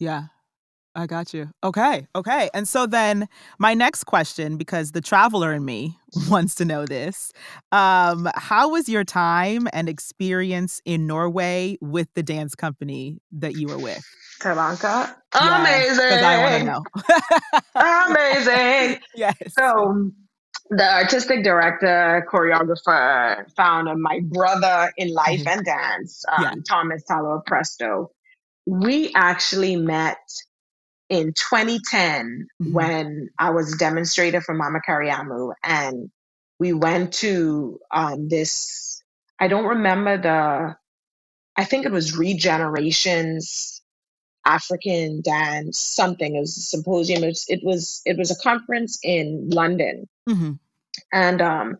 Yeah. 0.00 0.24
I 0.96 1.06
got 1.06 1.34
you. 1.34 1.50
Okay. 1.64 2.06
Okay. 2.14 2.48
And 2.54 2.68
so 2.68 2.86
then 2.86 3.26
my 3.58 3.74
next 3.74 4.04
question, 4.04 4.56
because 4.56 4.92
the 4.92 5.00
traveler 5.00 5.52
in 5.52 5.64
me 5.64 5.96
wants 6.30 6.54
to 6.56 6.64
know 6.64 6.86
this. 6.86 7.32
Um, 7.72 8.28
how 8.36 8.70
was 8.70 8.88
your 8.88 9.02
time 9.04 9.66
and 9.72 9.88
experience 9.88 10.80
in 10.84 11.06
Norway 11.06 11.76
with 11.80 12.08
the 12.14 12.22
dance 12.22 12.54
company 12.54 13.18
that 13.32 13.54
you 13.56 13.66
were 13.68 13.78
with? 13.78 14.04
Tabanka. 14.40 15.14
Yes, 15.34 15.96
because 15.96 16.22
I 16.22 16.42
want 16.42 16.58
to 16.58 16.64
know. 16.64 16.82
Amazing. 18.08 19.00
yes. 19.16 19.36
So 19.58 20.10
the 20.70 20.92
artistic 20.94 21.42
director, 21.44 22.26
choreographer, 22.32 23.44
founder, 23.56 23.94
my 23.96 24.20
brother 24.30 24.92
in 24.96 25.12
life 25.12 25.40
Mhm. 25.44 25.46
and 25.56 25.64
dance, 25.64 26.22
Yeah. 26.40 26.50
um, 26.50 26.62
Thomas 26.62 27.02
Talawa 27.10 27.42
Prestø. 27.48 28.06
We 28.66 29.12
actually 29.14 29.76
met 29.76 30.18
in 31.14 31.32
2010 31.32 32.48
Mhm. 32.62 32.72
when 32.72 33.30
I 33.38 33.50
was 33.50 33.72
a 33.72 33.78
demonstrator 33.78 34.40
for 34.40 34.54
Mama 34.54 34.80
Kariamu, 34.86 35.52
and 35.62 36.10
we 36.58 36.72
went 36.72 37.14
to 37.14 37.80
um, 37.90 38.28
this. 38.28 39.02
I 39.38 39.48
don't 39.48 39.66
remember 39.66 40.16
the. 40.20 40.76
I 41.56 41.64
think 41.64 41.86
it 41.86 41.92
was 41.92 42.16
Regenerations 42.16 43.80
African 44.44 45.22
Dance 45.22 45.78
something. 45.78 46.34
It 46.36 46.40
was 46.40 46.56
a 46.56 46.60
symposium. 46.60 47.22
It 47.24 47.28
was 47.28 47.44
it 47.48 47.60
was, 47.62 48.02
it 48.04 48.18
was 48.18 48.30
a 48.30 48.36
conference 48.42 48.98
in 49.02 49.48
London, 49.50 50.08
Mhm. 50.28 50.58
and 51.12 51.40
um, 51.40 51.78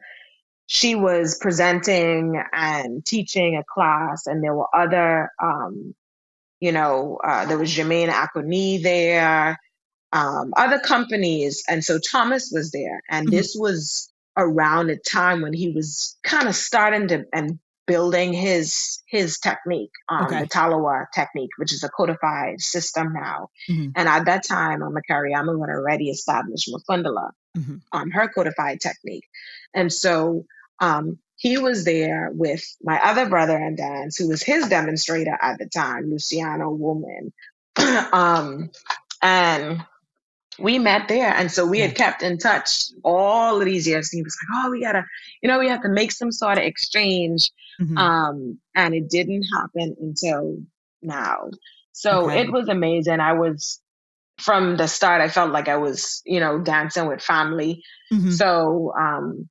she 0.66 0.94
was 0.94 1.38
presenting 1.38 2.40
and 2.52 3.04
teaching 3.04 3.56
a 3.56 3.64
class, 3.64 4.26
and 4.26 4.42
there 4.42 4.54
were 4.54 4.74
other. 4.74 5.30
Um, 5.42 5.94
you 6.60 6.72
know, 6.72 7.18
uh, 7.22 7.46
there 7.46 7.58
was 7.58 7.70
Germaine 7.70 8.08
Acogny 8.08 8.82
there, 8.82 9.58
um, 10.12 10.52
other 10.56 10.78
companies. 10.78 11.64
And 11.68 11.84
so 11.84 11.98
Thomas 11.98 12.50
was 12.52 12.70
there. 12.70 13.02
And 13.08 13.28
Mhm. 13.28 13.30
this 13.30 13.56
was 13.58 14.12
around 14.36 14.90
a 14.90 14.96
time 14.96 15.42
when 15.42 15.52
he 15.52 15.70
was 15.70 16.16
kind 16.24 16.48
of 16.48 16.54
starting 16.54 17.08
to 17.08 17.24
and 17.32 17.58
building 17.86 18.32
his 18.32 19.02
his 19.08 19.38
technique, 19.38 19.92
um, 20.08 20.26
the 20.28 20.46
Talawa 20.46 21.04
technique, 21.14 21.50
which 21.58 21.72
is 21.72 21.84
a 21.84 21.90
codified 21.90 22.60
system 22.60 23.12
now. 23.12 23.50
Mhm. 23.68 23.92
And 23.94 24.08
at 24.08 24.24
that 24.24 24.44
time, 24.44 24.80
Mama 24.80 25.00
Kariamu 25.08 25.60
had 25.60 25.70
already 25.70 26.08
established 26.08 26.70
Umfundalai, 26.72 27.30
Mhm. 27.56 27.82
um, 27.92 28.10
her 28.10 28.28
codified 28.28 28.80
technique. 28.80 29.26
And 29.74 29.92
so 29.92 30.46
um, 30.80 31.18
he 31.36 31.58
was 31.58 31.84
there 31.84 32.30
with 32.32 32.64
my 32.82 32.98
other 33.02 33.28
brother 33.28 33.56
in 33.56 33.76
dance, 33.76 34.16
who 34.16 34.28
was 34.28 34.42
his 34.42 34.68
demonstrator 34.68 35.36
at 35.40 35.58
the 35.58 35.66
time, 35.66 36.10
Luciano 36.10 36.70
Woman. 36.70 37.32
um, 38.12 38.70
and 39.20 39.82
we 40.58 40.78
met 40.78 41.08
there. 41.08 41.34
And 41.34 41.50
so 41.50 41.66
we 41.66 41.80
had 41.80 41.96
kept 41.96 42.22
in 42.22 42.38
touch 42.38 42.84
all 43.02 43.58
of 43.58 43.64
these 43.64 43.86
years. 43.86 44.12
And 44.12 44.18
he 44.18 44.22
was 44.22 44.36
like, 44.40 44.64
oh, 44.64 44.70
we 44.70 44.80
gotta, 44.80 45.04
you 45.42 45.48
know, 45.48 45.58
we 45.58 45.68
have 45.68 45.82
to 45.82 45.88
make 45.88 46.12
some 46.12 46.30
sort 46.30 46.58
of 46.58 46.64
exchange. 46.64 47.50
Mhm. 47.80 47.98
Um, 47.98 48.58
and 48.76 48.94
it 48.94 49.10
didn't 49.10 49.44
happen 49.52 49.96
until 50.00 50.58
now. 51.02 51.50
So 51.92 52.26
Okay. 52.30 52.42
it 52.42 52.52
was 52.52 52.68
amazing. 52.68 53.18
I 53.20 53.32
was 53.32 53.80
from 54.38 54.76
the 54.76 54.86
start, 54.86 55.20
I 55.20 55.28
felt 55.28 55.52
like 55.52 55.68
I 55.68 55.76
was, 55.76 56.22
you 56.24 56.40
know, 56.40 56.58
dancing 56.60 57.06
with 57.06 57.22
family. 57.22 57.82
Mhm. 58.12 58.32
So 58.32 58.92
um 58.98 59.48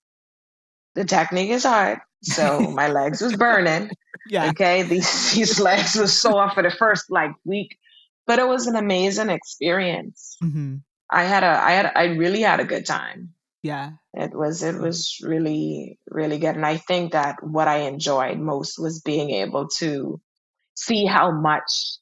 the 0.95 1.05
technique 1.05 1.49
is 1.51 1.63
hard. 1.63 1.99
So 2.21 2.59
my 2.71 2.87
legs 2.87 3.21
was 3.21 3.33
burning. 3.35 3.91
Yeah. 4.29 4.49
Okay. 4.49 4.83
These 4.83 5.31
these 5.35 5.59
legs 5.59 5.95
was 5.95 6.13
sore 6.17 6.49
for 6.51 6.63
the 6.63 6.71
first 6.71 7.11
like 7.11 7.31
week. 7.45 7.77
But 8.25 8.39
it 8.39 8.47
was 8.47 8.67
an 8.67 8.75
amazing 8.75 9.29
experience. 9.29 10.37
Mhm. 10.41 10.81
I 11.09 11.23
had 11.23 11.43
a 11.43 11.47
I 11.61 11.71
had 11.71 11.91
I 11.95 12.05
really 12.15 12.41
had 12.41 12.59
a 12.59 12.65
good 12.65 12.85
time. 12.85 13.33
Yeah. 13.61 13.91
It 14.13 14.33
was 14.33 14.63
it 14.63 14.75
was 14.79 15.17
really, 15.23 15.99
really 16.09 16.37
good. 16.39 16.55
And 16.55 16.65
I 16.65 16.77
think 16.77 17.13
that 17.13 17.37
what 17.43 17.67
I 17.67 17.87
enjoyed 17.89 18.37
most 18.39 18.79
was 18.79 19.01
being 19.01 19.31
able 19.31 19.67
to 19.79 20.21
see 20.75 21.05
how 21.05 21.31
much 21.31 21.97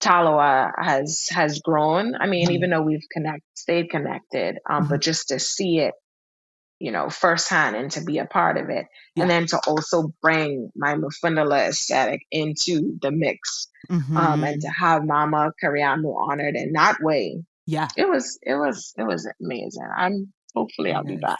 Talawa 0.00 0.72
has 0.78 1.28
has 1.30 1.60
grown. 1.60 2.14
I 2.14 2.26
mean, 2.26 2.48
Mhm. 2.48 2.52
even 2.54 2.70
though 2.70 2.82
we've 2.82 3.06
connect 3.12 3.42
stayed 3.54 3.90
connected, 3.90 4.58
um, 4.68 4.84
Mhm. 4.86 4.88
but 4.90 5.00
just 5.00 5.28
to 5.28 5.38
see 5.38 5.80
it, 5.80 5.94
you 6.80 6.90
know, 6.90 7.08
firsthand 7.10 7.76
and 7.76 7.90
to 7.92 8.02
be 8.02 8.18
a 8.18 8.24
part 8.24 8.56
of 8.56 8.70
it, 8.70 8.86
Yeah. 9.14 9.22
and 9.22 9.30
then 9.30 9.46
to 9.48 9.60
also 9.68 10.12
bring 10.22 10.70
my 10.74 10.94
Umfundalai 10.94 11.68
aesthetic 11.68 12.22
into 12.32 12.98
the 13.02 13.10
mix, 13.12 13.68
um, 13.90 14.42
and 14.44 14.60
to 14.62 14.68
have 14.68 15.04
Mama 15.04 15.52
Kariamu 15.62 16.12
honored 16.28 16.56
in 16.56 16.72
that 16.72 16.96
way, 17.00 17.44
Yeah. 17.66 17.88
it 17.96 18.08
was 18.08 18.38
it 18.42 18.54
was 18.54 18.92
it 18.96 19.04
was 19.04 19.28
amazing. 19.42 19.86
I'm 19.96 20.32
hopefully 20.54 20.92
I'll 20.92 21.04
be 21.04 21.16
back. 21.16 21.38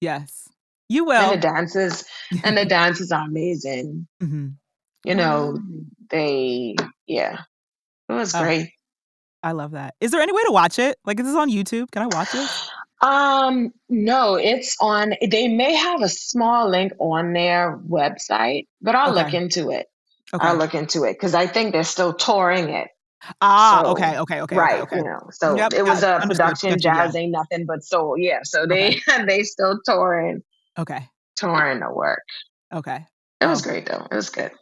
Yes. 0.00 0.48
You 0.88 1.04
will. 1.04 1.12
And 1.20 1.40
the 1.40 1.46
dances 1.48 2.04
and 2.44 2.56
the 2.56 2.64
dances 2.64 3.12
are 3.12 3.24
amazing. 3.26 4.08
Mhm. 4.22 4.54
You 5.04 5.14
know, 5.14 5.56
Oh. 5.56 5.82
they 6.10 6.74
yeah, 7.06 7.38
it 8.08 8.12
was 8.12 8.34
Oh. 8.34 8.42
great. 8.42 8.70
I 9.42 9.52
love 9.52 9.70
that. 9.70 9.94
Is 10.00 10.10
there 10.10 10.20
any 10.20 10.32
way 10.32 10.42
to 10.44 10.52
watch 10.52 10.78
it? 10.78 10.98
Like, 11.06 11.18
is 11.18 11.24
this 11.26 11.34
on 11.36 11.48
YouTube? 11.48 11.90
Can 11.92 12.02
I 12.02 12.06
watch 12.08 12.34
it? 12.34 12.50
Um, 13.00 13.72
no, 13.88 14.34
it's 14.34 14.76
on. 14.80 15.14
They 15.26 15.48
may 15.48 15.74
have 15.74 16.02
a 16.02 16.08
small 16.08 16.68
link 16.68 16.92
on 16.98 17.32
their 17.32 17.78
website, 17.88 18.66
but 18.82 18.94
I'll 18.94 19.14
look 19.14 19.32
into 19.34 19.70
it. 19.70 19.86
I'll 20.34 20.56
look 20.56 20.74
into 20.74 21.04
it 21.04 21.14
because 21.14 21.34
I 21.34 21.46
think 21.46 21.72
they're 21.72 21.82
still 21.82 22.12
touring 22.14 22.68
it. 22.68 22.88
Ah, 23.40 23.82
So, 23.82 23.90
okay, 23.90 24.18
okay, 24.18 24.40
okay, 24.40 24.40
okay, 24.42 24.56
right, 24.56 24.80
okay. 24.82 24.96
you 24.98 25.04
know, 25.04 25.20
so 25.30 25.56
Yep, 25.56 25.72
it 25.74 25.82
was 25.82 26.02
a 26.02 26.14
Understood. 26.22 26.28
production. 26.36 26.70
Yeah. 26.70 26.76
Jazz 26.76 27.16
ain't 27.16 27.32
nothing 27.32 27.66
but 27.66 27.82
soul. 27.82 28.16
Yeah, 28.16 28.40
so 28.44 28.66
they 28.66 29.00
they 29.26 29.42
still 29.42 29.80
touring 29.84 30.42
Okay. 30.78 31.08
touring 31.36 31.80
the 31.80 31.90
work. 31.92 32.22
Okay. 32.72 33.04
It 33.40 33.46
was 33.46 33.60
Oh. 33.66 33.70
great 33.70 33.86
though. 33.86 34.06
It 34.10 34.14
was 34.14 34.30
good. 34.30 34.52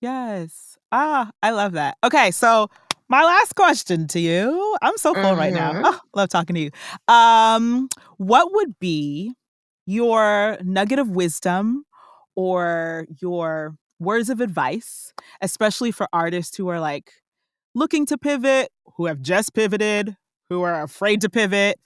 Yes. 0.00 0.76
Ah, 0.90 1.30
I 1.42 1.50
love 1.50 1.72
that. 1.72 1.96
Okay, 2.04 2.30
so 2.32 2.68
my 3.12 3.22
last 3.24 3.54
question 3.54 4.08
to 4.08 4.18
you. 4.18 4.76
I'm 4.80 4.96
so 4.96 5.12
full 5.12 5.36
right 5.36 5.52
now. 5.52 5.82
Oh, 5.84 6.00
love 6.14 6.30
talking 6.30 6.54
to 6.54 6.60
you. 6.62 6.70
Um, 7.14 7.90
what 8.16 8.54
would 8.54 8.78
be 8.80 9.34
your 9.84 10.56
nugget 10.62 10.98
of 10.98 11.10
wisdom 11.10 11.84
or 12.36 13.06
your 13.20 13.76
words 14.00 14.30
of 14.30 14.40
advice, 14.40 15.12
especially 15.42 15.92
for 15.92 16.08
artists 16.10 16.56
who 16.56 16.68
are 16.68 16.80
like 16.80 17.12
looking 17.74 18.06
to 18.06 18.16
pivot, 18.16 18.70
who 18.96 19.04
have 19.04 19.20
just 19.20 19.52
pivoted, 19.52 20.16
who 20.48 20.62
are 20.62 20.82
afraid 20.82 21.20
to 21.20 21.28
pivot, 21.28 21.78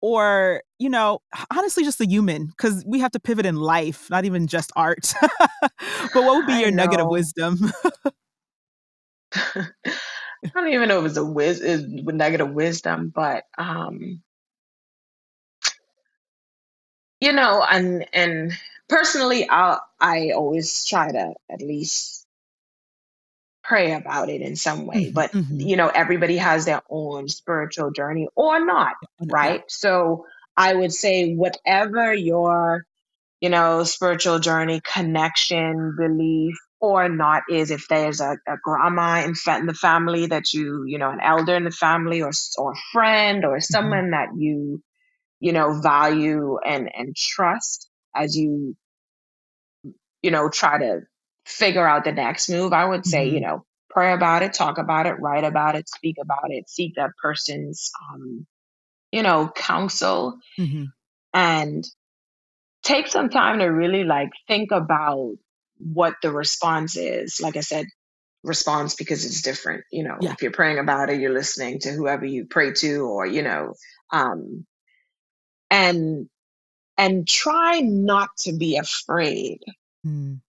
or, 0.00 0.62
you 0.78 0.88
know, 0.88 1.18
honestly, 1.52 1.82
just 1.82 2.00
a 2.00 2.06
human, 2.06 2.46
because 2.46 2.84
we 2.86 3.00
have 3.00 3.10
to 3.10 3.18
pivot 3.18 3.46
in 3.46 3.56
life, 3.56 4.08
not 4.10 4.24
even 4.24 4.46
just 4.46 4.70
art. 4.76 5.12
but 5.60 6.14
what 6.14 6.36
would 6.36 6.46
be 6.46 6.60
your 6.60 6.70
nugget 6.70 7.00
of 7.00 7.08
wisdom? 7.08 7.72
I 10.44 10.60
don't 10.60 10.72
even 10.72 10.88
know 10.88 11.00
if 11.00 11.06
it's 11.06 11.16
a 11.16 11.24
wis 11.24 11.60
is 11.60 11.84
negative 11.86 12.50
wisdom, 12.52 13.10
but 13.14 13.44
um, 13.58 14.22
you 17.20 17.32
know, 17.32 17.64
and 17.68 18.06
and 18.12 18.52
personally, 18.88 19.48
I 19.50 19.78
I 20.00 20.30
always 20.32 20.84
try 20.84 21.10
to 21.12 21.34
at 21.50 21.60
least 21.60 22.26
pray 23.62 23.92
about 23.92 24.28
it 24.28 24.40
in 24.42 24.56
some 24.56 24.86
way. 24.86 25.10
Mhm, 25.10 25.14
But 25.14 25.32
mhm. 25.32 25.60
you 25.60 25.76
know, 25.76 25.88
everybody 25.88 26.36
has 26.38 26.64
their 26.64 26.82
own 26.90 27.28
spiritual 27.28 27.90
journey 27.90 28.28
or 28.34 28.64
not, 28.64 28.94
right? 29.20 29.62
So 29.68 30.26
I 30.56 30.74
would 30.74 30.92
say 30.92 31.34
whatever 31.34 32.12
your 32.14 32.84
you 33.40 33.50
know 33.50 33.84
spiritual 33.84 34.38
journey, 34.40 34.80
connection, 34.84 35.96
belief 35.98 36.56
or 36.80 37.08
not 37.08 37.42
is 37.50 37.70
if 37.70 37.88
there's 37.88 38.20
a, 38.20 38.36
a 38.46 38.56
grandma 38.62 39.22
in, 39.24 39.34
fa- 39.34 39.58
in 39.58 39.66
the 39.66 39.74
family 39.74 40.26
that 40.26 40.52
you 40.54 40.84
you 40.86 40.98
know 40.98 41.10
an 41.10 41.20
elder 41.20 41.54
in 41.56 41.64
the 41.64 41.70
family 41.70 42.22
or 42.22 42.30
or 42.58 42.72
a 42.72 42.76
friend 42.92 43.44
or 43.44 43.60
someone 43.60 44.10
that 44.10 44.28
you 44.36 44.82
you 45.40 45.52
know 45.52 45.80
value 45.80 46.58
and 46.64 46.90
and 46.94 47.16
trust 47.16 47.90
as 48.14 48.36
you 48.36 48.76
you 50.22 50.30
know 50.30 50.48
try 50.48 50.78
to 50.78 51.00
figure 51.46 51.86
out 51.86 52.04
the 52.04 52.12
next 52.12 52.48
move 52.48 52.72
i 52.72 52.84
would 52.84 53.06
say 53.06 53.28
you 53.28 53.40
Mhm. 53.40 53.42
know 53.42 53.64
pray 53.90 54.12
about 54.12 54.42
it 54.42 54.52
talk 54.52 54.78
about 54.78 55.06
it 55.06 55.18
write 55.20 55.44
about 55.44 55.74
it 55.74 55.88
speak 55.88 56.16
about 56.20 56.50
it 56.50 56.68
seek 56.68 56.94
that 56.96 57.10
person's 57.22 57.90
um 58.10 58.46
you 59.12 59.22
know 59.22 59.50
counsel 59.54 60.38
Mhm. 60.58 60.92
and 61.34 61.84
take 62.82 63.06
some 63.08 63.28
time 63.28 63.58
to 63.58 63.66
really 63.66 64.04
like 64.04 64.30
think 64.46 64.70
about 64.72 65.36
what 65.78 66.14
the 66.22 66.30
response 66.32 66.96
is 66.96 67.40
like 67.40 67.56
i 67.56 67.60
said 67.60 67.86
response 68.44 68.94
because 68.94 69.24
it's 69.24 69.42
different 69.42 69.84
you 69.90 70.04
know 70.04 70.16
Yeah. 70.20 70.32
if 70.32 70.42
you're 70.42 70.52
praying 70.52 70.78
about 70.78 71.10
it 71.10 71.20
you're 71.20 71.32
listening 71.32 71.80
to 71.80 71.90
whoever 71.90 72.24
you 72.24 72.46
pray 72.46 72.72
to 72.72 73.00
or 73.00 73.26
you 73.26 73.42
know 73.42 73.74
um 74.12 74.64
and 75.70 76.28
and 76.96 77.26
try 77.28 77.80
not 77.80 78.30
to 78.38 78.52
be 78.56 78.76
afraid 78.76 79.60
Mm. 80.06 80.40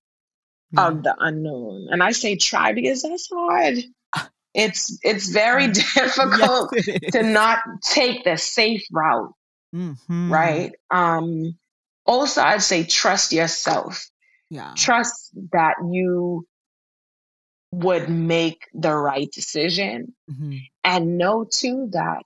Yeah. 0.71 0.87
of 0.89 1.01
the 1.03 1.15
unknown 1.19 1.87
and 1.89 2.03
i 2.03 2.11
say 2.11 2.35
try 2.35 2.73
because 2.73 3.01
that's 3.01 3.27
hard 3.33 3.77
it's 4.53 4.99
it's 5.01 5.29
very 5.29 5.65
Yes, 5.67 5.93
difficult 5.95 6.69
it 6.73 7.11
to 7.13 7.23
not 7.23 7.59
take 7.81 8.23
the 8.23 8.37
safe 8.37 8.83
route 8.91 9.33
Mhm. 9.73 10.29
right 10.29 10.71
um 10.91 11.57
also 12.05 12.41
i'd 12.43 12.61
say 12.61 12.83
trust 12.83 13.31
yourself 13.33 14.08
Yeah. 14.49 14.73
trust 14.75 15.31
that 15.51 15.75
you 15.91 16.45
would 17.71 18.09
make 18.09 18.67
the 18.73 18.93
right 18.95 19.31
decision 19.31 20.15
Mhm. 20.29 20.59
and 20.83 21.17
know 21.17 21.45
too 21.45 21.89
that 21.91 22.23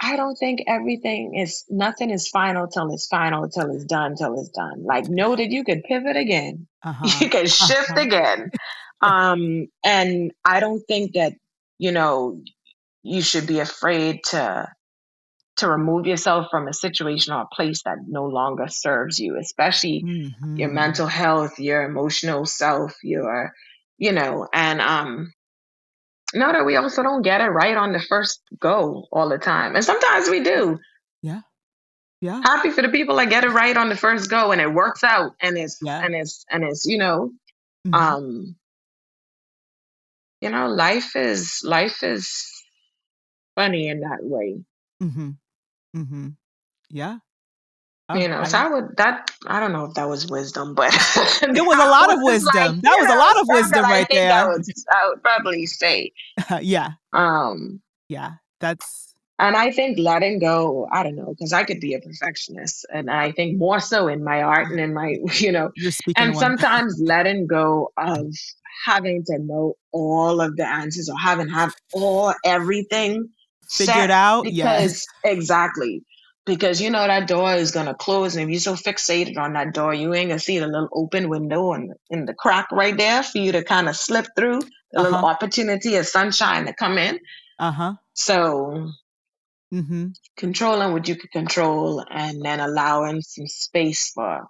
I 0.00 0.16
don't 0.16 0.36
think 0.36 0.64
everything 0.66 1.36
is 1.36 1.64
nothing 1.68 2.10
is 2.10 2.28
final 2.28 2.66
till 2.66 2.92
it's 2.92 3.06
final 3.06 3.48
till 3.48 3.70
it's 3.74 3.84
done 3.84 4.16
till 4.16 4.38
it's 4.40 4.50
done. 4.50 4.84
Like 4.84 5.08
know 5.08 5.36
that 5.36 5.50
you 5.50 5.64
could 5.64 5.84
pivot 5.84 6.16
again. 6.16 6.66
Uh-huh. 6.84 7.06
You 7.20 7.28
can 7.30 7.46
shift 7.46 7.90
Uh-huh. 7.90 8.00
again. 8.00 8.50
Um 9.00 9.66
and 9.84 10.30
I 10.44 10.60
don't 10.60 10.82
think 10.86 11.14
that 11.14 11.32
you 11.78 11.90
know 11.90 12.40
you 13.02 13.20
should 13.20 13.48
be 13.48 13.58
afraid 13.58 14.22
to 14.30 14.68
to 15.62 15.68
remove 15.70 16.06
yourself 16.06 16.48
from 16.50 16.68
a 16.68 16.72
situation 16.74 17.32
or 17.32 17.42
a 17.42 17.54
place 17.54 17.82
that 17.84 17.98
no 18.06 18.24
longer 18.26 18.66
serves 18.68 19.18
you, 19.18 19.38
especially 19.38 20.04
your 20.56 20.68
Mhm. 20.70 20.74
mental 20.74 21.06
health, 21.06 21.58
your 21.58 21.82
emotional 21.82 22.44
self, 22.46 22.92
your 23.02 23.52
you 23.98 24.12
know, 24.12 24.48
and 24.52 24.80
um 24.80 25.32
know 26.34 26.52
that 26.52 26.64
we 26.66 26.76
also 26.76 27.02
don't 27.02 27.22
get 27.22 27.40
it 27.40 27.48
right 27.48 27.76
on 27.76 27.92
the 27.92 28.00
first 28.00 28.40
go 28.58 29.06
all 29.12 29.28
the 29.28 29.38
time. 29.38 29.76
And 29.76 29.84
sometimes 29.84 30.28
we 30.28 30.40
do. 30.40 30.78
Yeah. 31.22 31.42
Yeah. 32.20 32.40
Happy 32.42 32.70
for 32.70 32.82
the 32.82 32.88
people 32.88 33.16
that 33.16 33.28
get 33.30 33.44
it 33.44 33.50
right 33.50 33.76
on 33.76 33.88
the 33.88 33.96
first 33.96 34.30
go 34.30 34.50
and 34.52 34.60
it 34.60 34.72
works 34.72 35.04
out 35.04 35.32
and 35.40 35.56
it's 35.56 35.78
Yeah. 35.82 36.02
and 36.04 36.14
it's 36.14 36.44
and 36.50 36.64
it's, 36.64 36.86
you 36.86 36.98
know, 36.98 37.32
Mhm. 37.86 37.94
um 37.94 38.56
you 40.40 40.50
know, 40.50 40.68
life 40.68 41.14
is 41.14 41.62
life 41.64 42.02
is 42.02 42.50
funny 43.54 43.88
in 43.88 44.00
that 44.00 44.18
way. 44.22 44.64
Mhm. 45.00 45.36
Mhm. 45.94 46.36
Yeah. 46.90 47.18
Oh, 48.08 48.18
You 48.18 48.28
know, 48.28 48.44
so 48.44 48.58
I 48.58 48.64
I 48.66 48.70
would 48.70 48.96
that 48.96 49.30
I 49.46 49.60
don't 49.60 49.72
know 49.72 49.84
if 49.84 49.94
that 49.94 50.08
was 50.08 50.26
wisdom, 50.30 50.74
but 50.74 50.90
There 51.40 51.64
was 51.64 51.78
a 51.78 51.88
lot 51.88 52.12
of 52.12 52.20
was 52.20 52.44
like, 52.44 52.54
wisdom. 52.54 52.80
That 52.82 52.96
was 52.98 53.08
a 53.08 53.16
lot 53.16 53.40
of 53.40 53.48
wisdom 53.48 53.84
I 53.84 53.90
right 53.90 54.08
think 54.08 54.20
I 54.30 54.44
there. 54.44 54.48
would 54.48 54.64
I 54.90 55.08
would 55.08 55.22
probably 55.22 55.66
say. 55.66 56.12
Yeah. 56.60 56.90
Um 57.12 57.80
Yeah. 58.08 58.32
That's 58.60 59.14
And 59.38 59.56
I 59.56 59.70
think 59.72 59.98
letting 59.98 60.38
go, 60.38 60.88
I 60.92 61.02
don't 61.02 61.16
know, 61.16 61.30
because 61.30 61.52
I 61.52 61.64
could 61.64 61.80
be 61.80 61.94
a 61.94 62.00
perfectionist. 62.00 62.86
And 62.92 63.10
I 63.10 63.32
think 63.32 63.58
more 63.58 63.80
so 63.80 64.06
in 64.08 64.22
my 64.22 64.42
art 64.42 64.70
and 64.70 64.78
in 64.78 64.94
my, 64.94 65.16
you 65.34 65.50
know, 65.52 65.70
you're 65.76 65.90
speaking 65.90 66.22
and 66.22 66.34
one. 66.34 66.40
sometimes 66.40 67.00
letting 67.00 67.46
go 67.46 67.90
of 67.96 68.26
having 68.84 69.24
to 69.24 69.38
know 69.38 69.74
all 69.92 70.40
of 70.40 70.56
the 70.56 70.66
answers 70.66 71.08
or 71.08 71.18
having 71.18 71.48
have 71.48 71.74
all 71.92 72.34
everything 72.44 73.28
Figured 73.78 74.10
out. 74.10 74.46
Yes. 74.46 75.06
exactly. 75.24 76.02
Because 76.44 76.80
you 76.80 76.90
know 76.90 77.06
that 77.06 77.28
door 77.28 77.54
is 77.54 77.70
gonna 77.70 77.94
close, 77.94 78.34
and 78.34 78.44
if 78.44 78.50
you're 78.50 78.60
so 78.60 78.74
fixated 78.74 79.38
on 79.38 79.52
that 79.52 79.74
door, 79.74 79.94
you 79.94 80.12
ain't 80.12 80.28
gonna 80.30 80.40
see 80.40 80.58
the 80.58 80.66
little 80.66 80.88
open 80.92 81.28
window 81.28 81.72
and 81.72 81.92
in 82.10 82.26
the 82.26 82.34
crack 82.34 82.70
right 82.72 82.96
there 82.96 83.22
for 83.22 83.38
you 83.38 83.52
to 83.52 83.62
kind 83.62 83.88
of 83.88 83.96
slip 83.96 84.26
through 84.36 84.58
A 84.94 85.00
little 85.02 85.14
Uh-huh. 85.14 85.26
opportunity 85.26 85.96
of 85.96 86.06
sunshine 86.06 86.66
to 86.66 86.72
come 86.74 86.98
in. 86.98 87.18
Uh-huh. 87.58 87.94
So 88.14 88.90
Mm-hmm. 89.72 90.08
controlling 90.36 90.92
what 90.92 91.08
you 91.08 91.16
can 91.16 91.28
control 91.30 92.04
and 92.10 92.42
then 92.42 92.60
allowing 92.60 93.22
some 93.22 93.46
space 93.46 94.10
for 94.12 94.46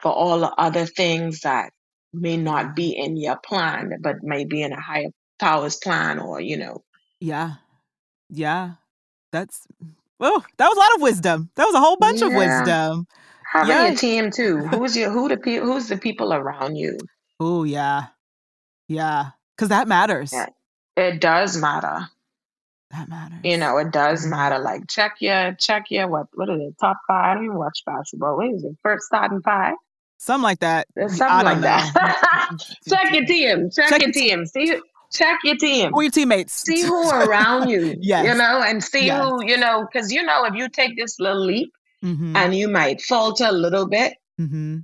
for 0.00 0.12
all 0.12 0.40
the 0.40 0.50
other 0.56 0.86
things 0.86 1.40
that 1.40 1.72
may 2.12 2.36
not 2.36 2.74
be 2.74 2.96
in 2.96 3.16
your 3.16 3.36
plan 3.38 3.92
but 4.02 4.22
may 4.22 4.44
be 4.44 4.62
in 4.62 4.72
a 4.72 4.80
higher 4.80 5.10
power's 5.38 5.76
plan 5.76 6.18
or 6.18 6.40
you 6.40 6.56
know 6.56 6.82
Yeah. 7.20 7.56
Yeah. 8.30 8.72
That's 9.32 9.66
oh, 10.20 10.42
that 10.56 10.66
was 10.68 10.76
a 10.76 10.80
lot 10.80 10.94
of 10.96 11.02
wisdom. 11.02 11.50
That 11.56 11.64
was 11.64 11.74
a 11.74 11.80
whole 11.80 11.96
bunch 11.96 12.22
of 12.22 12.30
Yeah. 12.32 12.38
wisdom. 12.60 13.06
having 13.52 13.70
your 13.86 13.94
team 13.96 14.30
too 14.30 14.58
who's 14.68 14.96
your 15.00 15.10
who 15.10 15.28
the 15.28 15.36
pe- 15.36 15.58
who's 15.58 15.88
the 15.88 15.96
people 15.96 16.32
around 16.32 16.76
you 16.76 16.96
Oh 17.40 17.64
yeah. 17.64 18.06
Yeah. 18.88 19.30
Cause 19.58 19.68
that 19.68 19.88
matters. 19.88 20.32
Yeah. 20.32 20.46
it 20.96 21.20
does 21.20 21.56
matter 21.56 22.08
That 22.90 23.08
matters. 23.08 23.38
you 23.44 23.56
know 23.56 23.76
it 23.78 23.92
does 23.92 24.26
matter 24.26 24.58
like 24.58 24.86
check 24.88 25.16
your 25.20 25.52
check 25.54 25.86
your 25.90 26.08
what 26.08 26.26
what 26.34 26.48
are 26.48 26.56
the 26.58 26.72
top 26.80 26.96
five 27.06 27.24
i 27.30 27.34
don't 27.34 27.44
even 27.44 27.56
watch 27.56 27.82
basketball 27.86 28.36
what 28.36 28.48
is 28.54 28.64
it 28.64 28.76
first 28.82 29.04
starting 29.06 29.40
five 29.42 29.74
Something 30.22 30.42
like 30.42 30.58
that. 30.60 30.86
There's 30.94 31.14
I 31.14 31.16
something 31.16 31.44
like 31.46 31.54
don't 31.54 31.62
that 31.62 32.50
know. 32.52 32.56
check 32.94 33.14
your 33.14 33.24
team 33.24 33.70
check, 33.70 33.88
Check 33.88 34.00
your 34.02 34.08
your 34.10 34.12
team 34.12 34.44
see 34.44 34.78
check 35.12 35.38
your 35.44 35.56
team 35.56 35.92
Who 35.92 36.02
your 36.02 36.10
teammates? 36.10 36.52
see 36.52 36.82
who 36.82 37.10
around 37.10 37.68
you 37.68 37.96
yes. 38.00 38.26
you 38.26 38.34
know 38.34 38.62
and 38.62 38.82
see 38.82 39.06
Yes. 39.06 39.22
who 39.24 39.44
you 39.44 39.56
know 39.56 39.86
because 39.90 40.12
you 40.12 40.22
know 40.22 40.44
if 40.44 40.54
you 40.54 40.68
take 40.68 40.96
this 40.96 41.18
little 41.20 41.44
leap 41.44 41.72
Mm-hmm. 42.02 42.34
and 42.34 42.54
you 42.54 42.66
might 42.68 43.02
falter 43.02 43.44
a 43.44 43.52
little 43.52 43.86
bit 43.86 44.14
mm-hmm. 44.40 44.78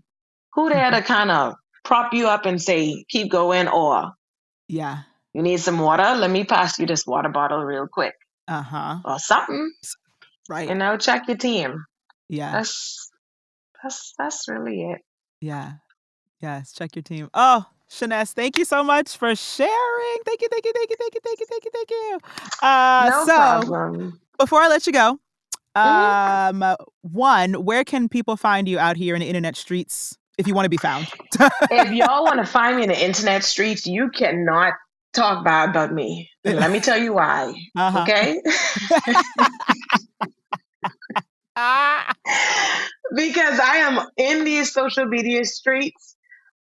who 0.53 0.69
there 0.69 0.91
to 0.91 1.01
kind 1.01 1.31
of 1.31 1.55
prop 1.83 2.13
you 2.13 2.27
up 2.29 2.45
and 2.45 2.61
say 2.61 3.05
keep 3.09 3.31
going 3.31 3.69
or 3.69 4.13
Yeah. 4.69 4.99
you 5.33 5.41
need 5.43 5.61
some 5.61 5.79
water 5.79 6.15
let 6.15 6.31
me 6.31 6.45
pass 6.45 6.79
you 6.79 6.85
this 6.87 7.07
water 7.07 7.31
bottle 7.31 7.65
real 7.65 7.87
quick 7.91 8.13
Uh-huh. 8.49 8.99
or 9.05 9.19
something 9.19 9.73
Right. 10.51 10.69
you 10.69 10.75
know 10.75 10.99
check 10.99 11.27
your 11.27 11.39
team 11.39 11.87
yeah. 12.29 12.53
that's 12.53 13.11
that's 13.83 14.13
that's 14.19 14.47
really 14.49 14.83
it 14.83 15.01
Yeah. 15.41 15.73
Yes. 16.43 16.73
Check 16.73 16.95
your 16.97 17.03
team. 17.03 17.31
Oh, 17.33 17.65
Shaness, 17.89 18.33
thank 18.33 18.59
you 18.59 18.65
so 18.65 18.83
much 18.83 19.17
for 19.17 19.35
sharing. 19.37 20.19
Thank 20.25 20.43
you, 20.43 20.49
thank 20.51 20.65
you, 20.65 20.73
thank 20.75 20.91
you, 20.91 20.97
thank 20.99 21.15
you, 21.15 21.21
thank 21.23 21.41
you, 21.41 21.47
thank 21.47 21.65
you, 21.65 21.71
thank 21.73 21.91
you. 21.91 22.19
Uh, 22.63 23.09
no 23.11 23.25
so 23.27 23.35
problem 23.37 24.21
before 24.39 24.61
I 24.61 24.69
let 24.69 24.87
you 24.87 24.93
go, 24.93 25.19
Mhm. 25.77 26.63
um, 26.63 26.77
one, 27.03 27.65
where 27.65 27.85
can 27.85 28.09
people 28.09 28.37
find 28.37 28.69
you 28.69 28.79
out 28.79 28.97
here 28.97 29.15
in 29.15 29.21
the 29.21 29.27
internet 29.27 29.57
streets 29.57 30.17
if 30.37 30.47
you 30.47 30.55
want 30.55 30.65
to 30.65 30.71
be 30.71 30.77
found? 30.77 31.07
if 31.71 31.93
y'all 31.93 32.25
want 32.25 32.39
to 32.39 32.45
find 32.47 32.77
me 32.77 32.83
in 32.83 32.89
the 32.89 33.05
internet 33.05 33.45
streets, 33.45 33.87
you 33.87 34.11
cannot 34.11 34.73
talk 35.13 35.45
bad 35.45 35.71
about 35.71 35.93
me. 35.93 36.29
Let 36.45 36.71
me 36.71 36.81
tell 36.81 36.99
you 36.99 37.15
why. 37.15 37.55
Uh-huh. 37.77 38.03
Okay? 38.03 38.43
Because 43.15 43.61
I 43.61 43.77
am 43.77 44.01
in 44.17 44.45
these 44.45 44.73
social 44.73 45.07
media 45.07 45.45
streets 45.45 46.16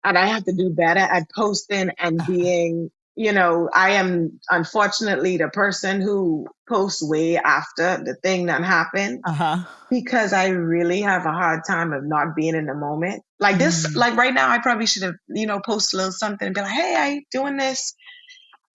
and 0.04 0.16
I 0.18 0.26
have 0.26 0.44
to 0.44 0.52
do 0.52 0.70
better 0.70 1.00
at 1.00 1.26
posting 1.34 1.90
and 1.98 2.20
being, 2.26 2.90
you 3.16 3.32
know, 3.32 3.70
I 3.72 3.90
am 3.92 4.38
unfortunately 4.50 5.36
the 5.38 5.48
person 5.48 6.00
who 6.00 6.46
posts 6.68 7.02
way 7.02 7.36
after 7.36 8.02
the 8.04 8.14
thing 8.22 8.46
that 8.46 8.62
happened 8.64 9.20
Uh-huh. 9.26 9.58
because 9.90 10.32
I 10.32 10.48
really 10.48 11.00
have 11.02 11.24
a 11.26 11.32
hard 11.32 11.60
time 11.66 11.92
of 11.92 12.04
not 12.04 12.34
being 12.36 12.54
in 12.54 12.66
the 12.66 12.74
moment. 12.74 13.22
Like 13.40 13.58
this, 13.58 13.86
Mm. 13.86 13.96
like 13.96 14.16
right 14.16 14.32
now, 14.34 14.48
I 14.50 14.58
probably 14.58 14.86
should 14.86 15.02
have, 15.02 15.14
you 15.28 15.46
know, 15.46 15.60
post 15.60 15.94
a 15.94 15.96
little 15.96 16.12
something 16.12 16.46
and 16.46 16.54
be 16.54 16.60
like, 16.60 16.70
hey, 16.70 16.94
I 16.96 17.22
doing 17.30 17.56
this. 17.56 17.94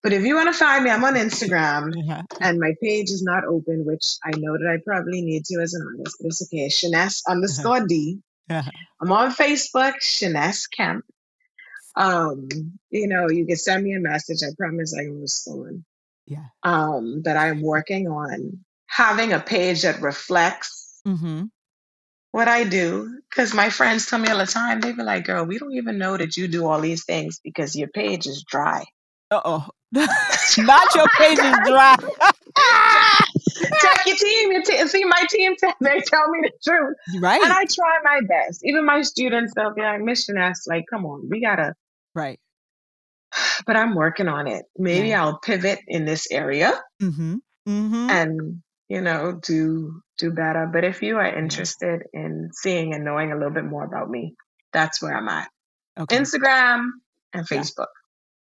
But 0.02 0.14
if 0.14 0.24
you 0.24 0.36
want 0.36 0.48
to 0.48 0.58
find 0.58 0.84
me, 0.86 0.92
I'm 0.92 1.04
on 1.04 1.16
Instagram 1.16 1.92
yeah. 2.06 2.22
and 2.40 2.58
my 2.60 2.74
page 2.82 3.10
is 3.10 3.22
not 3.22 3.44
open, 3.44 3.84
which 3.86 4.16
I 4.24 4.32
know 4.38 4.54
that 4.54 4.68
I 4.74 4.78
probably 4.86 5.22
need 5.22 5.44
to 5.46 5.60
as 5.62 5.74
an 5.74 5.86
artist, 5.86 6.16
but 6.22 6.28
it's 6.28 6.42
okay. 6.44 6.70
Shaness 6.70 7.22
underscore 7.28 7.86
D. 7.86 8.20
I'm 9.02 9.12
on 9.12 9.32
Facebook, 9.34 9.96
Shaness 10.02 10.68
Kemp. 10.72 11.04
Um, 12.00 12.48
you 12.90 13.08
know, 13.08 13.30
you 13.30 13.46
can 13.46 13.58
send 13.58 13.84
me 13.84 13.94
a 13.94 14.00
message. 14.00 14.40
I 14.42 14.56
promise 14.58 14.96
I 14.98 15.10
will 15.10 15.20
respond. 15.20 15.84
Yeah. 16.26 16.46
Um, 16.64 17.22
but 17.24 17.36
I'm 17.36 17.62
working 17.62 18.08
on 18.08 18.64
having 18.88 19.34
a 19.34 19.40
page 19.40 19.82
that 19.82 20.02
reflects 20.02 21.02
mm-hmm. 21.06 21.46
what 22.32 22.48
I 22.48 22.64
do. 22.64 23.20
Because 23.30 23.54
my 23.54 23.70
friends 23.70 24.06
tell 24.06 24.20
me 24.20 24.30
all 24.30 24.38
the 24.38 24.46
time, 24.46 24.80
they 24.80 24.94
be 24.94 25.04
like, 25.04 25.26
girl, 25.26 25.46
we 25.46 25.60
don't 25.60 25.74
even 25.74 25.98
know 25.98 26.16
that 26.16 26.38
you 26.38 26.48
do 26.48 26.66
all 26.68 26.80
these 26.80 27.04
things 27.04 27.42
because 27.44 27.76
your 27.76 27.90
page 27.90 28.28
is 28.28 28.46
dry. 28.48 28.86
Uh 29.30 29.42
oh. 29.44 29.68
Not 30.58 30.96
your 30.96 31.08
page 31.18 31.38
is 31.38 31.58
dry. 31.66 31.96
Check 33.82 34.06
your 34.06 34.16
team. 34.16 34.52
Your 34.52 34.64
te- 34.64 34.88
see, 34.88 35.04
my 35.04 35.26
team, 35.30 35.56
t- 35.56 35.74
they 35.82 36.00
tell 36.02 36.30
me 36.30 36.40
the 36.44 36.52
truth. 36.64 36.96
Right. 37.20 37.42
And 37.42 37.52
I 37.52 37.66
try 37.66 38.00
my 38.04 38.22
best. 38.28 38.62
Even 38.64 38.86
my 38.86 39.02
students, 39.02 39.54
they'll 39.56 39.74
be 39.74 39.82
like, 39.82 40.02
Mission 40.02 40.38
S, 40.38 40.66
like, 40.68 40.86
come 40.90 41.06
on, 41.06 41.28
we 41.30 41.42
got 41.42 41.58
to. 41.58 41.74
Right. 42.16 42.40
But 43.66 43.76
I'm 43.76 43.96
working 43.96 44.28
on 44.28 44.48
it. 44.48 44.66
Maybe 44.78 45.10
yeah. 45.10 45.24
I'll 45.24 45.40
pivot 45.40 45.80
in 45.88 46.06
this 46.06 46.32
area 46.32 46.74
mm-hmm. 47.02 47.36
Mm-hmm. 47.68 48.10
and, 48.10 48.64
you 48.88 49.02
know, 49.02 49.40
do 49.46 50.02
do 50.18 50.32
better. 50.32 50.70
But 50.72 50.84
if 50.84 51.02
you 51.02 51.18
are 51.18 51.38
interested 51.38 52.02
in 52.14 52.50
seeing 52.54 52.94
and 52.94 53.06
knowing 53.06 53.32
a 53.32 53.36
little 53.36 53.54
bit 53.54 53.66
more 53.66 53.86
about 53.86 54.10
me, 54.10 54.36
that's 54.74 55.02
where 55.02 55.16
I'm 55.16 55.28
at. 55.28 55.50
Okay. 56.00 56.18
Instagram 56.18 56.88
and 57.34 57.48
Facebook. 57.48 57.88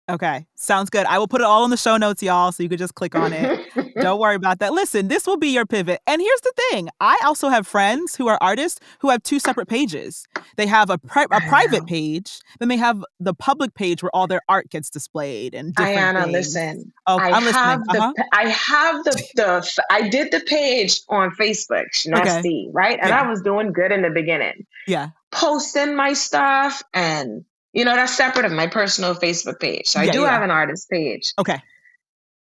Okay, 0.07 0.47
sounds 0.55 0.91
good. 0.91 1.07
I 1.07 1.19
will 1.19 1.29
put 1.29 1.41
it 1.41 1.45
all 1.45 1.65
in 1.65 1.71
the 1.71 1.79
show 1.79 1.97
notes, 1.97 2.23
y'all, 2.23 2.53
so 2.53 2.63
you 2.63 2.69
could 2.69 2.79
just 2.79 2.95
click 2.95 3.15
on 3.15 3.33
it. 3.33 3.95
Don't 4.01 4.21
worry 4.21 4.35
about 4.35 4.59
that. 4.59 4.75
Listen, 4.75 5.09
this 5.09 5.27
will 5.27 5.39
be 5.39 5.49
your 5.49 5.65
pivot. 5.65 6.01
And 6.07 6.21
here's 6.21 6.41
the 6.43 6.53
thing 6.71 6.91
I 7.01 7.19
also 7.25 7.49
have 7.49 7.67
friends 7.67 8.15
who 8.15 8.29
are 8.29 8.37
artists 8.43 8.81
who 8.99 9.09
have 9.09 9.23
two 9.23 9.39
separate 9.39 9.67
pages. 9.67 10.27
They 10.57 10.67
have 10.67 10.91
a, 10.91 10.99
pri- 10.99 11.27
a 11.31 11.41
private 11.49 11.87
page, 11.87 12.41
then 12.59 12.69
they 12.69 12.77
have 12.77 13.03
the 13.19 13.33
public 13.33 13.75
page 13.75 14.03
where 14.03 14.15
all 14.15 14.27
their 14.27 14.43
art 14.47 14.69
gets 14.69 14.91
displayed. 14.91 15.55
And 15.55 15.75
Ayana, 15.77 16.31
listen. 16.31 16.93
Oh, 17.07 17.19
I 17.19 17.31
I'm 17.31 17.43
have 17.45 17.81
listening. 17.81 18.03
Uh-huh. 18.03 18.13
the 18.17 18.25
I 18.33 18.49
have 18.49 19.05
the 19.05 19.25
the 19.37 19.83
I 19.91 20.09
did 20.09 20.33
the 20.33 20.41
page 20.41 21.01
on 21.09 21.31
Facebook, 21.31 21.87
okay. 22.07 22.69
right? 22.73 22.99
And 23.01 23.09
yeah. 23.09 23.23
I 23.23 23.29
was 23.29 23.41
doing 23.41 23.73
good 23.73 23.91
in 23.91 24.03
the 24.03 24.11
beginning. 24.11 24.67
Yeah. 24.87 25.11
Posting 25.31 25.97
my 25.97 26.13
stuff 26.13 26.83
and 26.93 27.45
you 27.75 27.85
know, 27.85 27.95
that's 27.95 28.17
separate 28.17 28.45
of 28.45 28.53
my 28.53 28.67
personal 28.67 29.15
Facebook 29.15 29.61
page. 29.61 29.89
So 29.89 30.01
I 30.01 30.09
do 30.09 30.21
yeah. 30.21 30.31
have 30.31 30.43
an 30.43 30.51
artist 30.51 30.89
page. 30.89 31.33
Okay. 31.39 31.61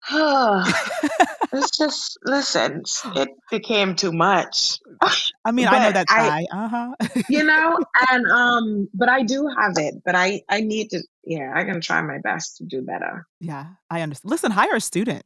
it's 0.10 1.70
just 1.78 2.18
listen, 2.24 2.82
it 3.14 3.28
became 3.50 3.94
too 3.94 4.10
much. 4.10 4.80
I 5.44 5.52
mean, 5.52 5.68
I 5.68 5.78
know 5.78 5.92
that 5.92 6.08
guy. 6.08 6.44
Uh-huh. 6.52 6.94
you 7.28 7.44
know, 7.44 7.78
and 8.10 8.26
um, 8.26 8.88
but 8.94 9.08
I 9.08 9.22
do 9.22 9.48
have 9.56 9.74
it, 9.76 10.02
but 10.04 10.16
I 10.16 10.42
I 10.48 10.60
need 10.60 10.90
to 10.90 11.00
yeah, 11.24 11.52
I'm 11.54 11.68
gonna 11.68 11.80
try 11.80 12.02
my 12.02 12.18
best 12.18 12.56
to 12.56 12.64
do 12.64 12.82
better. 12.82 13.26
Yeah, 13.40 13.66
I 13.90 14.00
understand. 14.00 14.32
Listen, 14.32 14.50
hire 14.50 14.74
a 14.74 14.80
student. 14.80 15.24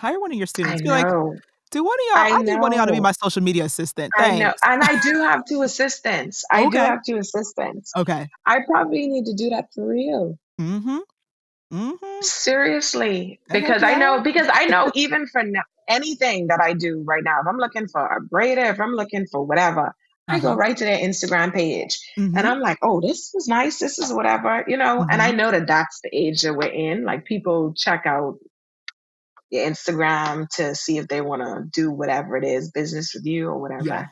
Hire 0.00 0.18
one 0.18 0.32
of 0.32 0.38
your 0.38 0.48
students. 0.48 0.80
I 0.80 0.82
Be 0.82 0.88
know. 0.88 1.28
like, 1.28 1.40
do 1.70 1.84
one 1.84 1.94
of 1.94 2.16
y'all? 2.16 2.36
I, 2.36 2.38
I 2.38 2.42
need 2.42 2.60
one 2.60 2.72
of 2.72 2.76
y'all 2.76 2.86
to 2.86 2.92
be 2.92 3.00
my 3.00 3.12
social 3.12 3.42
media 3.42 3.64
assistant. 3.64 4.12
Thanks. 4.16 4.36
I 4.36 4.38
know, 4.38 4.52
and 4.62 4.82
I 4.82 5.00
do 5.02 5.18
have 5.22 5.44
two 5.46 5.62
assistants. 5.62 6.44
I 6.50 6.62
okay. 6.62 6.70
do 6.70 6.78
have 6.78 7.02
two 7.04 7.16
assistants. 7.18 7.92
Okay. 7.96 8.28
I 8.44 8.60
probably 8.66 9.06
need 9.06 9.26
to 9.26 9.34
do 9.34 9.50
that 9.50 9.72
for 9.74 9.86
real. 9.86 10.38
Mm-hmm. 10.60 10.98
Mm-hmm. 11.72 12.22
Seriously, 12.22 13.40
because 13.50 13.82
okay. 13.82 13.94
I 13.94 13.98
know 13.98 14.20
because 14.20 14.48
I 14.50 14.66
know 14.66 14.90
even 14.94 15.26
for 15.26 15.42
now, 15.42 15.62
anything 15.88 16.46
that 16.48 16.60
I 16.60 16.72
do 16.74 17.02
right 17.04 17.24
now, 17.24 17.40
if 17.40 17.46
I'm 17.48 17.58
looking 17.58 17.88
for 17.88 18.06
a 18.06 18.20
braider, 18.20 18.70
if 18.70 18.80
I'm 18.80 18.92
looking 18.92 19.26
for 19.26 19.44
whatever, 19.44 19.92
I 20.28 20.38
go 20.40 20.50
uh-huh. 20.50 20.58
right 20.58 20.76
to 20.76 20.84
their 20.84 20.98
Instagram 20.98 21.52
page 21.52 21.98
mm-hmm. 22.18 22.36
and 22.36 22.46
I'm 22.46 22.60
like, 22.60 22.78
oh, 22.82 23.00
this 23.00 23.34
is 23.34 23.46
nice. 23.46 23.78
This 23.78 23.98
is 23.98 24.12
whatever, 24.12 24.64
you 24.66 24.76
know. 24.76 25.00
Mm-hmm. 25.00 25.10
And 25.10 25.22
I 25.22 25.28
mm-hmm. 25.28 25.38
know 25.38 25.50
that 25.52 25.66
that's 25.66 26.00
the 26.02 26.10
age 26.12 26.42
that 26.42 26.54
we're 26.54 26.68
in. 26.68 27.04
Like 27.04 27.24
people 27.24 27.74
check 27.74 28.04
out 28.06 28.38
your 29.50 29.68
Instagram 29.68 30.48
to 30.56 30.74
see 30.74 30.98
if 30.98 31.08
they 31.08 31.20
want 31.20 31.42
to 31.42 31.64
do 31.70 31.90
whatever 31.90 32.36
it 32.36 32.44
is, 32.44 32.70
business 32.70 33.14
with 33.14 33.24
you 33.24 33.48
or 33.48 33.58
whatever. 33.58 33.84
Yeah. 33.84 34.06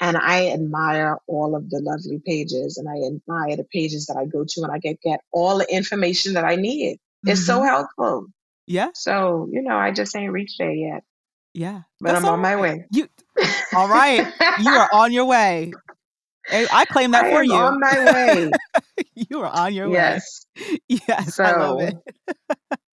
And 0.00 0.16
I 0.16 0.50
admire 0.50 1.18
all 1.28 1.54
of 1.54 1.70
the 1.70 1.80
lovely 1.80 2.20
pages 2.26 2.76
and 2.76 2.88
I 2.88 3.06
admire 3.06 3.56
the 3.56 3.64
pages 3.64 4.06
that 4.06 4.16
I 4.16 4.24
go 4.24 4.44
to 4.44 4.62
and 4.62 4.72
I 4.72 4.78
get 4.78 5.00
get 5.00 5.20
all 5.32 5.58
the 5.58 5.72
information 5.72 6.34
that 6.34 6.44
I 6.44 6.56
need. 6.56 6.96
Mm-hmm. 6.96 7.30
It's 7.30 7.46
so 7.46 7.58
mm-hmm. 7.58 7.68
helpful. 7.68 8.26
Yeah. 8.66 8.88
So, 8.94 9.48
you 9.52 9.62
know, 9.62 9.76
I 9.76 9.92
just 9.92 10.16
ain't 10.16 10.32
reached 10.32 10.56
there 10.58 10.72
yet. 10.72 11.04
Yeah. 11.54 11.82
But 12.00 12.16
I'm 12.16 12.24
on 12.24 12.40
my 12.40 12.56
way. 12.56 12.86
You 12.90 13.08
all 13.74 13.88
right. 13.88 14.26
you 14.60 14.70
are 14.70 14.88
on 14.92 15.12
your 15.12 15.26
way. 15.26 15.72
I 16.50 16.84
claim 16.86 17.12
that 17.12 17.26
I 17.26 17.30
for 17.30 17.44
you. 17.44 17.54
On 17.54 17.78
my 17.78 18.04
way. 18.04 18.50
you 19.14 19.40
are 19.40 19.46
on 19.46 19.72
your 19.74 19.88
yes. 19.88 20.46
way. 20.56 20.78
Yes. 20.88 21.00
Yes. 21.08 21.34
So, 21.36 21.44
I 21.44 21.56
love 21.56 21.80
it. 21.80 21.96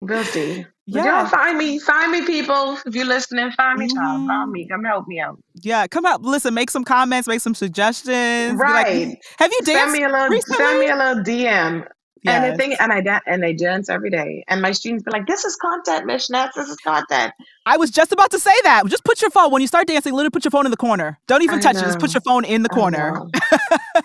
we'll 0.02 0.24
see. 0.26 0.66
Yeah. 0.90 1.22
Y'all 1.22 1.26
find 1.28 1.58
me, 1.58 1.80
find 1.80 2.14
me, 2.14 2.26
people. 2.26 2.78
If 2.86 2.96
you're 2.96 3.06
listening, 3.06 3.52
find 3.52 3.78
me, 3.78 3.88
child. 3.88 4.26
Find 4.26 4.30
mm-hmm. 4.30 4.52
me. 4.54 4.68
Come 4.70 4.86
help 4.86 5.06
me 5.06 5.20
out. 5.20 5.38
Yeah, 5.62 5.86
come 5.86 6.06
out. 6.06 6.22
Listen, 6.22 6.54
make 6.54 6.72
some 6.72 6.86
comments, 6.86 7.28
make 7.28 7.42
some 7.42 7.54
suggestions. 7.54 8.58
Right. 8.58 9.10
Like, 9.10 9.22
have 9.38 9.52
you 9.52 9.60
danced? 9.64 9.82
Send 9.82 9.92
me 9.92 10.04
a 10.04 10.10
little. 10.10 10.30
Recently? 10.30 10.58
Send 10.58 10.80
me 10.80 10.88
a 10.90 10.96
little 10.96 11.24
DM. 11.24 11.86
Yes. 12.24 12.44
And 12.44 12.54
the 12.54 12.58
thing, 12.58 12.76
and 12.80 12.94
I 12.94 13.02
dance, 13.02 13.24
and 13.28 13.46
I 13.46 13.52
dance 13.52 13.90
every 13.90 14.10
day. 14.10 14.46
And 14.48 14.62
my 14.62 14.72
students 14.72 15.04
be 15.04 15.12
like, 15.12 15.28
"This 15.28 15.44
is 15.44 15.58
content, 15.58 16.06
Miss 16.06 16.30
Nets. 16.30 16.56
This 16.56 16.70
is 16.70 16.78
content." 16.78 17.34
I 17.66 17.76
was 17.76 17.92
just 17.92 18.14
about 18.14 18.32
to 18.32 18.40
say 18.40 18.56
that. 18.64 18.86
Just 18.88 19.04
put 19.04 19.22
your 19.22 19.30
phone 19.30 19.52
when 19.52 19.62
you 19.62 19.68
start 19.68 19.88
dancing. 19.88 20.14
Literally, 20.14 20.30
put 20.30 20.46
your 20.46 20.52
phone 20.52 20.66
in 20.66 20.72
the 20.72 20.78
corner. 20.78 21.20
Don't 21.28 21.44
even 21.44 21.60
I 21.60 21.62
touch 21.62 21.76
know. 21.76 21.82
it. 21.82 21.86
Just 21.86 22.00
put 22.00 22.14
your 22.14 22.22
phone 22.22 22.46
in 22.46 22.64
the 22.64 22.70
corner. 22.70 23.24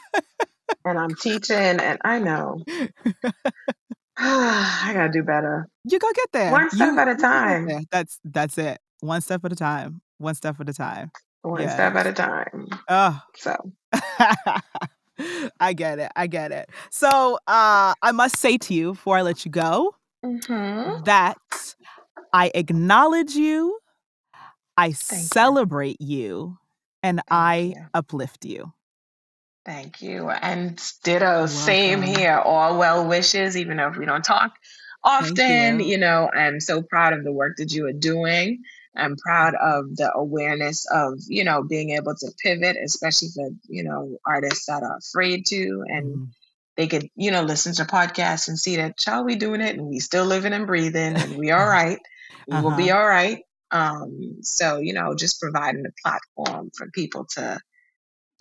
and 0.85 0.99
I'm 0.99 1.15
teaching, 1.15 1.57
and 1.57 1.99
I 2.05 2.19
know. 2.19 2.65
I 4.25 4.93
gotta 4.95 5.13
do 5.13 5.23
better. 5.25 5.69
You 5.85 5.99
go 5.99 6.09
get 6.15 6.29
there. 6.33 6.53
One 6.53 6.71
step 6.71 6.93
you, 6.93 6.99
at 6.99 7.09
a 7.09 7.17
time. 7.17 7.69
That's 7.91 8.21
that's 8.25 8.57
it. 8.57 8.79
One 9.01 9.21
step 9.21 9.45
at 9.45 9.53
a 9.53 9.57
time. 9.57 10.01
One 10.19 10.35
step 10.37 10.61
at 10.61 10.69
a 10.69 10.73
time. 10.73 11.11
One 11.43 11.61
yes. 11.61 11.75
step 11.75 11.95
at 11.97 12.07
a 12.07 12.13
time. 12.13 12.69
Oh, 12.89 13.21
so. 13.35 13.57
I 15.61 15.73
get 15.73 15.99
it. 15.99 16.13
I 16.15 16.29
get 16.29 16.53
it. 16.53 16.71
So 16.91 17.35
uh, 17.49 17.95
I 18.01 18.13
must 18.13 18.37
say 18.37 18.59
to 18.59 18.75
you 18.75 18.93
before 18.93 19.19
I 19.19 19.23
let 19.23 19.45
you 19.45 19.51
go 19.51 19.95
mm-hmm. 20.25 21.03
that 21.03 21.37
I 22.33 22.53
acknowledge 22.55 23.35
you, 23.35 23.79
I 24.77 24.93
Thank 24.93 25.33
celebrate 25.33 26.01
you, 26.01 26.19
you 26.19 26.59
and 27.03 27.19
Thank 27.19 27.27
I 27.31 27.57
you. 27.57 27.87
uplift 27.93 28.45
you. 28.45 28.73
Thank 29.65 30.03
you. 30.03 30.29
And 30.29 30.81
ditto, 31.05 31.47
same 31.47 32.03
here. 32.03 32.37
All 32.37 32.79
well 32.79 33.07
wishes, 33.07 33.57
even 33.57 33.79
if 33.79 33.97
we 33.97 34.07
don't 34.07 34.25
talk 34.25 34.53
often, 35.05 35.81
you. 35.81 35.87
you 35.87 35.99
know, 35.99 36.31
I'm 36.33 36.61
so 36.61 36.83
proud 36.83 37.13
of 37.13 37.25
the 37.25 37.33
work 37.33 37.57
that 37.59 37.73
you 37.73 37.87
are 37.87 37.93
doing. 37.93 38.63
I'm 38.95 39.17
proud 39.17 39.55
of 39.55 39.97
the 39.97 40.13
awareness 40.15 40.87
of, 40.93 41.19
you 41.27 41.45
know, 41.45 41.63
being 41.63 41.91
able 41.91 42.15
to 42.15 42.33
pivot, 42.43 42.77
especially 42.77 43.29
for, 43.35 43.49
you 43.69 43.85
know, 43.85 44.19
artists 44.27 44.67
that 44.67 44.83
are 44.83 44.99
afraid 44.99 45.47
to 45.47 45.85
and 45.89 46.17
mm. 46.17 46.27
they 46.77 46.87
could, 46.87 47.09
you 47.17 47.31
know, 47.31 47.43
listen 47.43 47.73
to 47.75 47.85
podcasts 47.85 48.49
and 48.49 48.59
see 48.59 48.77
that 48.77 49.01
shall 49.01 49.25
we 49.25 49.37
doing 49.37 49.63
it 49.63 49.77
and 49.77 49.87
we 49.87 49.99
still 49.99 50.27
living 50.27 50.53
and 50.53 50.67
breathing 50.67 51.17
and 51.17 51.37
we 51.37 51.51
all 51.51 51.67
right. 51.67 51.99
We 52.47 52.55
uh-huh. 52.55 52.63
will 52.63 52.77
be 52.77 52.91
uh-huh. 52.91 53.01
all 53.01 53.09
right. 53.09 53.43
Um, 53.71 54.43
so, 54.43 54.79
you 54.79 54.93
know, 54.93 55.15
just 55.15 55.41
providing 55.41 55.87
a 55.87 56.03
platform 56.03 56.71
for 56.77 56.91
people 56.91 57.27
to 57.37 57.59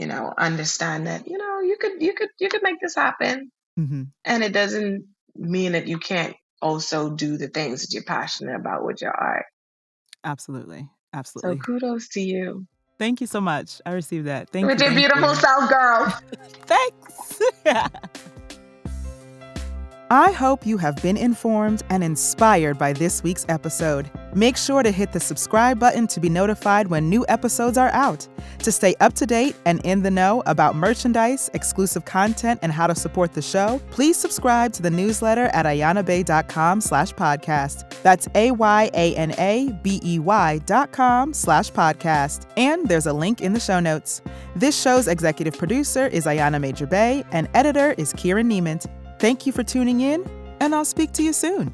you 0.01 0.07
know, 0.07 0.33
understand 0.35 1.05
that, 1.05 1.27
you 1.27 1.37
know, 1.37 1.59
you 1.59 1.77
could 1.79 2.01
you 2.01 2.13
could 2.15 2.29
you 2.39 2.49
could 2.49 2.63
make 2.63 2.81
this 2.81 2.95
happen. 2.95 3.51
Mm-hmm. 3.79 4.03
And 4.25 4.43
it 4.43 4.51
doesn't 4.51 5.05
mean 5.35 5.73
that 5.73 5.87
you 5.87 5.99
can't 5.99 6.35
also 6.59 7.11
do 7.11 7.37
the 7.37 7.47
things 7.47 7.81
that 7.81 7.93
you're 7.93 8.03
passionate 8.03 8.55
about 8.55 8.83
with 8.83 8.99
your 8.99 9.11
art. 9.11 9.45
Absolutely. 10.23 10.89
Absolutely. 11.13 11.57
So 11.57 11.63
kudos 11.63 12.09
to 12.09 12.21
you. 12.21 12.65
Thank 12.97 13.21
you 13.21 13.27
so 13.27 13.41
much. 13.41 13.79
I 13.85 13.91
received 13.91 14.25
that. 14.25 14.49
Thank 14.49 14.65
with 14.65 14.81
you. 14.81 14.87
With 14.87 14.97
your 14.97 15.09
beautiful 15.09 15.29
you. 15.29 15.35
self, 15.35 15.69
girl. 15.69 16.19
Thanks. 16.65 17.41
I 20.11 20.31
hope 20.33 20.65
you 20.65 20.77
have 20.77 21.01
been 21.01 21.15
informed 21.15 21.83
and 21.89 22.03
inspired 22.03 22.77
by 22.77 22.91
this 22.91 23.23
week's 23.23 23.45
episode. 23.47 24.11
Make 24.35 24.57
sure 24.57 24.83
to 24.83 24.91
hit 24.91 25.13
the 25.13 25.21
subscribe 25.21 25.79
button 25.79 26.05
to 26.07 26.19
be 26.19 26.27
notified 26.27 26.87
when 26.87 27.07
new 27.07 27.25
episodes 27.29 27.77
are 27.77 27.91
out. 27.91 28.27
To 28.59 28.73
stay 28.73 28.93
up 28.99 29.13
to 29.13 29.25
date 29.25 29.55
and 29.65 29.79
in 29.85 30.03
the 30.03 30.11
know 30.11 30.43
about 30.47 30.75
merchandise, 30.75 31.49
exclusive 31.53 32.03
content, 32.03 32.59
and 32.61 32.73
how 32.73 32.87
to 32.87 32.95
support 32.95 33.31
the 33.31 33.41
show, 33.41 33.81
please 33.89 34.17
subscribe 34.17 34.73
to 34.73 34.81
the 34.81 34.89
newsletter 34.89 35.45
at 35.53 35.65
ayanabey.com 35.65 36.81
slash 36.81 37.13
podcast. 37.13 37.89
That's 38.03 38.27
A-Y-A-N-A-B-E-Y 38.35 38.97
dot 40.65 40.91
com 40.91 41.33
slash 41.33 41.71
podcast. 41.71 42.47
And 42.57 42.85
there's 42.89 43.07
a 43.07 43.13
link 43.13 43.39
in 43.39 43.53
the 43.53 43.61
show 43.61 43.79
notes. 43.79 44.21
This 44.57 44.77
show's 44.77 45.07
executive 45.07 45.57
producer 45.57 46.07
is 46.07 46.25
Ayana 46.25 46.59
Major 46.59 46.85
Bey 46.85 47.23
and 47.31 47.47
editor 47.53 47.95
is 47.97 48.11
Kieran 48.17 48.49
Niemand. 48.49 48.89
Thank 49.21 49.45
you 49.45 49.51
for 49.51 49.61
tuning 49.61 50.01
in, 50.01 50.27
and 50.59 50.73
I'll 50.73 50.83
speak 50.83 51.11
to 51.11 51.21
you 51.21 51.31
soon. 51.31 51.71